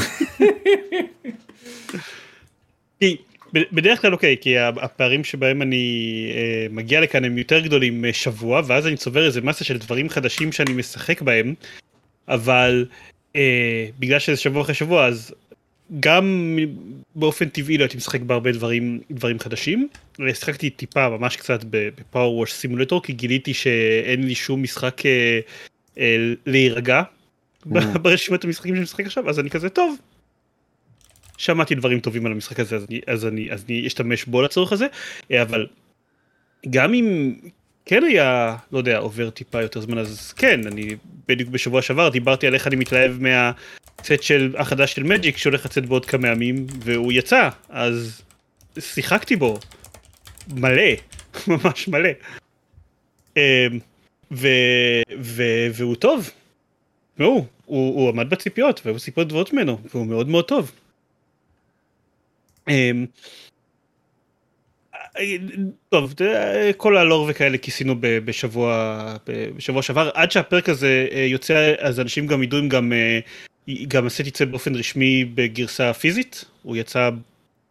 כי 3.00 3.18
בדרך 3.54 4.02
כלל 4.02 4.14
אוקיי 4.14 4.36
כי 4.42 4.58
הפערים 4.60 5.24
שבהם 5.24 5.62
אני 5.62 6.28
אה, 6.36 6.68
מגיע 6.70 7.02
לכאן 7.02 7.26
הם 7.26 7.38
יותר 7.38 7.60
גדולים 7.60 8.06
שבוע 8.12 8.62
ואז 8.68 8.88
אני 8.88 8.98
צובר 8.98 9.26
איזה 9.26 9.42
מסה 9.42 9.64
של 9.64 9.78
דברים 9.78 10.10
חדשים 10.10 10.52
שאני 10.52 10.74
משחק 10.74 11.22
בהם 11.22 11.54
אבל 12.28 12.86
אה, 13.36 13.88
בגלל 14.00 14.20
שזה 14.20 14.38
שבוע 14.38 14.62
אחרי 14.62 14.76
שבוע 14.76 15.06
אז 15.06 15.34
גם 16.00 16.58
באופן 17.16 17.50
טבעי 17.50 17.78
לא 17.78 17.84
הייתי 17.84 17.98
משחק 17.98 18.22
בהרבה 18.22 18.52
דברים 18.52 19.00
דברים 19.12 19.40
חדשים. 19.40 19.88
שיחקתי 20.34 20.70
טיפה 20.70 21.10
ממש 21.10 21.36
קצת 21.36 21.60
בפאוור 21.70 22.38
ווש 22.38 22.54
סימולטור 22.54 23.04
כי 23.04 23.14
גיליתי 23.14 23.54
שאין 23.54 24.24
לי 24.24 24.36
שום 24.36 24.64
משחק 24.64 25.06
אה, 25.06 25.40
אה, 25.98 26.34
להירגע 26.46 27.02
ברשימת 28.02 28.44
המשחקים 28.44 28.76
שאני 28.76 28.84
משחק 28.84 29.06
עכשיו 29.06 29.30
אז 29.30 29.40
אני 29.40 29.50
כזה 29.50 29.70
טוב. 29.70 29.98
שמעתי 31.38 31.76
דברים 31.76 32.00
טובים 32.00 32.26
על 32.26 32.32
המשחק 32.32 32.60
הזה 32.60 32.76
אז 32.76 32.86
אני 32.90 33.02
אז 33.08 33.26
אני 33.26 33.52
אז 33.52 33.66
אני 33.70 33.88
אשתמש 33.88 34.26
בו 34.26 34.42
לצורך 34.42 34.72
הזה 34.72 34.88
אבל 35.42 35.68
גם 36.70 36.94
אם 36.94 37.36
כן 37.86 38.04
היה 38.04 38.56
לא 38.72 38.78
יודע 38.78 38.98
עובר 38.98 39.30
טיפה 39.30 39.62
יותר 39.62 39.82
זמן 39.82 39.98
אז 39.98 40.34
כן 40.34 40.68
אני 40.68 40.96
בדיוק 41.28 41.50
בשבוע 41.50 41.82
שעבר 41.82 42.10
דיברתי 42.10 42.48
על 42.48 42.54
איך 42.54 42.68
אני 42.68 42.76
מתלהב 42.76 43.22
מהסט 44.00 44.24
של 44.24 44.56
החדש 44.58 44.94
של 44.94 45.04
מג'יק 45.04 45.38
שהולך 45.38 45.66
לצאת 45.66 45.86
בעוד 45.86 46.06
כמה 46.06 46.28
ימים 46.28 46.68
והוא 46.80 47.12
יצא 47.12 47.50
אז 47.70 48.22
שיחקתי 48.80 49.36
בו 49.36 49.60
מלא 50.48 50.92
ממש 51.48 51.88
מלא. 51.88 52.10
אמ, 53.38 53.42
ו, 54.32 54.48
ו, 55.22 55.44
והוא 55.74 55.96
טוב. 55.96 56.30
והוא 57.18 57.46
הוא, 57.66 57.96
הוא 57.96 58.10
עמד 58.10 58.30
בציפיות 58.30 58.82
והיו 58.86 59.00
ציפיות 59.00 59.28
גבוהות 59.28 59.54
ממנו 59.54 59.80
והוא 59.94 60.06
מאוד 60.06 60.30
מאוד 60.30 60.46
טוב. 60.46 60.72
אמ, 62.70 63.06
טוב 65.90 66.14
כל 66.78 66.98
הלור 66.98 67.28
וכאלה 67.30 67.58
כיסינו 67.58 67.96
בשבוע 68.00 69.16
בשבוע 69.56 69.82
שעבר 69.82 70.10
עד 70.14 70.32
שהפרק 70.32 70.70
הזה 70.70 71.08
אה, 71.12 71.20
יוצא 71.20 71.74
אז 71.80 72.00
אנשים 72.00 72.28
גם 72.28 72.44
ידעו 72.44 72.60
אם 72.60 72.70
גם 72.70 72.94
אה, 72.94 73.20
גם 73.88 74.06
הסט 74.06 74.28
יצא 74.28 74.46
באופן 74.46 74.76
רשמי 74.76 75.26
בגרסה 75.26 75.94
פיזית? 75.94 76.46
הוא 76.64 76.76
יצא 76.76 77.10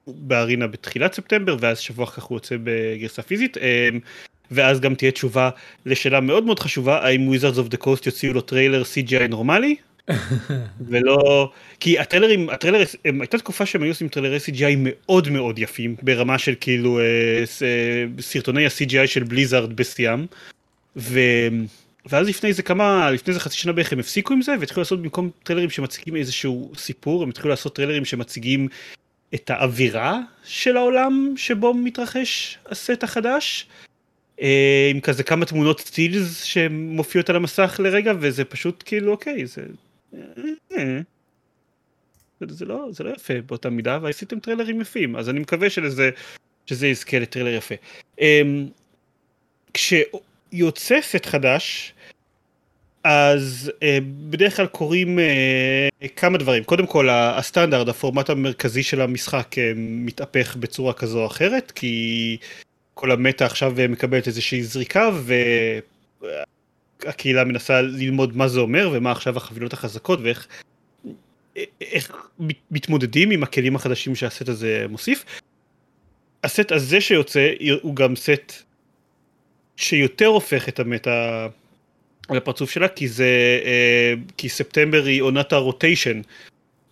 בארינה 0.06 0.66
בתחילת 0.66 1.14
ספטמבר 1.14 1.56
ואז 1.60 1.78
שבוע 1.78 2.04
אחר 2.04 2.12
כך 2.12 2.22
הוא 2.22 2.36
יוצא 2.36 2.56
בגרסה 2.64 3.22
פיזית. 3.22 3.56
אמ, 3.58 4.00
ואז 4.50 4.80
גם 4.80 4.94
תהיה 4.94 5.10
תשובה 5.10 5.50
לשאלה 5.86 6.20
מאוד 6.20 6.44
מאוד 6.44 6.58
חשובה 6.58 7.06
האם 7.06 7.28
Wizards 7.28 7.58
of 7.58 7.68
the 7.68 7.76
Coast 7.76 8.06
יוציאו 8.06 8.32
לו 8.32 8.40
טריילר 8.40 8.82
CGI 8.82 9.28
נורמלי? 9.28 9.76
ולא 10.88 11.50
כי 11.80 11.98
הטריילרים 11.98 12.50
הטריילר 12.50 12.84
הם, 13.04 13.20
הייתה 13.20 13.38
תקופה 13.38 13.66
שהם 13.66 13.82
היו 13.82 13.90
עושים 13.90 14.08
טריילרי 14.08 14.38
CGI 14.38 14.76
מאוד 14.78 15.28
מאוד 15.28 15.58
יפים 15.58 15.96
ברמה 16.02 16.38
של 16.38 16.54
כאילו 16.60 16.98
אה, 16.98 17.04
אה, 17.62 18.04
סרטוני 18.20 18.66
ה-CGI 18.66 19.06
של 19.06 19.24
בליזארד 19.24 19.76
בשיאם. 19.76 20.26
ו... 20.96 21.20
ואז 22.06 22.28
לפני 22.28 22.52
זה 22.52 22.62
כמה, 22.62 23.10
לפני 23.10 23.34
זה 23.34 23.40
חצי 23.40 23.56
שנה 23.56 23.72
בערך 23.72 23.92
הם 23.92 23.98
הפסיקו 23.98 24.34
עם 24.34 24.42
זה 24.42 24.54
והתחילו 24.60 24.80
לעשות 24.80 25.02
במקום 25.02 25.30
טריילרים 25.42 25.70
שמציגים 25.70 26.16
איזשהו 26.16 26.72
סיפור, 26.76 27.22
הם 27.22 27.28
התחילו 27.28 27.50
לעשות 27.50 27.76
טריילרים 27.76 28.04
שמציגים 28.04 28.68
את 29.34 29.50
האווירה 29.50 30.20
של 30.44 30.76
העולם 30.76 31.34
שבו 31.36 31.74
מתרחש 31.74 32.58
הסט 32.66 33.02
החדש. 33.02 33.66
אה, 34.40 34.90
עם 34.90 35.00
כזה 35.00 35.22
כמה 35.22 35.44
תמונות 35.44 35.80
סטילס 35.80 36.42
שמופיעות 36.42 37.30
על 37.30 37.36
המסך 37.36 37.80
לרגע 37.82 38.12
וזה 38.20 38.44
פשוט 38.44 38.82
כאילו 38.86 39.12
אוקיי 39.12 39.46
זה. 39.46 39.62
אה, 40.76 41.00
זה 42.48 42.64
לא 42.64 42.88
זה 42.90 43.04
לא 43.04 43.10
יפה 43.10 43.34
באותה 43.46 43.70
מידה 43.70 43.98
ועשיתם 44.02 44.40
טריילרים 44.40 44.80
יפים 44.80 45.16
אז 45.16 45.28
אני 45.28 45.40
מקווה 45.40 45.70
שלזה 45.70 46.10
שזה 46.66 46.86
יזכה 46.86 47.18
לטריילר 47.18 47.54
יפה. 47.54 47.74
אמ, 48.20 48.66
כשיוצא 49.74 51.00
סט 51.00 51.26
חדש 51.26 51.93
אז 53.04 53.72
uh, 53.74 53.80
בדרך 54.30 54.56
כלל 54.56 54.66
קורים 54.66 55.18
uh, 55.18 56.08
כמה 56.16 56.38
דברים 56.38 56.64
קודם 56.64 56.86
כל 56.86 57.08
הסטנדרט 57.10 57.88
הפורמט 57.88 58.30
המרכזי 58.30 58.82
של 58.82 59.00
המשחק 59.00 59.54
uh, 59.54 59.58
מתהפך 59.76 60.56
בצורה 60.56 60.92
כזו 60.92 61.20
או 61.20 61.26
אחרת 61.26 61.70
כי 61.70 62.36
כל 62.94 63.10
המטה 63.10 63.46
עכשיו 63.46 63.74
מקבלת 63.88 64.26
איזושהי 64.26 64.62
זריקה 64.62 65.10
והקהילה 67.04 67.44
מנסה 67.44 67.82
ללמוד 67.82 68.36
מה 68.36 68.48
זה 68.48 68.60
אומר 68.60 68.90
ומה 68.92 69.10
עכשיו 69.10 69.36
החבילות 69.36 69.72
החזקות 69.72 70.20
ואיך 70.22 70.48
איך 71.80 72.12
מתמודדים 72.70 73.30
עם 73.30 73.42
הכלים 73.42 73.76
החדשים 73.76 74.14
שהסט 74.14 74.48
הזה 74.48 74.86
מוסיף. 74.88 75.24
הסט 76.44 76.72
הזה 76.72 77.00
שיוצא 77.00 77.52
הוא 77.82 77.96
גם 77.96 78.16
סט 78.16 78.52
שיותר 79.76 80.26
הופך 80.26 80.68
את 80.68 80.80
המטה 80.80 81.48
על 82.28 82.36
הפרצוף 82.36 82.70
שלה 82.70 82.88
כי 82.88 83.08
זה 83.08 83.60
אה, 83.64 84.14
כי 84.36 84.48
ספטמבר 84.48 85.04
היא 85.04 85.22
עונת 85.22 85.52
הרוטיישן. 85.52 86.20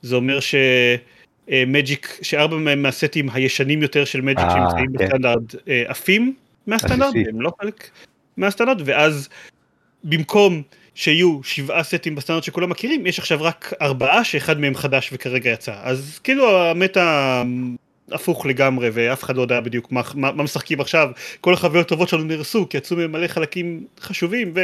זה 0.02 0.16
אומר 0.16 0.38
שמג'יק 0.40 2.18
שארבע 2.22 2.74
מהסטים 2.76 3.30
הישנים 3.30 3.82
יותר 3.82 4.04
של 4.04 4.20
מג'יק 4.20 4.44
אה, 4.44 4.50
שנמצאים 4.50 4.98
כן. 4.98 5.04
בסטנדרט 5.04 5.54
אה, 5.68 5.84
עפים 5.86 6.34
מהסטנדרט 6.66 7.14
הם 7.28 7.40
לא 7.40 7.52
חלק 7.60 7.90
מהסטנדרט 8.36 8.78
ואז 8.84 9.28
במקום 10.04 10.62
שיהיו 10.94 11.40
שבעה 11.42 11.82
סטים 11.82 12.14
בסטנדרט 12.14 12.44
שכולם 12.44 12.70
מכירים 12.70 13.06
יש 13.06 13.18
עכשיו 13.18 13.42
רק 13.42 13.72
ארבעה 13.82 14.24
שאחד 14.24 14.60
מהם 14.60 14.74
חדש 14.74 15.10
וכרגע 15.12 15.50
יצא. 15.50 15.74
אז 15.82 16.20
כאילו 16.24 16.62
המטה 16.62 17.42
הפוך 18.12 18.46
לגמרי 18.46 18.90
ואף 18.92 19.24
אחד 19.24 19.36
לא 19.36 19.42
יודע 19.42 19.60
בדיוק 19.60 19.92
מה, 19.92 20.02
מה, 20.14 20.32
מה 20.32 20.42
משחקים 20.42 20.80
עכשיו. 20.80 21.10
כל 21.40 21.54
החבילות 21.54 21.86
הטובות 21.86 22.08
שלנו 22.08 22.24
נהרסו 22.24 22.68
כי 22.68 22.76
יצאו 22.76 22.96
מהם 22.96 23.12
מלא 23.12 23.26
חלקים 23.26 23.86
חשובים 24.00 24.54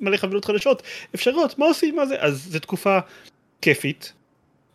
ומלא 0.00 0.16
חבילות 0.16 0.44
חדשות. 0.44 0.82
אפשרות 1.14 1.58
מה 1.58 1.66
עושים 1.66 1.96
מה 1.96 2.06
זה? 2.06 2.16
אז 2.18 2.48
זו 2.50 2.58
תקופה 2.58 2.98
כיפית 3.62 4.12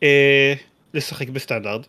אה, 0.03 0.53
לשחק 0.93 1.29
בסטנדרט. 1.29 1.87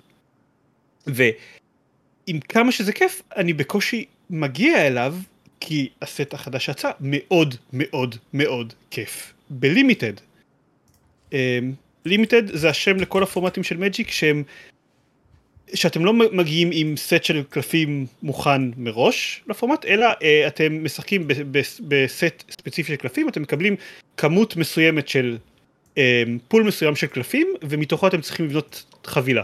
ועם 1.07 2.41
כמה 2.49 2.72
שזה 2.72 2.93
כיף 2.93 3.22
אני 3.37 3.53
בקושי 3.53 4.05
מגיע 4.30 4.87
אליו 4.87 5.14
כי 5.61 5.89
הסט 6.03 6.35
החדש 6.35 6.68
יצא 6.68 6.91
מאוד 7.01 7.55
מאוד 7.72 8.16
מאוד 8.35 8.72
כיף. 8.91 9.32
בלימיטד. 9.51 10.12
לימיטד 12.05 12.51
אה, 12.51 12.57
זה 12.57 12.68
השם 12.70 12.97
לכל 12.97 13.22
הפורמטים 13.22 13.62
של 13.62 13.76
מג'יק 13.76 14.11
שהם 14.11 14.43
שאתם 15.75 16.05
לא 16.05 16.12
מגיעים 16.12 16.71
עם 16.73 16.97
סט 16.97 17.25
של 17.25 17.43
קלפים 17.51 18.07
מוכן 18.23 18.62
מראש 18.77 19.43
לפורמט, 19.49 19.85
אלא 19.85 20.12
uh, 20.12 20.17
אתם 20.47 20.85
משחקים 20.85 21.29
בסט 21.89 22.45
ספציפי 22.51 22.93
של 22.93 22.97
קלפים, 22.97 23.29
אתם 23.29 23.43
מקבלים 23.43 23.77
כמות 24.17 24.57
מסוימת 24.57 25.09
של 25.09 25.39
uh, 25.95 25.99
pool 26.49 26.62
מסוים 26.62 26.97
של 26.97 27.07
קלפים, 27.07 27.47
ומתוכו 27.62 28.07
אתם 28.07 28.21
צריכים 28.21 28.47
לבנות 28.47 28.85
חבילה. 29.05 29.43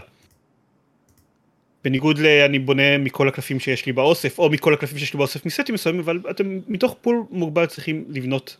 בניגוד 1.83 2.19
ל... 2.19 2.25
אני 2.25 2.59
בונה 2.59 2.97
מכל 2.97 3.27
הקלפים 3.27 3.59
שיש 3.59 3.85
לי 3.85 3.91
באוסף, 3.91 4.39
או 4.39 4.49
מכל 4.49 4.73
הקלפים 4.73 4.97
שיש 4.97 5.13
לי 5.13 5.17
באוסף 5.17 5.45
מסטים 5.45 5.75
מסוימים, 5.75 6.01
אבל 6.01 6.19
אתם 6.29 6.59
מתוך 6.67 6.95
pool 7.01 7.23
מוגבל 7.31 7.65
צריכים 7.65 8.05
לבנות 8.09 8.57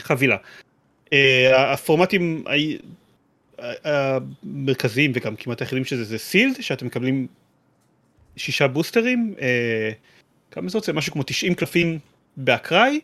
חבילה. 0.00 0.36
Uh, 1.06 1.12
הפורמטים 1.54 2.44
המרכזיים 3.84 5.12
וגם 5.14 5.36
כמעט 5.36 5.60
היחידים 5.60 5.84
שזה 5.84 6.04
זה 6.04 6.18
sealed 6.18 6.60
שאתם 6.60 6.86
מקבלים 6.86 7.26
שישה 8.36 8.68
בוסטרים 8.68 9.34
אה, 9.40 9.90
כמה 10.50 10.68
זה 10.68 10.78
רוצה 10.78 10.92
משהו 10.92 11.12
כמו 11.12 11.22
90 11.22 11.54
קלפים 11.54 11.98
באקראי 12.36 13.00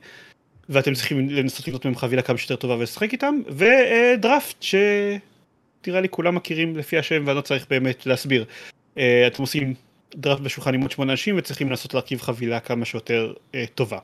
ואתם 0.68 0.94
צריכים 0.94 1.28
לנסות 1.28 1.68
לבנות 1.68 1.84
מהם 1.84 1.96
חבילה 1.96 2.22
כמה 2.22 2.38
שיותר 2.38 2.57
טובה 2.57 2.74
ולשחק 2.76 3.12
איתם 3.12 3.40
ודראפט 3.48 4.62
שתראה 4.62 6.00
לי 6.00 6.09
כולם 6.09 6.34
מכירים 6.34 6.76
לפי 6.76 6.98
השם 6.98 7.22
ואני 7.26 7.36
לא 7.36 7.40
צריך 7.40 7.66
באמת 7.70 8.07
להסביר 8.07 8.44
אה, 8.98 9.26
אתם 9.26 9.42
עושים 9.42 9.74
דראפט 10.14 10.42
בשולחן 10.42 10.74
עם 10.74 10.80
עוד 10.80 10.90
שמונה 10.90 11.12
אנשים 11.12 11.38
וצריכים 11.38 11.70
לנסות 11.70 11.94
להרכיב 11.94 12.20
חבילה 12.20 12.61
כמה 12.61 12.84
שיותר 12.84 13.32
אה, 13.55 13.64
טובה. 13.74 13.98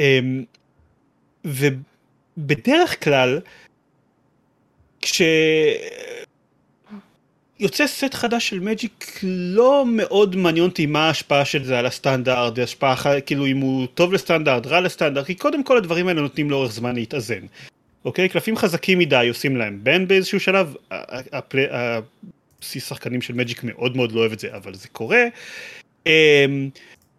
אה, 0.00 0.18
ובדרך 1.44 3.04
כלל 3.04 3.40
כשיוצא 5.04 5.76
סט 7.86 8.14
חדש 8.14 8.48
של 8.48 8.60
מג'יק 8.60 9.20
לא 9.22 9.84
מאוד 9.86 10.36
מעניין 10.36 10.64
אותי 10.64 10.86
מה 10.86 11.06
ההשפעה 11.06 11.44
של 11.44 11.64
זה 11.64 11.78
על 11.78 11.86
הסטנדרט, 11.86 12.58
השפעה 12.58 13.20
כאילו 13.20 13.46
אם 13.46 13.58
הוא 13.58 13.86
טוב 13.94 14.12
לסטנדרט, 14.12 14.66
רע 14.66 14.80
לסטנדרט, 14.80 15.26
כי 15.26 15.34
קודם 15.34 15.64
כל 15.64 15.76
הדברים 15.76 16.08
האלה 16.08 16.20
נותנים 16.20 16.50
לאורך 16.50 16.72
זמן 16.72 16.94
להתאזן. 16.94 17.46
אוקיי? 18.04 18.28
קלפים 18.28 18.56
חזקים 18.56 18.98
מדי 18.98 19.28
עושים 19.28 19.56
להם 19.56 19.80
בן 19.82 20.08
באיזשהו 20.08 20.40
שלב, 20.40 20.74
הבסיס 21.70 22.88
שחקנים 22.88 23.22
של 23.22 23.34
מג'יק 23.34 23.64
מאוד 23.64 23.96
מאוד 23.96 24.12
לא 24.12 24.20
אוהב 24.20 24.32
את 24.32 24.40
זה, 24.40 24.56
אבל 24.56 24.74
זה 24.74 24.88
קורה. 24.88 25.24
אמ, 26.06 26.68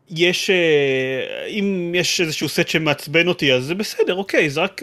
יש, 0.10 0.50
אה, 0.50 1.46
אם 1.48 1.92
יש 1.96 2.22
איזשהו 2.22 2.50
סט 2.50 2.68
שמעצבן 2.68 3.28
אותי 3.28 3.54
אז 3.54 3.64
זה 3.64 3.76
בסדר, 3.76 4.16
אוקיי, 4.16 4.50
זה 4.50 4.62
רק 4.62 4.82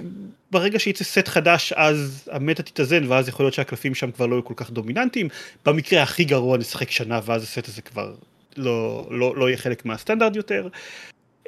ברגע 0.52 0.78
שיצא 0.78 1.04
סט 1.04 1.28
חדש 1.28 1.72
אז 1.72 2.28
המטה 2.32 2.62
תתאזן 2.62 3.04
ואז 3.08 3.28
יכול 3.28 3.44
להיות 3.44 3.54
שהקלפים 3.54 3.94
שם 3.94 4.10
כבר 4.10 4.26
לא 4.26 4.34
יהיו 4.34 4.44
כל 4.44 4.54
כך 4.56 4.70
דומיננטיים. 4.70 5.28
במקרה 5.66 6.02
הכי 6.02 6.24
גרוע 6.24 6.58
נשחק 6.58 6.90
שנה 6.90 7.20
ואז 7.24 7.42
הסט 7.42 7.68
הזה 7.68 7.82
כבר 7.82 8.14
לא, 8.56 9.06
לא, 9.10 9.36
לא 9.36 9.48
יהיה 9.48 9.56
חלק 9.56 9.84
מהסטנדרט 9.84 10.36
יותר. 10.36 10.68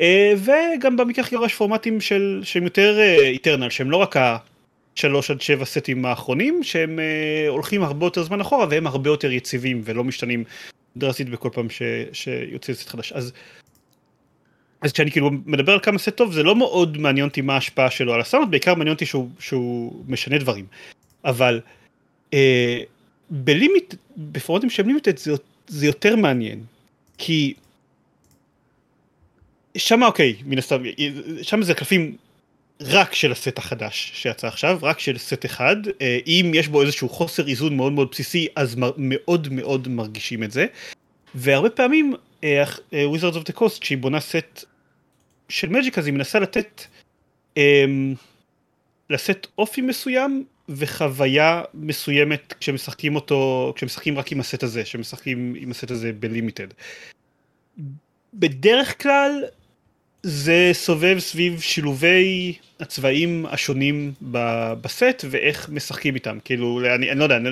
אה, 0.00 0.32
וגם 0.36 0.96
במקרה 0.96 1.24
הכי 1.24 1.34
גרוע 1.34 1.46
יש 1.46 1.54
פורמטים 1.54 2.00
של, 2.00 2.40
שהם 2.44 2.64
יותר 2.64 3.00
איטרנל, 3.22 3.64
אה, 3.64 3.70
שהם 3.70 3.90
לא 3.90 3.96
רק 3.96 4.16
השלוש 4.16 5.30
עד 5.30 5.40
שבע 5.40 5.64
סטים 5.64 6.06
האחרונים, 6.06 6.62
שהם 6.62 6.98
הולכים 7.48 7.82
הרבה 7.82 8.06
יותר 8.06 8.22
זמן 8.22 8.40
אחורה 8.40 8.66
והם 8.70 8.86
הרבה 8.86 9.10
יותר 9.10 9.30
יציבים 9.30 9.80
ולא 9.84 10.04
משתנים 10.04 10.44
דרסית 10.96 11.28
בכל 11.28 11.48
פעם 11.52 11.70
ש, 11.70 11.82
שיוצא 12.12 12.74
סט 12.74 12.88
חדש. 12.88 13.12
אז 13.12 13.32
אז 14.84 14.92
כשאני 14.92 15.10
כאילו 15.10 15.30
מדבר 15.46 15.72
על 15.72 15.80
כמה 15.82 15.98
סט 15.98 16.16
טוב 16.16 16.32
זה 16.32 16.42
לא 16.42 16.56
מאוד 16.56 16.98
מעניין 16.98 17.28
אותי 17.28 17.40
מה 17.40 17.54
ההשפעה 17.54 17.90
שלו 17.90 18.14
על 18.14 18.20
הסאונד 18.20 18.50
בעיקר 18.50 18.74
מעניין 18.74 18.94
אותי 18.94 19.06
שהוא, 19.06 19.28
שהוא 19.38 20.04
משנה 20.08 20.38
דברים. 20.38 20.66
אבל 21.24 21.60
אה, 22.34 22.80
בלימיט 23.30 23.94
בפורמטים 24.16 24.70
שהם 24.70 24.86
לימיטד 24.86 25.18
זה, 25.18 25.32
זה 25.66 25.86
יותר 25.86 26.16
מעניין. 26.16 26.64
כי 27.18 27.54
שם 29.76 30.02
אוקיי 30.02 30.34
מן 30.44 30.58
הסתם 30.58 30.82
שם 31.42 31.62
זה 31.62 31.74
קלפים 31.74 32.16
רק 32.80 33.14
של 33.14 33.32
הסט 33.32 33.58
החדש 33.58 34.10
שיצא 34.14 34.46
עכשיו 34.46 34.78
רק 34.82 34.98
של 34.98 35.18
סט 35.18 35.44
אחד. 35.44 35.76
אה, 36.00 36.18
אם 36.26 36.50
יש 36.54 36.68
בו 36.68 36.82
איזשהו 36.82 37.08
חוסר 37.08 37.48
איזון 37.48 37.76
מאוד 37.76 37.92
מאוד 37.92 38.08
בסיסי 38.10 38.46
אז 38.56 38.76
מאוד 38.96 39.48
מאוד 39.52 39.88
מרגישים 39.88 40.42
את 40.42 40.50
זה. 40.50 40.66
והרבה 41.34 41.70
פעמים 41.70 42.14
Wizards 42.92 43.36
of 43.36 43.52
the 43.52 43.58
Coast 43.58 43.80
כשהיא 43.80 43.98
בונה 43.98 44.20
סט 44.20 44.64
של 45.48 45.68
מג'יק 45.68 45.98
אז 45.98 46.06
היא 46.06 46.14
מנסה 46.14 46.38
לתת 46.38 46.82
אמ, 47.56 48.14
לשאת 49.10 49.46
אופי 49.58 49.80
מסוים 49.80 50.44
וחוויה 50.68 51.62
מסוימת 51.74 52.54
כשמשחקים 52.60 53.14
אותו 53.14 53.72
כשמשחקים 53.76 54.18
רק 54.18 54.32
עם 54.32 54.40
הסט 54.40 54.62
הזה 54.62 54.84
שמשחקים 54.84 55.54
עם 55.58 55.70
הסט 55.70 55.90
הזה 55.90 56.12
בלימיטד. 56.12 56.66
בדרך 58.34 59.02
כלל 59.02 59.44
זה 60.22 60.70
סובב 60.72 61.18
סביב 61.18 61.60
שילובי 61.60 62.54
הצבעים 62.80 63.46
השונים 63.46 64.12
בסט 64.80 65.24
ואיך 65.30 65.68
משחקים 65.68 66.14
איתם 66.14 66.38
כאילו 66.44 66.80
אני, 66.94 67.10
אני 67.10 67.18
לא 67.18 67.24
יודע 67.24 67.36
אני, 67.36 67.48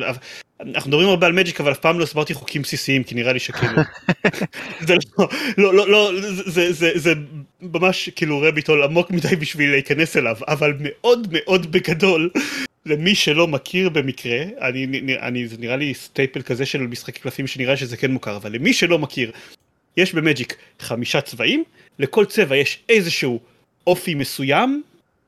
אנחנו 0.75 0.91
מדברים 0.91 1.09
הרבה 1.09 1.27
על 1.27 1.33
מג'יק 1.33 1.61
אבל 1.61 1.73
אף 1.73 1.79
פעם 1.79 1.99
לא 1.99 2.05
הסברתי 2.05 2.35
חוקים 2.35 2.63
בסיסיים 2.63 3.05
כי 3.05 3.15
נראה 3.15 3.33
לי 3.33 3.39
שכאילו 3.39 3.83
זה 4.87 4.95
לא 5.59 5.75
לא 5.75 5.75
לא 5.75 5.89
לא 5.89 6.21
זה 6.47 6.73
זה 6.73 6.91
זה 6.95 7.13
ממש 7.61 8.09
כאילו 8.09 8.41
rabbit 8.41 8.69
hole 8.69 8.83
עמוק 8.83 9.11
מדי 9.11 9.37
בשביל 9.37 9.71
להיכנס 9.71 10.17
אליו 10.17 10.37
אבל 10.49 10.75
מאוד 10.79 11.29
מאוד 11.31 11.73
בגדול 11.73 12.31
למי 12.87 13.15
שלא 13.15 13.49
מכיר 13.49 13.89
במקרה 13.89 14.43
אני 14.61 14.87
אני 15.21 15.49
זה 15.49 15.57
נראה 15.59 15.77
לי 15.77 15.95
staple 15.95 16.43
כזה 16.43 16.67
של 16.67 16.81
משחקי 16.81 17.21
קלפים 17.21 17.47
שנראה 17.47 17.77
שזה 17.77 17.97
כן 17.97 18.11
מוכר 18.11 18.37
אבל 18.37 18.53
למי 18.53 18.73
שלא 18.73 18.99
מכיר 18.99 19.33
יש 19.97 20.15
במג'יק 20.15 20.57
חמישה 20.81 21.21
צבעים 21.21 21.65
לכל 21.99 22.25
צבע 22.25 22.57
יש 22.57 22.79
איזשהו 22.89 23.41
אופי 23.87 24.15
מסוים 24.15 24.83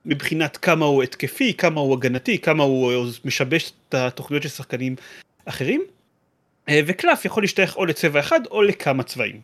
מבחינת 0.06 0.56
כמה 0.56 0.84
הוא 0.84 1.02
התקפי, 1.02 1.54
כמה 1.54 1.80
הוא 1.80 1.94
הגנתי, 1.94 2.38
כמה 2.38 2.64
הוא 2.64 3.06
משבש 3.24 3.72
את 3.88 3.94
התוכניות 3.94 4.42
של 4.42 4.48
שחקנים 4.48 4.96
אחרים, 5.44 5.82
אה, 6.68 6.80
וקלף 6.86 7.24
יכול 7.24 7.42
להשתייך 7.42 7.76
או 7.76 7.84
לצבע 7.84 8.20
אחד 8.20 8.40
או 8.50 8.62
לכמה 8.62 9.02
צבעים. 9.02 9.40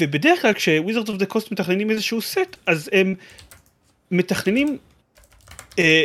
ובדרך 0.00 0.42
כלל 0.42 0.52
כש 0.52 0.72
Wizards 0.72 1.08
of 1.08 1.16
the 1.16 1.26
Coast 1.26 1.52
מתכננים 1.52 1.90
איזשהו 1.90 2.22
סט, 2.22 2.56
אז 2.66 2.90
הם 2.92 3.14
מתכננים 4.10 4.78
אה, 5.78 6.04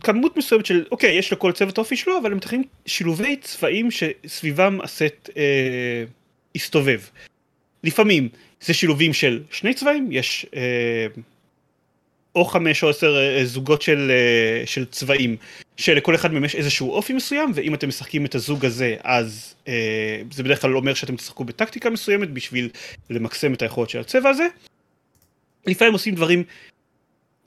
כמות 0.00 0.36
מסוימת 0.36 0.66
של, 0.66 0.84
אוקיי, 0.90 1.18
יש 1.18 1.32
לכל 1.32 1.52
צוות 1.52 1.78
אופי 1.78 1.96
שלו, 1.96 2.18
אבל 2.18 2.30
הם 2.30 2.36
מתכננים 2.36 2.64
שילובי 2.86 3.36
צבעים 3.36 3.88
שסביבם 3.90 4.80
הסט 4.80 5.30
אה, 5.36 6.04
הסתובב. 6.54 7.00
לפעמים 7.84 8.28
זה 8.60 8.74
שילובים 8.74 9.12
של 9.12 9.42
שני 9.50 9.74
צבעים, 9.74 10.08
יש 10.12 10.46
אה, 10.54 11.06
או 12.34 12.44
חמש 12.44 12.82
או 12.82 12.90
עשר 12.90 13.16
אה, 13.16 13.44
זוגות 13.44 13.82
של, 13.82 14.10
אה, 14.10 14.66
של 14.66 14.84
צבעים 14.84 15.36
שלכל 15.76 16.14
אחד 16.14 16.32
מהם 16.32 16.44
יש 16.44 16.54
איזשהו 16.54 16.92
אופי 16.92 17.12
מסוים 17.12 17.52
ואם 17.54 17.74
אתם 17.74 17.88
משחקים 17.88 18.26
את 18.26 18.34
הזוג 18.34 18.64
הזה 18.64 18.96
אז 19.04 19.54
אה, 19.68 20.22
זה 20.30 20.42
בדרך 20.42 20.62
כלל 20.62 20.76
אומר 20.76 20.94
שאתם 20.94 21.16
תשחקו 21.16 21.44
בטקטיקה 21.44 21.90
מסוימת 21.90 22.30
בשביל 22.30 22.68
למקסם 23.10 23.54
את 23.54 23.62
היכולת 23.62 23.90
של 23.90 24.00
הצבע 24.00 24.28
הזה. 24.30 24.46
לפעמים 25.66 25.92
עושים 25.92 26.14
דברים 26.14 26.44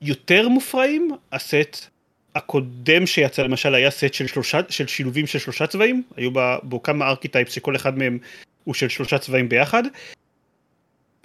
יותר 0.02 0.48
מופרעים, 0.48 1.10
הסט 1.32 1.86
הקודם 2.34 3.06
שיצא 3.06 3.42
למשל 3.42 3.74
היה 3.74 3.90
סט 3.90 4.14
של 4.14 4.26
שלושה, 4.26 4.60
של 4.68 4.86
שילובים 4.86 5.26
של 5.26 5.38
שלושה 5.38 5.66
צבעים, 5.66 6.02
היו 6.16 6.30
בו 6.62 6.82
כמה 6.82 7.08
ארכיטייפס 7.08 7.52
שכל 7.52 7.76
אחד 7.76 7.98
מהם 7.98 8.18
הוא 8.64 8.74
של 8.74 8.88
שלושה 8.88 9.18
צבעים 9.18 9.48
ביחד, 9.48 9.82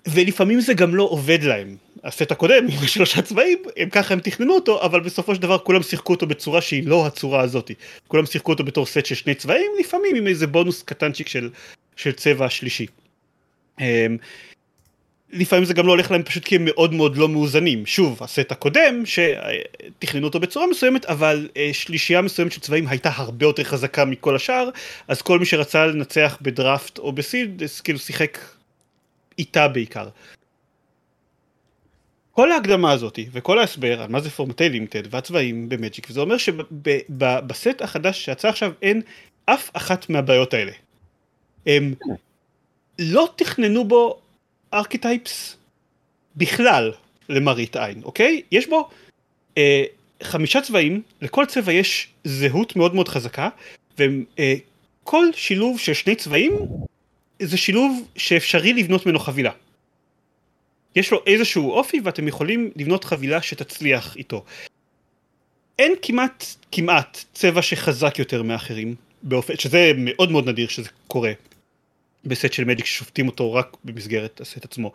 ולפעמים 0.08 0.62
זה 0.62 0.74
גם 0.74 0.96
לא 0.96 1.04
עובד 1.04 1.44
להם. 1.44 1.76
הסט 2.04 2.32
הקודם 2.32 2.66
עם 2.70 2.88
שלושה 2.88 3.22
צבעים, 3.22 3.58
הם 3.78 3.90
ככה 3.90 4.14
הם 4.14 4.20
תכננו 4.20 4.56
אותו, 4.56 4.82
אבל 4.86 5.00
בסופו 5.00 5.36
של 5.36 5.42
דבר 5.42 5.58
כולם 5.58 5.84
שיחקו 5.84 6.14
אותו 6.14 6.28
בצורה 6.28 6.62
שהיא 6.62 6.88
לא 6.88 7.06
הצורה 7.06 7.42
הזאתי. 7.42 7.74
כולם 8.08 8.26
שיחקו 8.26 8.52
אותו 8.52 8.64
בתור 8.64 8.86
סט 8.86 9.06
של 9.06 9.16
שני 9.16 9.36
צבעים, 9.36 9.72
לפעמים 9.80 10.16
עם 10.16 10.28
איזה 10.28 10.48
בונוס 10.48 10.84
קטנצ'יק 10.84 11.28
של, 11.28 11.50
של 11.96 12.12
צבע 12.12 12.50
שלישי. 12.50 12.86
אמ, 13.80 14.18
לפעמים 15.32 15.66
זה 15.66 15.74
גם 15.74 15.88
לא 15.88 15.92
הולך 15.92 16.12
להם 16.12 16.24
פשוט 16.24 16.46
כי 16.46 16.56
הם 16.56 16.66
מאוד 16.66 16.94
מאוד 16.94 17.18
לא 17.18 17.30
מאוזנים. 17.30 17.86
שוב, 17.86 18.24
הסט 18.24 18.52
הקודם, 18.52 19.04
שתכננו 19.06 20.28
אותו 20.28 20.40
בצורה 20.40 20.68
מסוימת, 20.68 21.06
אבל 21.06 21.50
אה, 21.58 21.70
שלישייה 21.74 22.22
מסוימת 22.22 22.52
של 22.52 22.62
צבעים 22.62 22.88
הייתה 22.88 23.10
הרבה 23.16 23.46
יותר 23.46 23.64
חזקה 23.64 24.06
מכל 24.06 24.36
השאר, 24.36 24.70
אז 25.08 25.22
כל 25.22 25.40
מי 25.40 25.46
שרצה 25.46 25.86
לנצח 25.86 26.38
בדראפט 26.42 26.98
או 26.98 27.12
בסילד, 27.12 27.64
כאילו 27.84 28.00
שיחק 28.00 28.38
איתה 29.40 29.68
בעיקר. 29.68 30.10
כל 32.32 32.52
ההקדמה 32.52 32.92
הזאת 32.92 33.20
וכל 33.32 33.60
ההסבר 33.60 34.02
על 34.02 34.10
מה 34.10 34.22
זה 34.22 34.30
פורמטי 34.30 34.70
לימטד 34.70 35.14
והצבעים 35.14 35.70
במג'יק, 35.70 36.08
וזה 36.10 36.20
אומר 36.20 36.38
שבסט 36.38 37.82
החדש 37.82 38.26
שיצא 38.26 38.50
עכשיו 38.50 38.72
אין 38.82 39.02
אף 39.46 39.70
אחת 39.74 40.10
מהבעיות 40.10 40.54
האלה. 40.54 40.72
הם 41.66 41.94
לא 43.00 43.30
תכננו 43.36 43.88
בו 43.88 44.20
ארכיטייפס 44.74 45.58
בכלל 46.36 46.92
למראית 47.30 47.76
עין, 47.76 48.02
אוקיי? 48.04 48.42
יש 48.52 48.68
בו 48.70 48.90
אה, 49.58 49.84
חמישה 50.24 50.62
צבעים, 50.62 51.02
לכל 51.22 51.46
צבע 51.46 51.72
יש 51.72 52.08
זהות 52.24 52.76
מאוד 52.76 52.96
מאוד 52.96 53.08
חזקה, 53.08 53.50
וכל 53.94 55.26
אה, 55.26 55.34
שילוב 55.34 55.80
של 55.80 55.94
שני 55.94 56.16
צבעים 56.16 56.54
זה 57.42 57.58
שילוב 57.58 58.08
שאפשרי 58.16 58.74
לבנות 58.74 59.06
ממנו 59.06 59.20
חבילה. 59.20 59.52
יש 60.96 61.12
לו 61.12 61.24
איזשהו 61.26 61.72
אופי 61.72 62.00
ואתם 62.04 62.28
יכולים 62.28 62.72
לבנות 62.76 63.04
חבילה 63.04 63.42
שתצליח 63.42 64.16
איתו. 64.16 64.46
אין 65.80 65.94
כמעט, 66.02 66.46
כמעט 66.72 67.24
צבע 67.34 67.62
שחזק 67.62 68.20
יותר 68.20 68.44
מאחרים, 68.44 68.96
באופן, 69.24 69.58
שזה 69.58 69.92
מאוד 69.98 70.32
מאוד 70.32 70.50
נדיר 70.50 70.68
שזה 70.68 70.90
קורה 71.08 71.32
בסט 72.26 72.54
של 72.54 72.64
מדיק 72.64 72.86
ששופטים 72.86 73.28
אותו 73.28 73.54
רק 73.54 73.78
במסגרת 73.84 74.42
הסט 74.42 74.66
עצמו. 74.66 74.92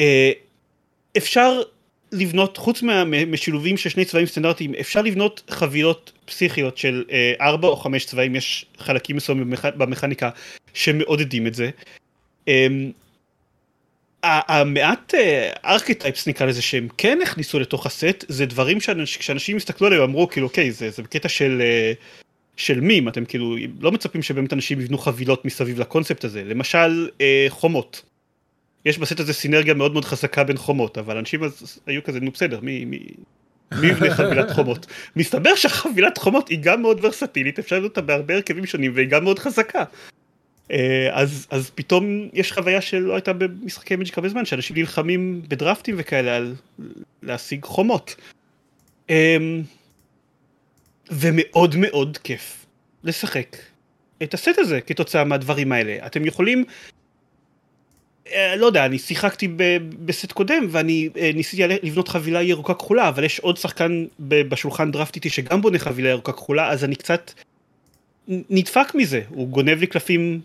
אה, 0.00 0.32
אפשר 1.16 1.62
לבנות, 2.14 2.56
חוץ 2.56 2.82
משילובים 3.26 3.76
של 3.76 3.90
שני 3.90 4.04
צבעים 4.04 4.26
סטנדרטיים, 4.26 4.74
אפשר 4.80 5.02
לבנות 5.02 5.42
חבילות 5.50 6.12
פסיכיות 6.24 6.78
של 6.78 7.04
אה, 7.10 7.32
ארבע 7.40 7.68
או 7.68 7.76
חמש 7.76 8.04
צבעים, 8.04 8.36
יש 8.36 8.66
חלקים 8.78 9.16
מסוימים 9.16 9.54
במכניקה 9.76 10.30
שמעודדים 10.74 11.46
את 11.46 11.54
זה. 11.54 11.70
אמ, 12.48 12.90
המעט 14.24 15.14
ארכיטייפס 15.64 16.28
נקרא 16.28 16.46
לזה 16.46 16.62
שהם 16.62 16.88
כן 16.98 17.18
הכניסו 17.22 17.58
לתוך 17.58 17.86
הסט 17.86 18.24
זה 18.28 18.46
דברים 18.46 18.80
שאנשים 19.04 19.56
הסתכלו 19.56 19.86
עליהם 19.86 20.02
אמרו 20.02 20.28
כאילו 20.28 20.46
אוקיי 20.46 20.72
זה, 20.72 20.90
זה 20.90 21.02
בקטע 21.02 21.28
של 21.28 21.62
אה, 21.64 21.92
של 22.56 22.80
מים 22.80 23.08
אתם 23.08 23.24
כאילו 23.24 23.56
לא 23.80 23.92
מצפים 23.92 24.22
שבאמת 24.22 24.52
אנשים 24.52 24.80
יבנו 24.80 24.98
חבילות 24.98 25.44
מסביב 25.44 25.80
לקונספט 25.80 26.24
הזה 26.24 26.44
למשל 26.44 27.08
אה, 27.20 27.46
חומות. 27.48 28.02
יש 28.84 28.98
בסט 28.98 29.20
הזה 29.20 29.32
סינרגיה 29.32 29.74
מאוד 29.74 29.92
מאוד 29.92 30.04
חזקה 30.04 30.44
בין 30.44 30.56
חומות 30.56 30.98
אבל 30.98 31.16
אנשים 31.16 31.44
אז 31.44 31.80
היו 31.86 32.04
כזה 32.04 32.20
נו 32.20 32.30
בסדר 32.30 32.60
מי, 32.60 32.84
מי, 32.84 32.98
מי 33.80 33.86
יבנה 33.86 34.14
חבילת 34.14 34.50
חומות 34.50 34.86
מסתבר 35.16 35.54
שהחבילת 35.54 36.18
חומות 36.18 36.48
היא 36.48 36.58
גם 36.62 36.82
מאוד 36.82 37.04
ורסטילית 37.04 37.58
אפשר 37.58 37.76
לבנות 37.76 37.90
אותה 37.90 38.00
בהרבה 38.00 38.34
הרכבים 38.34 38.66
שונים 38.66 38.92
והיא 38.94 39.08
גם 39.08 39.24
מאוד 39.24 39.38
חזקה. 39.38 39.84
אה, 40.70 41.08
אז, 41.12 41.46
אז 41.50 41.70
פתאום 41.74 42.28
יש 42.32 42.52
חוויה 42.52 42.80
שלא 42.80 43.14
הייתה 43.14 43.32
במשחקי 43.32 43.96
מג'יק 43.96 44.18
הרבה 44.18 44.28
זמן, 44.28 44.44
שאנשים 44.44 44.76
נלחמים 44.76 45.42
בדרפטים 45.48 45.94
וכאלה 45.98 46.36
על 46.36 46.54
להשיג 47.22 47.64
חומות. 47.64 48.16
אמ, 49.10 49.62
ומאוד 51.10 51.76
מאוד 51.76 52.18
כיף 52.18 52.66
לשחק 53.04 53.56
את 54.22 54.34
הסט 54.34 54.58
הזה 54.58 54.80
כתוצאה 54.80 55.24
מהדברים 55.24 55.72
האלה. 55.72 56.06
אתם 56.06 56.24
יכולים, 56.24 56.58
אה, 56.58 56.93
לא 58.56 58.66
יודע, 58.66 58.86
אני 58.86 58.98
שיחקתי 58.98 59.48
בסט 60.04 60.32
קודם 60.32 60.66
ואני 60.70 61.08
אה, 61.16 61.30
ניסיתי 61.34 61.62
לבנות 61.82 62.08
חבילה 62.08 62.42
ירוקה 62.42 62.74
כחולה, 62.74 63.08
אבל 63.08 63.24
יש 63.24 63.40
עוד 63.40 63.56
שחקן 63.56 64.04
בשולחן 64.18 64.90
דראפט 64.90 65.16
איתי 65.16 65.30
שגם 65.30 65.60
בונה 65.60 65.78
חבילה 65.78 66.08
ירוקה 66.08 66.32
כחולה, 66.32 66.70
אז 66.70 66.84
אני 66.84 66.96
קצת 66.96 67.32
נדפק 68.28 68.94
מזה, 68.94 69.22
הוא 69.28 69.48
גונב 69.48 69.80
לי 69.80 69.86
קלפים 69.86 70.40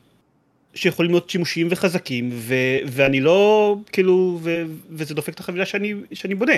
שיכולים 0.73 1.11
להיות 1.11 1.29
שימושיים 1.29 1.67
וחזקים 1.71 2.29
ו, 2.33 2.55
ואני 2.85 3.19
לא 3.21 3.75
כאילו 3.91 4.39
ו, 4.43 4.63
וזה 4.89 5.13
דופק 5.13 5.33
את 5.33 5.39
החבילה 5.39 5.65
שאני, 5.65 5.93
שאני 6.13 6.35
בונה. 6.35 6.53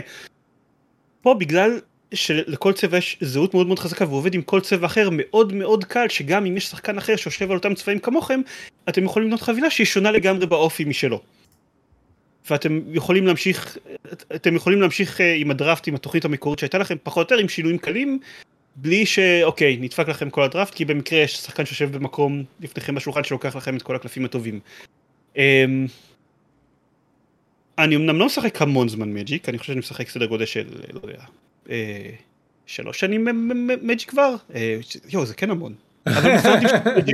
פה 1.22 1.34
בגלל 1.34 1.80
שלכל 2.14 2.74
צבע 2.74 2.98
יש 2.98 3.18
זהות 3.22 3.54
מאוד 3.54 3.68
מאוד 3.68 3.80
חזקה 3.80 4.06
והוא 4.06 4.18
עובד 4.18 4.34
עם 4.34 4.42
כל 4.42 4.62
צבע 4.62 4.86
אחר 4.86 5.10
מאוד 5.12 5.54
מאוד 5.54 5.86
קל 5.86 6.10
שגם 6.10 6.46
אם 6.46 6.58
יש 6.58 6.66
שחקן 6.66 6.98
אחר 6.98 7.16
שיושב 7.16 7.52
על 7.52 7.58
אותם 7.58 7.74
צבעים 7.74 8.00
כמוכם 8.00 8.42
אתם 8.90 9.04
יכולים 9.04 9.28
לבנות 9.28 9.42
חבילה 9.42 9.70
שהיא 9.70 9.88
שונה 9.88 10.12
לגמרי 10.12 10.46
באופי 10.46 10.86
משלו. 10.86 11.22
ואתם 12.50 12.80
יכולים 12.94 13.28
להמשיך 13.28 13.78
אתם 14.36 14.56
יכולים 14.56 14.82
להמשיך 14.82 15.22
אה, 15.22 15.34
עם 15.34 15.52
הדראפט 15.52 15.88
עם 15.88 15.96
התוכנית 15.96 16.26
המקורית 16.26 16.60
שהייתה 16.60 16.78
לכם 16.78 16.96
פחות 17.04 17.18
או 17.32 17.36
יותר 17.36 17.44
עם 17.44 17.50
שינויים 17.50 17.78
קלים 17.78 18.20
בלי 18.76 19.06
שאוקיי 19.06 19.78
נדפק 19.78 20.10
לכם 20.10 20.30
כל 20.30 20.44
הדראפט 20.44 20.74
כי 20.74 20.86
במקרה 20.86 21.20
יש 21.20 21.38
שחקן 21.38 21.66
שיושב 21.66 21.92
במקום 21.92 22.44
לפניכם 22.60 22.96
בשולחן 22.96 23.24
שלוקח 23.24 23.56
לכם 23.56 23.78
את 23.78 23.82
כל 23.82 23.96
הקלפים 23.96 24.26
הטובים. 24.26 24.60
אמ, 25.38 25.86
אני 27.78 27.96
אמנם 27.96 28.20
לא 28.20 28.26
משחק 28.26 28.62
המון 28.62 28.90
זמן 28.90 29.14
מג'יק 29.14 29.50
אני 29.50 29.58
חושב 29.58 29.68
שאני 29.68 29.80
משחק 29.80 30.10
סדר 30.10 30.26
גודל 30.26 30.46
של 30.46 30.68
לא 30.94 31.00
יודע 31.04 31.24
שלוש 32.66 33.00
שנים 33.00 33.28
מג'יק 33.82 34.10
כבר. 34.10 34.36
אה, 34.56 34.78
יואו 35.10 35.26
זה 35.26 35.34
כן 35.34 35.52
המון. 35.52 35.74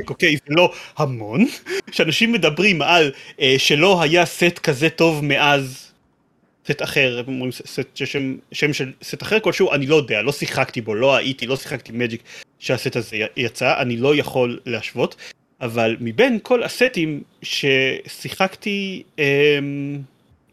אוקיי? 0.08 0.36
זה 0.36 0.54
לא 0.54 0.72
המון. 0.96 1.46
שאנשים 1.90 2.32
מדברים 2.32 2.82
על 2.82 3.12
אה, 3.40 3.54
שלא 3.58 4.02
היה 4.02 4.26
סט 4.26 4.58
כזה 4.58 4.90
טוב 4.90 5.24
מאז 5.24 5.92
סט 6.68 6.82
אחר, 6.82 7.22
סט 7.50 7.96
שם 8.52 8.72
של 8.72 8.92
סט 9.02 9.22
אחר 9.22 9.40
כלשהו, 9.40 9.72
אני 9.72 9.86
לא 9.86 9.96
יודע, 9.96 10.22
לא 10.22 10.32
שיחקתי 10.32 10.80
בו, 10.80 10.94
לא 10.94 11.16
הייתי, 11.16 11.46
לא 11.46 11.56
שיחקתי 11.56 11.92
מג'יק 11.92 12.22
שהסט 12.58 12.96
הזה 12.96 13.16
יצא, 13.36 13.80
אני 13.80 13.96
לא 13.96 14.16
יכול 14.16 14.60
להשוות, 14.66 15.16
אבל 15.60 15.96
מבין 16.00 16.38
כל 16.42 16.62
הסטים 16.62 17.22
ששיחקתי 17.42 19.02
אה, 19.18 19.58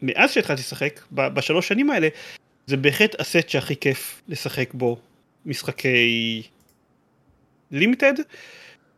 מאז 0.01 0.31
שהתחלתי 0.31 0.61
לשחק, 0.61 1.01
בשלוש 1.11 1.67
שנים 1.67 1.89
האלה, 1.89 2.07
זה 2.67 2.77
בהחלט 2.77 3.19
הסט 3.19 3.49
שהכי 3.49 3.75
כיף 3.75 4.21
לשחק 4.27 4.73
בו 4.73 4.97
משחקי 5.45 6.43
לימיטד, 7.71 8.13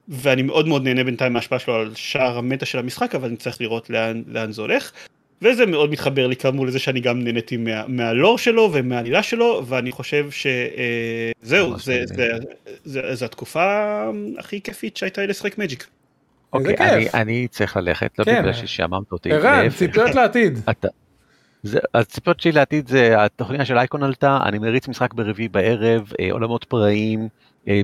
ואני 0.08 0.42
מאוד 0.42 0.68
מאוד 0.68 0.84
נהנה 0.84 1.04
בינתיים 1.04 1.34
מההשפעה 1.34 1.60
שלו 1.60 1.76
על 1.76 1.92
שער 1.96 2.38
המטה 2.38 2.66
של 2.66 2.80
המשחק, 2.80 3.16
אבל 3.16 3.28
אני 3.28 3.38
צריך 3.38 3.62
לראות 3.62 3.90
לאן, 3.90 4.24
לאן 4.28 4.52
זה 4.52 4.62
הולך. 4.62 4.92
וזה 5.42 5.66
מאוד 5.66 5.92
מתחבר 5.92 6.28
לי 6.28 6.36
כאמור 6.36 6.66
לזה 6.66 6.80
שאני 6.80 7.00
גם 7.00 7.24
נהניתי 7.24 7.58
מה, 7.58 7.88
מהלור 7.88 8.38
שלו 8.38 8.70
ומהעלילה 8.74 9.24
שלו 9.24 9.64
ואני 9.68 9.92
חושב 9.92 10.30
שזהו 10.32 11.74
אה, 11.74 11.78
זה, 11.78 12.02
זה, 12.06 12.16
זה, 12.16 12.32
זה, 12.84 13.16
זה 13.16 13.26
התקופה 13.26 14.02
הכי 14.38 14.62
כיפית 14.62 14.98
שהייתה 14.98 15.22
לי 15.22 15.28
לשחק 15.28 15.58
מג'יק. 15.58 15.88
אוקיי, 16.54 16.76
אני, 16.78 17.08
אני 17.14 17.48
צריך 17.48 17.78
ללכת, 17.78 18.20
לא 18.20 18.24
כן. 18.24 18.40
בגלל 18.42 18.54
ששעממת 18.54 19.12
אותי. 19.12 19.32
ערן, 19.32 19.70
ציפיות 19.70 20.16
לעתיד. 20.16 20.60
אתה, 20.70 20.88
הציפיות 21.94 22.40
שלי 22.40 22.52
לעתיד 22.52 22.88
זה 22.88 23.24
התוכניה 23.24 23.66
של 23.66 23.78
אייקון 23.78 24.04
עלתה, 24.04 24.40
אני 24.46 24.60
מריץ 24.60 24.88
משחק 24.88 25.14
ברביעי 25.14 25.48
בערב, 25.48 26.12
אה, 26.20 26.32
עולמות 26.32 26.64
פראיים, 26.64 27.28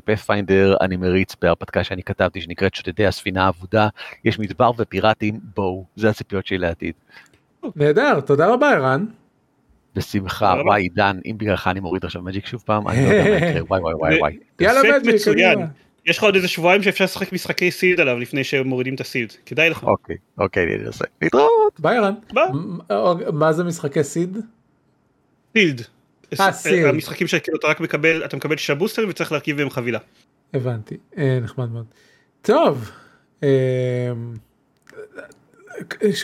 פאת'פיינדר, 0.06 0.76
אני 0.82 0.98
מריץ 0.98 1.36
בהרפתקה 1.42 1.84
שאני 1.84 2.04
כתבתי 2.04 2.42
שנקראת 2.42 2.76
שודדי 2.76 3.06
הספינה 3.06 3.46
האבודה, 3.46 3.88
יש 4.26 4.40
מדבר 4.40 4.72
ופיראטים, 4.78 5.40
בואו, 5.56 5.86
זה 5.96 6.10
הציפיות 6.10 6.46
שלי 6.46 6.58
לעתיד. 6.58 6.94
נהדר, 7.76 8.20
תודה 8.20 8.48
רבה 8.48 8.72
ערן. 8.72 9.06
בשמחה, 9.96 10.56
וואי 10.66 10.82
עידן, 10.82 11.20
אם 11.26 11.36
בגללך 11.38 11.68
אני 11.68 11.80
מוריד 11.80 12.06
עכשיו 12.06 12.22
מג'יק 12.22 12.46
שוב 12.46 12.64
פעם, 12.66 12.88
אני 12.88 13.06
לא 13.06 13.10
יודע 13.10 13.30
מה 13.32 13.38
יקרה, 13.38 13.64
וואי 13.68 13.82
וואי 13.82 13.94
וואי 13.94 14.20
וואי. 14.20 14.38
יאללה 14.60 14.82
מג'יק, 15.00 15.22
קדימה. 15.26 15.66
יש 16.06 16.18
לך 16.18 16.24
עוד 16.24 16.36
איזה 16.36 16.48
שבועיים 16.48 16.84
שאפשר 16.84 17.04
לשחק 17.04 17.34
משחקי 17.34 17.72
סילד 17.72 18.00
עליו 18.00 18.20
לפני 18.20 18.44
שמורידים 18.44 18.96
את 18.96 19.02
הסילד, 19.02 19.34
כדאי 19.46 19.70
לך. 19.70 19.84
אוקיי, 19.84 20.16
אוקיי, 20.38 20.64
אני 20.64 20.88
אעשה. 20.88 21.06
להתראות. 21.22 21.80
ביי 21.80 21.98
ערן. 21.98 22.14
ביי. 22.34 22.46
מה 23.34 23.54
זה 23.54 23.64
משחקי 23.64 24.04
סיד? 24.04 24.38
sealed. 25.58 25.82
אה, 26.40 26.52
סילד. 26.52 26.86
המשחקים 26.86 27.28
שכאילו 27.28 27.58
אתה 27.60 27.68
רק 27.68 27.80
מקבל, 27.80 28.26
אתה 28.26 28.38
מקבל 28.38 28.58
שישה 28.58 28.76
בוסטרים 28.76 29.10
וצריך 29.10 29.32
להרכיב 29.32 29.58
בהם 29.58 29.70
חבילה. 29.70 30.00
הבנתי, 30.54 30.98
אה, 31.18 31.40
נחמד 31.42 31.72
מאוד. 31.72 31.86
טוב, 32.42 32.92
אה, 33.44 33.50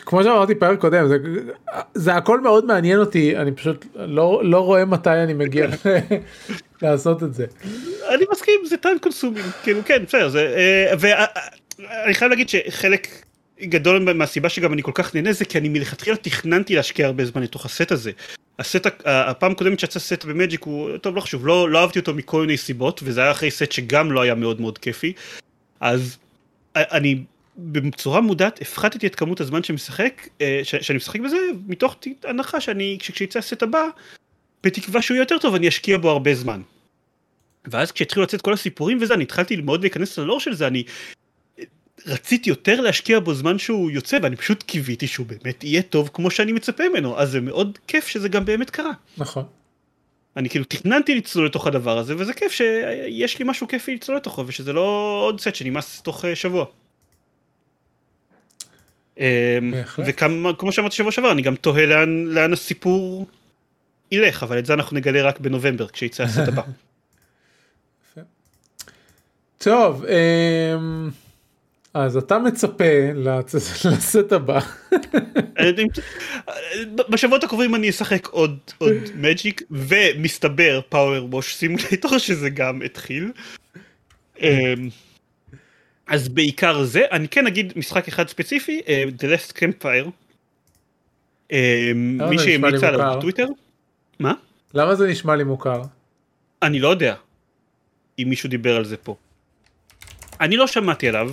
כמו 0.05 0.23
שאמרתי 0.23 0.55
פרק 0.55 0.79
קודם, 0.79 1.07
זה, 1.07 1.17
זה 1.93 2.15
הכל 2.15 2.41
מאוד 2.41 2.65
מעניין 2.65 2.99
אותי, 2.99 3.37
אני 3.37 3.51
פשוט 3.51 3.85
לא, 3.95 4.41
לא 4.43 4.59
רואה 4.65 4.85
מתי 4.85 5.09
אני 5.09 5.33
מגיע 5.33 5.67
לעשות 6.81 7.23
את 7.23 7.33
זה. 7.33 7.45
אני 8.09 8.25
מסכים, 8.31 8.59
זה 8.65 8.75
time 8.83 9.07
consuming, 9.07 9.63
כאילו 9.63 9.81
כן, 9.85 10.03
בסדר, 10.05 10.29
זה, 10.29 10.53
אה, 10.57 10.93
ואני 10.99 12.13
חייב 12.13 12.29
להגיד 12.29 12.49
שחלק 12.49 13.25
גדול 13.61 14.13
מהסיבה 14.13 14.49
שגם 14.49 14.73
אני 14.73 14.83
כל 14.83 14.91
כך 14.93 15.15
נהנה 15.15 15.33
זה 15.33 15.45
כי 15.45 15.57
אני 15.57 15.69
מלכתחילה 15.69 16.17
תכננתי 16.17 16.75
להשקיע 16.75 17.05
הרבה 17.05 17.25
זמן 17.25 17.43
לתוך 17.43 17.65
הסט 17.65 17.91
הזה. 17.91 18.11
הסט, 18.59 18.87
הפעם 19.05 19.51
הקודמת 19.51 19.79
שיצא 19.79 19.99
סט 19.99 20.25
במג'יק 20.25 20.63
הוא, 20.63 20.97
טוב 20.97 21.15
לא 21.15 21.21
חשוב, 21.21 21.47
לא, 21.47 21.69
לא 21.69 21.79
אהבתי 21.81 21.99
אותו 21.99 22.13
מכל 22.13 22.41
מיני 22.41 22.57
סיבות, 22.57 23.01
וזה 23.03 23.21
היה 23.21 23.31
אחרי 23.31 23.51
סט 23.51 23.71
שגם 23.71 24.11
לא 24.11 24.21
היה 24.21 24.35
מאוד 24.35 24.61
מאוד 24.61 24.77
כיפי, 24.77 25.13
אז 25.79 26.17
אני 26.75 27.23
בצורה 27.57 28.21
מודעת 28.21 28.61
הפחתתי 28.61 29.07
את 29.07 29.15
כמות 29.15 29.41
הזמן 29.41 29.63
שמשחק, 29.63 30.27
אה, 30.41 30.61
שאני 30.63 30.97
משחק 30.97 31.19
בזה, 31.19 31.37
מתוך 31.67 31.95
הנחה 32.23 32.61
שאני, 32.61 32.97
כשיצא 32.99 33.39
הסט 33.39 33.63
הבא, 33.63 33.87
בתקווה 34.63 35.01
שהוא 35.01 35.15
יהיה 35.15 35.21
יותר 35.21 35.37
טוב 35.37 35.55
אני 35.55 35.67
אשקיע 35.67 35.97
בו 35.97 36.09
הרבה 36.09 36.35
זמן. 36.35 36.61
ואז 37.67 37.91
כשהתחילו 37.91 38.23
לצאת 38.23 38.41
כל 38.41 38.53
הסיפורים 38.53 38.97
וזה, 39.01 39.13
אני 39.13 39.23
התחלתי 39.23 39.55
מאוד 39.55 39.81
להיכנס 39.81 40.19
ללור 40.19 40.39
של 40.39 40.53
זה, 40.53 40.67
אני 40.67 40.83
רציתי 42.05 42.49
יותר 42.49 42.81
להשקיע 42.81 43.19
בו 43.19 43.33
זמן 43.33 43.59
שהוא 43.59 43.91
יוצא, 43.91 44.17
ואני 44.23 44.35
פשוט 44.35 44.63
קיוויתי 44.63 45.07
שהוא 45.07 45.25
באמת 45.25 45.63
יהיה 45.63 45.81
טוב 45.81 46.09
כמו 46.13 46.31
שאני 46.31 46.51
מצפה 46.51 46.89
ממנו, 46.89 47.19
אז 47.19 47.31
זה 47.31 47.41
מאוד 47.41 47.79
כיף 47.87 48.07
שזה 48.07 48.29
גם 48.29 48.45
באמת 48.45 48.69
קרה. 48.69 48.91
נכון. 49.17 49.43
אני 50.37 50.49
כאילו 50.49 50.65
תכננתי 50.65 51.15
לצלול 51.15 51.45
לתוך 51.45 51.67
הדבר 51.67 51.97
הזה, 51.97 52.15
וזה 52.17 52.33
כיף 52.33 52.51
שיש 52.51 53.39
לי 53.39 53.45
משהו 53.47 53.67
כיפי 53.67 53.95
לצלול 53.95 54.17
לתוכו, 54.17 54.47
ושזה 54.47 54.73
לא 54.73 55.21
עוד 55.25 55.39
סט 55.39 55.55
שנמאס 55.55 56.01
תוך 56.01 56.25
אה, 56.25 56.35
שבוע. 56.35 56.65
וכמו 60.05 60.71
שאמרתי 60.71 60.95
שבוע 60.95 61.11
שעבר, 61.11 61.31
אני 61.31 61.41
גם 61.41 61.55
תוהה 61.55 61.85
לאן, 61.85 62.25
לאן 62.25 62.53
הסיפור 62.53 63.27
ילך, 64.11 64.43
אבל 64.43 64.59
את 64.59 64.65
זה 64.65 64.73
אנחנו 64.73 64.95
נגלה 64.97 65.21
רק 65.21 65.39
בנובמבר, 65.39 65.87
כשיצא 65.87 66.23
הסט 66.23 66.47
הבא. 66.47 66.61
טוב, 69.57 70.05
אמ, 70.05 71.09
אז 71.93 72.17
אתה 72.17 72.39
מצפה 72.39 72.83
לסט 73.15 74.31
הבא. 74.31 74.59
בשבועות 77.09 77.43
הקרובים 77.43 77.75
אני 77.75 77.89
אשחק 77.89 78.27
עוד 78.27 78.57
עוד 78.77 78.93
מג'יק 79.15 79.61
ומסתבר 79.71 80.81
פאוור 80.89 81.27
ווש 81.35 81.55
סימולטור 81.55 82.17
שזה 82.17 82.49
גם 82.49 82.81
התחיל. 82.85 83.31
אמ, 84.39 84.89
אז 86.07 86.29
בעיקר 86.29 86.83
זה 86.83 87.01
אני 87.11 87.27
כן 87.27 87.47
אגיד 87.47 87.73
משחק 87.75 88.07
אחד 88.07 88.27
ספציפי 88.27 88.81
אה, 88.87 89.03
The 89.19 89.23
Last 89.23 89.53
Campfire. 89.53 90.09
אמ, 91.51 92.29
מי 92.29 92.39
שהמליץ 92.39 92.83
עליו 92.83 93.15
בטוויטר. 93.17 93.45
מה? 94.19 94.33
למה 94.73 94.95
זה 94.95 95.07
נשמע 95.07 95.35
לי 95.35 95.43
מוכר? 95.43 95.81
אני 96.63 96.79
לא 96.79 96.87
יודע 96.87 97.15
אם 98.19 98.29
מישהו 98.29 98.49
דיבר 98.49 98.75
על 98.75 98.85
זה 98.85 98.97
פה. 98.97 99.15
אני 100.41 100.57
לא 100.57 100.67
שמעתי 100.67 101.07
עליו. 101.07 101.31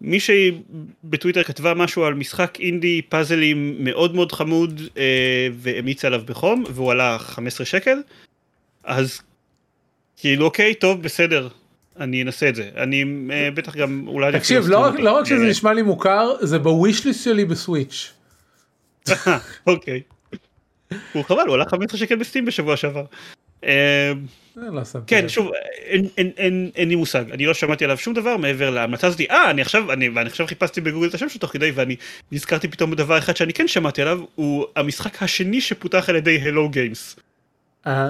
מישהי 0.00 0.62
בטוויטר 1.04 1.42
כתבה 1.42 1.74
משהו 1.74 2.04
על 2.04 2.14
משחק 2.14 2.60
אינדי 2.60 3.02
פאזלים 3.02 3.84
מאוד 3.84 4.14
מאוד 4.14 4.32
חמוד 4.32 4.80
אה, 4.96 5.48
והמליצה 5.54 6.06
עליו 6.06 6.22
בחום 6.26 6.64
והוא 6.74 6.92
עלה 6.92 7.18
15 7.18 7.66
שקל 7.66 7.98
אז 8.84 9.20
כאילו 10.16 10.44
אוקיי 10.44 10.74
טוב 10.74 11.02
בסדר 11.02 11.48
אני 12.00 12.22
אנסה 12.22 12.48
את 12.48 12.54
זה 12.54 12.70
אני 12.76 13.04
אה, 13.30 13.50
בטח 13.54 13.76
גם 13.76 14.04
אולי 14.06 14.32
תקשיב 14.32 14.68
לא 14.68 14.78
רק, 14.78 14.94
לא 14.98 15.12
רק 15.12 15.26
שזה 15.26 15.46
נשמע 15.46 15.72
לי 15.72 15.82
מוכר 15.82 16.32
זה 16.40 16.58
בווישליסט 16.58 17.24
שלי 17.24 17.44
בסוויץ'. 17.44 18.12
אוקיי. 19.66 20.02
הוא 21.12 21.24
חבל 21.24 21.46
הוא 21.46 21.54
עלה 21.54 21.64
15 21.68 22.00
שקל 22.00 22.16
בסטים 22.16 22.44
בשבוע 22.44 22.76
שעבר. 22.76 23.04
אה, 23.64 24.12
לא 24.56 24.82
כן 25.06 25.28
שוב 25.28 25.50
אין, 26.36 26.70
לי 26.76 26.94
מושג 26.94 27.30
אני 27.30 27.46
לא 27.46 27.54
שמעתי 27.54 27.84
עליו 27.84 27.96
שום 27.96 28.14
דבר 28.14 28.36
מעבר 28.36 28.70
להמלצה 28.70 29.06
הזאתי 29.06 29.26
אה 29.30 29.50
אני 29.50 29.62
עכשיו 29.62 29.92
אני 29.92 30.08
ואני 30.08 30.28
עכשיו 30.28 30.46
חיפשתי 30.46 30.80
בגוגל 30.80 31.08
את 31.08 31.14
השם 31.14 31.28
שלו 31.28 31.40
תוך 31.40 31.52
כדי 31.52 31.70
ואני 31.70 31.96
נזכרתי 32.32 32.68
פתאום 32.68 32.90
בדבר 32.90 33.18
אחד 33.18 33.36
שאני 33.36 33.52
כן 33.52 33.68
שמעתי 33.68 34.02
עליו 34.02 34.20
הוא 34.34 34.66
המשחק 34.76 35.22
השני 35.22 35.60
שפותח 35.60 36.08
על 36.08 36.16
ידי 36.16 36.40
הלו 36.42 36.68
גיימס. 36.68 37.16
אה. 37.86 38.08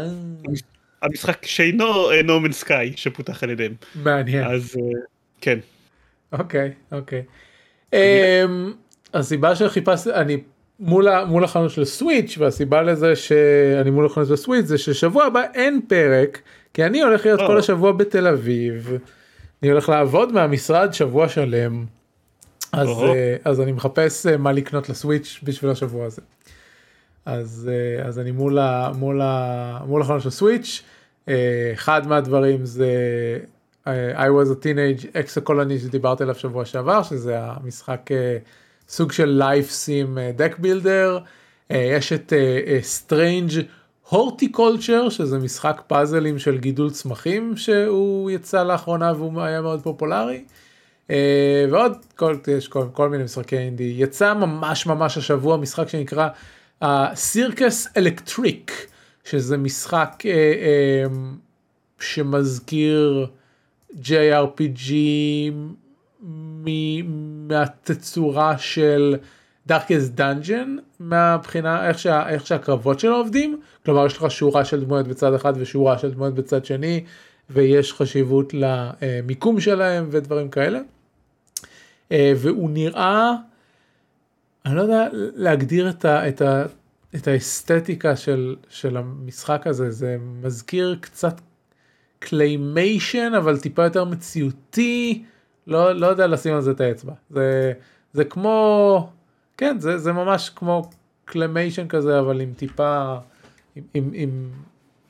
המשחק 1.02 1.46
שאינו 1.46 2.10
נומן 2.24 2.52
סקאי 2.52 2.92
שפותח 2.96 3.42
על 3.42 3.50
ידיהם. 3.50 3.74
מעניין. 3.94 4.44
אז 4.44 4.76
כן. 5.40 5.58
אוקיי 6.32 6.72
אוקיי. 6.92 7.22
הסיבה 9.14 9.56
שחיפשתי 9.56 10.10
אני 10.14 10.36
מול, 10.80 11.24
מול 11.24 11.44
החנות 11.44 11.70
של 11.70 11.84
סוויץ' 11.84 12.38
והסיבה 12.38 12.82
לזה 12.82 13.16
שאני 13.16 13.90
מול 13.90 14.06
החנות 14.06 14.28
של 14.28 14.36
סוויץ' 14.36 14.66
זה 14.66 14.78
ששבוע 14.78 15.24
הבא 15.24 15.42
אין 15.54 15.80
פרק 15.88 16.40
כי 16.74 16.84
אני 16.84 17.02
הולך 17.02 17.26
להיות 17.26 17.40
oh. 17.40 17.46
כל 17.46 17.58
השבוע 17.58 17.92
בתל 17.92 18.26
אביב. 18.26 18.92
אני 19.62 19.70
הולך 19.70 19.88
לעבוד 19.88 20.32
מהמשרד 20.32 20.94
שבוע 20.94 21.28
שלם. 21.28 21.84
אז, 22.72 22.88
oh. 22.88 23.02
אז 23.44 23.60
אני 23.60 23.72
מחפש 23.72 24.26
מה 24.26 24.52
לקנות 24.52 24.88
לסוויץ' 24.88 25.40
בשביל 25.42 25.70
השבוע 25.70 26.06
הזה. 26.06 26.22
אז, 27.26 27.70
אז 28.04 28.18
אני 28.18 28.30
מול, 28.30 28.58
ה, 28.58 28.92
מול, 28.94 29.20
ה, 29.20 29.78
מול 29.86 30.02
החנות 30.02 30.22
של 30.22 30.30
סוויץ'. 30.30 30.82
אחד 31.74 32.06
מהדברים 32.06 32.64
זה 32.64 32.88
I 33.86 34.28
was 34.28 34.50
a 34.50 34.64
teenage 34.64 35.04
exocolonist 35.14 35.78
שדיברתי 35.82 36.22
עליו 36.22 36.34
שבוע 36.34 36.64
שעבר 36.64 37.02
שזה 37.02 37.38
המשחק 37.40 38.10
סוג 38.90 39.12
של 39.12 39.28
life 39.28 39.70
sim 39.70 40.18
deck 40.36 40.58
builder, 40.58 41.18
יש 41.70 42.12
את 42.12 42.32
Strange 42.82 43.50
Horticulture 44.08 45.08
שזה 45.08 45.38
משחק 45.38 45.82
פאזלים 45.86 46.38
של 46.38 46.58
גידול 46.58 46.90
צמחים 46.90 47.56
שהוא 47.56 48.30
יצא 48.30 48.62
לאחרונה 48.62 49.12
והוא 49.16 49.42
היה 49.42 49.60
מאוד 49.60 49.82
פופולרי. 49.82 50.44
Uh, 51.10 51.12
ועוד 51.70 51.92
כל, 52.16 52.36
יש 52.56 52.68
כל, 52.68 52.84
כל 52.92 53.08
מיני 53.08 53.24
משחקי 53.24 53.58
אינדי 53.58 53.94
יצא 53.96 54.34
ממש 54.34 54.86
ממש 54.86 55.18
השבוע 55.18 55.56
משחק 55.56 55.88
שנקרא 55.88 56.28
סירקס 57.14 57.86
uh, 57.86 57.90
אלקטריק 57.96 58.86
שזה 59.24 59.56
משחק 59.56 60.12
uh, 60.18 60.24
uh, 60.24 61.12
שמזכיר 62.00 63.26
JRPG 64.02 64.92
מהתצורה 67.48 68.58
של 68.58 69.16
Darkest 69.68 70.18
Dungeon 70.18 70.68
מהבחינה 71.00 71.88
איך, 71.88 71.98
שה, 71.98 72.28
איך 72.28 72.46
שהקרבות 72.46 73.00
שלו 73.00 73.16
עובדים 73.16 73.60
כלומר 73.84 74.06
יש 74.06 74.16
לך 74.16 74.30
שורה 74.30 74.64
של 74.64 74.84
דמויות 74.84 75.08
בצד 75.08 75.34
אחד 75.34 75.52
ושורה 75.56 75.98
של 75.98 76.10
דמויות 76.10 76.34
בצד 76.34 76.64
שני 76.64 77.04
ויש 77.50 77.92
חשיבות 77.92 78.52
למיקום 78.54 79.60
שלהם 79.60 80.08
ודברים 80.10 80.48
כאלה. 80.48 80.80
והוא 82.10 82.70
נראה 82.70 83.32
אני 84.66 84.76
לא 84.76 84.82
יודע 84.82 85.08
להגדיר 85.12 85.90
את, 85.90 86.04
ה, 86.04 86.28
את, 86.28 86.42
ה, 86.42 86.64
את 87.14 87.28
האסתטיקה 87.28 88.16
של, 88.16 88.56
של 88.68 88.96
המשחק 88.96 89.66
הזה 89.66 89.90
זה 89.90 90.16
מזכיר 90.42 90.98
קצת 91.00 91.40
claymation 92.18 93.32
אבל 93.38 93.58
טיפה 93.58 93.84
יותר 93.84 94.04
מציאותי. 94.04 95.24
לא, 95.70 95.92
לא 95.92 96.06
יודע 96.06 96.26
לשים 96.26 96.54
על 96.54 96.60
זה 96.60 96.70
את 96.70 96.80
האצבע. 96.80 97.12
זה, 97.30 97.72
זה 98.12 98.24
כמו, 98.24 99.10
כן, 99.56 99.78
זה, 99.78 99.98
זה 99.98 100.12
ממש 100.12 100.50
כמו 100.56 100.90
claymation 101.24 101.88
כזה, 101.88 102.20
אבל 102.20 102.40
עם 102.40 102.52
טיפה, 102.56 103.16
עם, 103.76 103.82
עם, 103.94 104.10
עם 104.12 104.50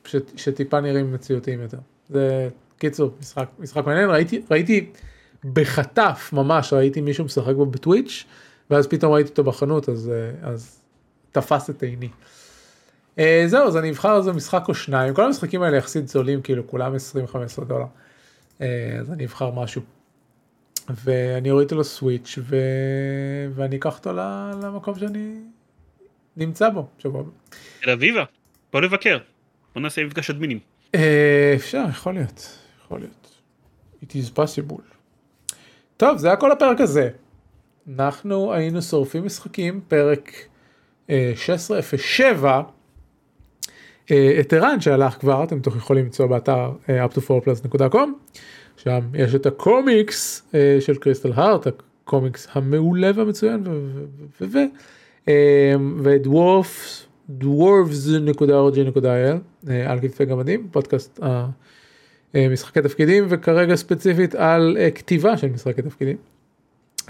ש, 0.05 0.15
שטיפה 0.35 0.81
נראים 0.81 1.13
מציאותיים 1.13 1.61
יותר. 1.61 1.77
זה, 2.09 2.49
קיצור, 2.77 3.11
משחק, 3.19 3.49
משחק 3.59 3.85
מעניין, 3.85 4.09
ראיתי, 4.09 4.41
ראיתי 4.51 4.89
בחטף 5.53 6.29
ממש, 6.33 6.73
ראיתי 6.73 7.01
מישהו 7.01 7.25
משחק 7.25 7.55
בו 7.55 7.65
בטוויץ', 7.65 8.25
ואז 8.69 8.87
פתאום 8.87 9.13
ראיתי 9.13 9.29
אותו 9.29 9.43
בחנות, 9.43 9.89
אז, 9.89 10.11
אז 10.41 10.79
תפס 11.31 11.69
את 11.69 11.83
עיני. 11.83 12.09
אה, 13.19 13.43
זהו 13.47 13.67
אז 13.67 13.77
אני 13.77 13.89
אבחר 13.89 14.17
איזה 14.17 14.33
משחק 14.33 14.63
או 14.67 14.73
שניים 14.73 15.13
כל 15.13 15.25
המשחקים 15.25 15.61
האלה 15.61 15.77
יחסית 15.77 16.07
זולים 16.07 16.41
כאילו 16.41 16.67
כולם 16.67 16.95
20-15 17.59 17.63
דולר. 17.63 17.85
אה, 18.61 18.97
אז 18.99 19.11
אני 19.11 19.25
אבחר 19.25 19.51
משהו. 19.51 19.81
ואני 21.03 21.51
אוריד 21.51 21.65
אותו 21.71 21.81
לסוויץ' 21.81 22.39
ו... 22.41 22.55
ואני 23.55 23.75
אקח 23.77 23.97
אותו 23.97 24.13
למקום 24.63 24.99
שאני 24.99 25.35
נמצא 26.37 26.69
בו. 26.69 26.87
שבוע. 26.99 27.23
תל 27.81 27.89
אביבה, 27.89 28.23
בוא 28.73 28.81
לבקר. 28.81 29.17
בוא 29.73 29.81
נעשה 29.81 30.05
מפגש 30.05 30.29
אדמינים. 30.29 30.59
אה, 30.95 31.53
אפשר 31.55 31.83
יכול 31.89 32.13
להיות 32.13 32.57
יכול 32.91 32.99
להיות. 32.99 33.41
It 34.03 34.07
is 34.07 34.37
possible. 34.37 34.81
טוב 35.97 36.17
זה 36.17 36.27
היה 36.27 36.35
כל 36.35 36.51
הפרק 36.51 36.81
הזה. 36.81 37.09
אנחנו 37.89 38.53
היינו 38.53 38.81
שורפים 38.81 39.25
משחקים 39.25 39.81
פרק 39.87 40.31
אה, 41.09 41.29
1607. 41.31 42.61
אה, 44.11 44.37
את 44.39 44.53
ערן 44.53 44.81
שהלך 44.81 45.13
כבר 45.13 45.43
אתם 45.43 45.59
יכולים 45.77 46.05
למצוא 46.05 46.27
באתר 46.27 46.71
אה, 46.89 47.05
up2 47.05 47.49
שם 48.83 48.99
יש 49.13 49.35
את 49.35 49.45
הקומיקס 49.45 50.43
אה, 50.55 50.77
של 50.79 50.95
קריסטל 50.95 51.31
הארט 51.35 51.67
הקומיקס 51.67 52.47
המעולה 52.51 53.11
והמצוין 53.15 53.67
ו- 53.67 53.69
ו- 53.71 54.05
ו- 54.41 54.45
ו- 54.51 54.57
אה, 55.27 55.75
ודוורפס 56.03 57.07
dwarves.org.il 57.41 59.37
אה, 59.69 59.91
על 59.91 59.99
כתפי 59.99 60.25
גמדים 60.25 60.67
פודקאסט 60.71 61.19
אה, 61.23 61.45
אה, 62.35 62.47
משחקי 62.49 62.81
תפקידים 62.81 63.25
וכרגע 63.29 63.75
ספציפית 63.75 64.35
על 64.35 64.77
אה, 64.79 64.91
כתיבה 64.91 65.37
של 65.37 65.47
משחקי 65.47 65.81
תפקידים. 65.81 66.17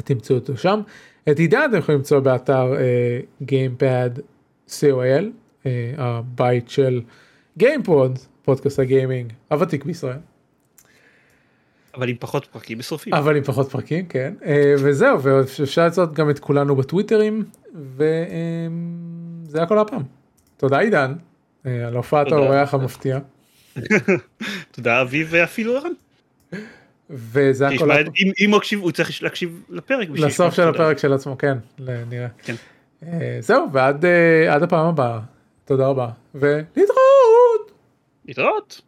תמצאו 0.04 0.36
אותו 0.36 0.58
שם. 0.58 0.82
את 1.32 1.40
עידן 1.40 1.62
אתם 1.70 1.78
יכולים 1.78 2.00
למצוא 2.00 2.20
באתר 2.20 2.74
גיימפד 3.42 4.10
co.il 4.70 5.26
אה, 5.66 5.94
הבית 5.98 6.70
של 6.70 7.02
גיימפוד 7.58 8.20
פודקאסט 8.42 8.80
הגיימינג 8.80 9.34
הוותיק 9.52 9.86
בישראל 9.86 10.18
אבל 11.96 12.10
עם 12.10 12.16
פחות 12.20 12.46
פרקים 12.46 12.78
בשרופים. 12.78 13.14
אבל 13.14 13.36
עם 13.38 13.44
פחות 13.44 13.72
פרקים 13.72 14.06
כן 14.06 14.34
אה, 14.46 14.74
וזהו 14.78 15.22
ואפשר 15.22 15.86
לצאת 15.88 16.14
גם 16.14 16.30
את 16.30 16.40
כולנו 16.40 16.76
בטוויטרים 16.76 17.44
וזה 17.76 19.62
הכל 19.64 19.80
הפעם. 19.80 20.04
תודה 20.58 20.80
עידן 20.80 21.14
אה, 21.66 21.88
על 21.88 21.96
הופעת. 21.96 22.32
האורח 22.32 22.74
המפתיע 22.74 23.20
תודה 24.72 25.02
אביב 25.02 25.28
ואפילו 25.32 25.78
ערן. 25.78 25.92
וזה 27.10 27.68
הכל 27.68 27.92
הפעם. 27.92 28.06
אם- 28.20 28.32
אם 28.40 28.50
הוא 28.52 28.58
מקשיב 28.58 28.80
הוא 28.80 28.92
צריך 28.92 29.24
להקשיב 29.24 29.64
לפרק. 29.70 30.08
לסוף 30.14 30.54
של. 30.54 30.68
הפרק 30.68 30.98
של 30.98 31.14
עצמו 31.14 31.38
כן 31.38 31.58
נראה. 32.10 32.28
כן. 32.44 32.56
אה, 33.04 33.38
זהו 33.42 33.66
ועד 33.72 34.06
עד 34.50 34.64
הפעם 34.64 34.86
הבאה 34.86 35.20
תודה 35.66 35.88
רבה 35.88 36.10
ולהתראות. 36.36 37.72
להתראות. 38.26 38.82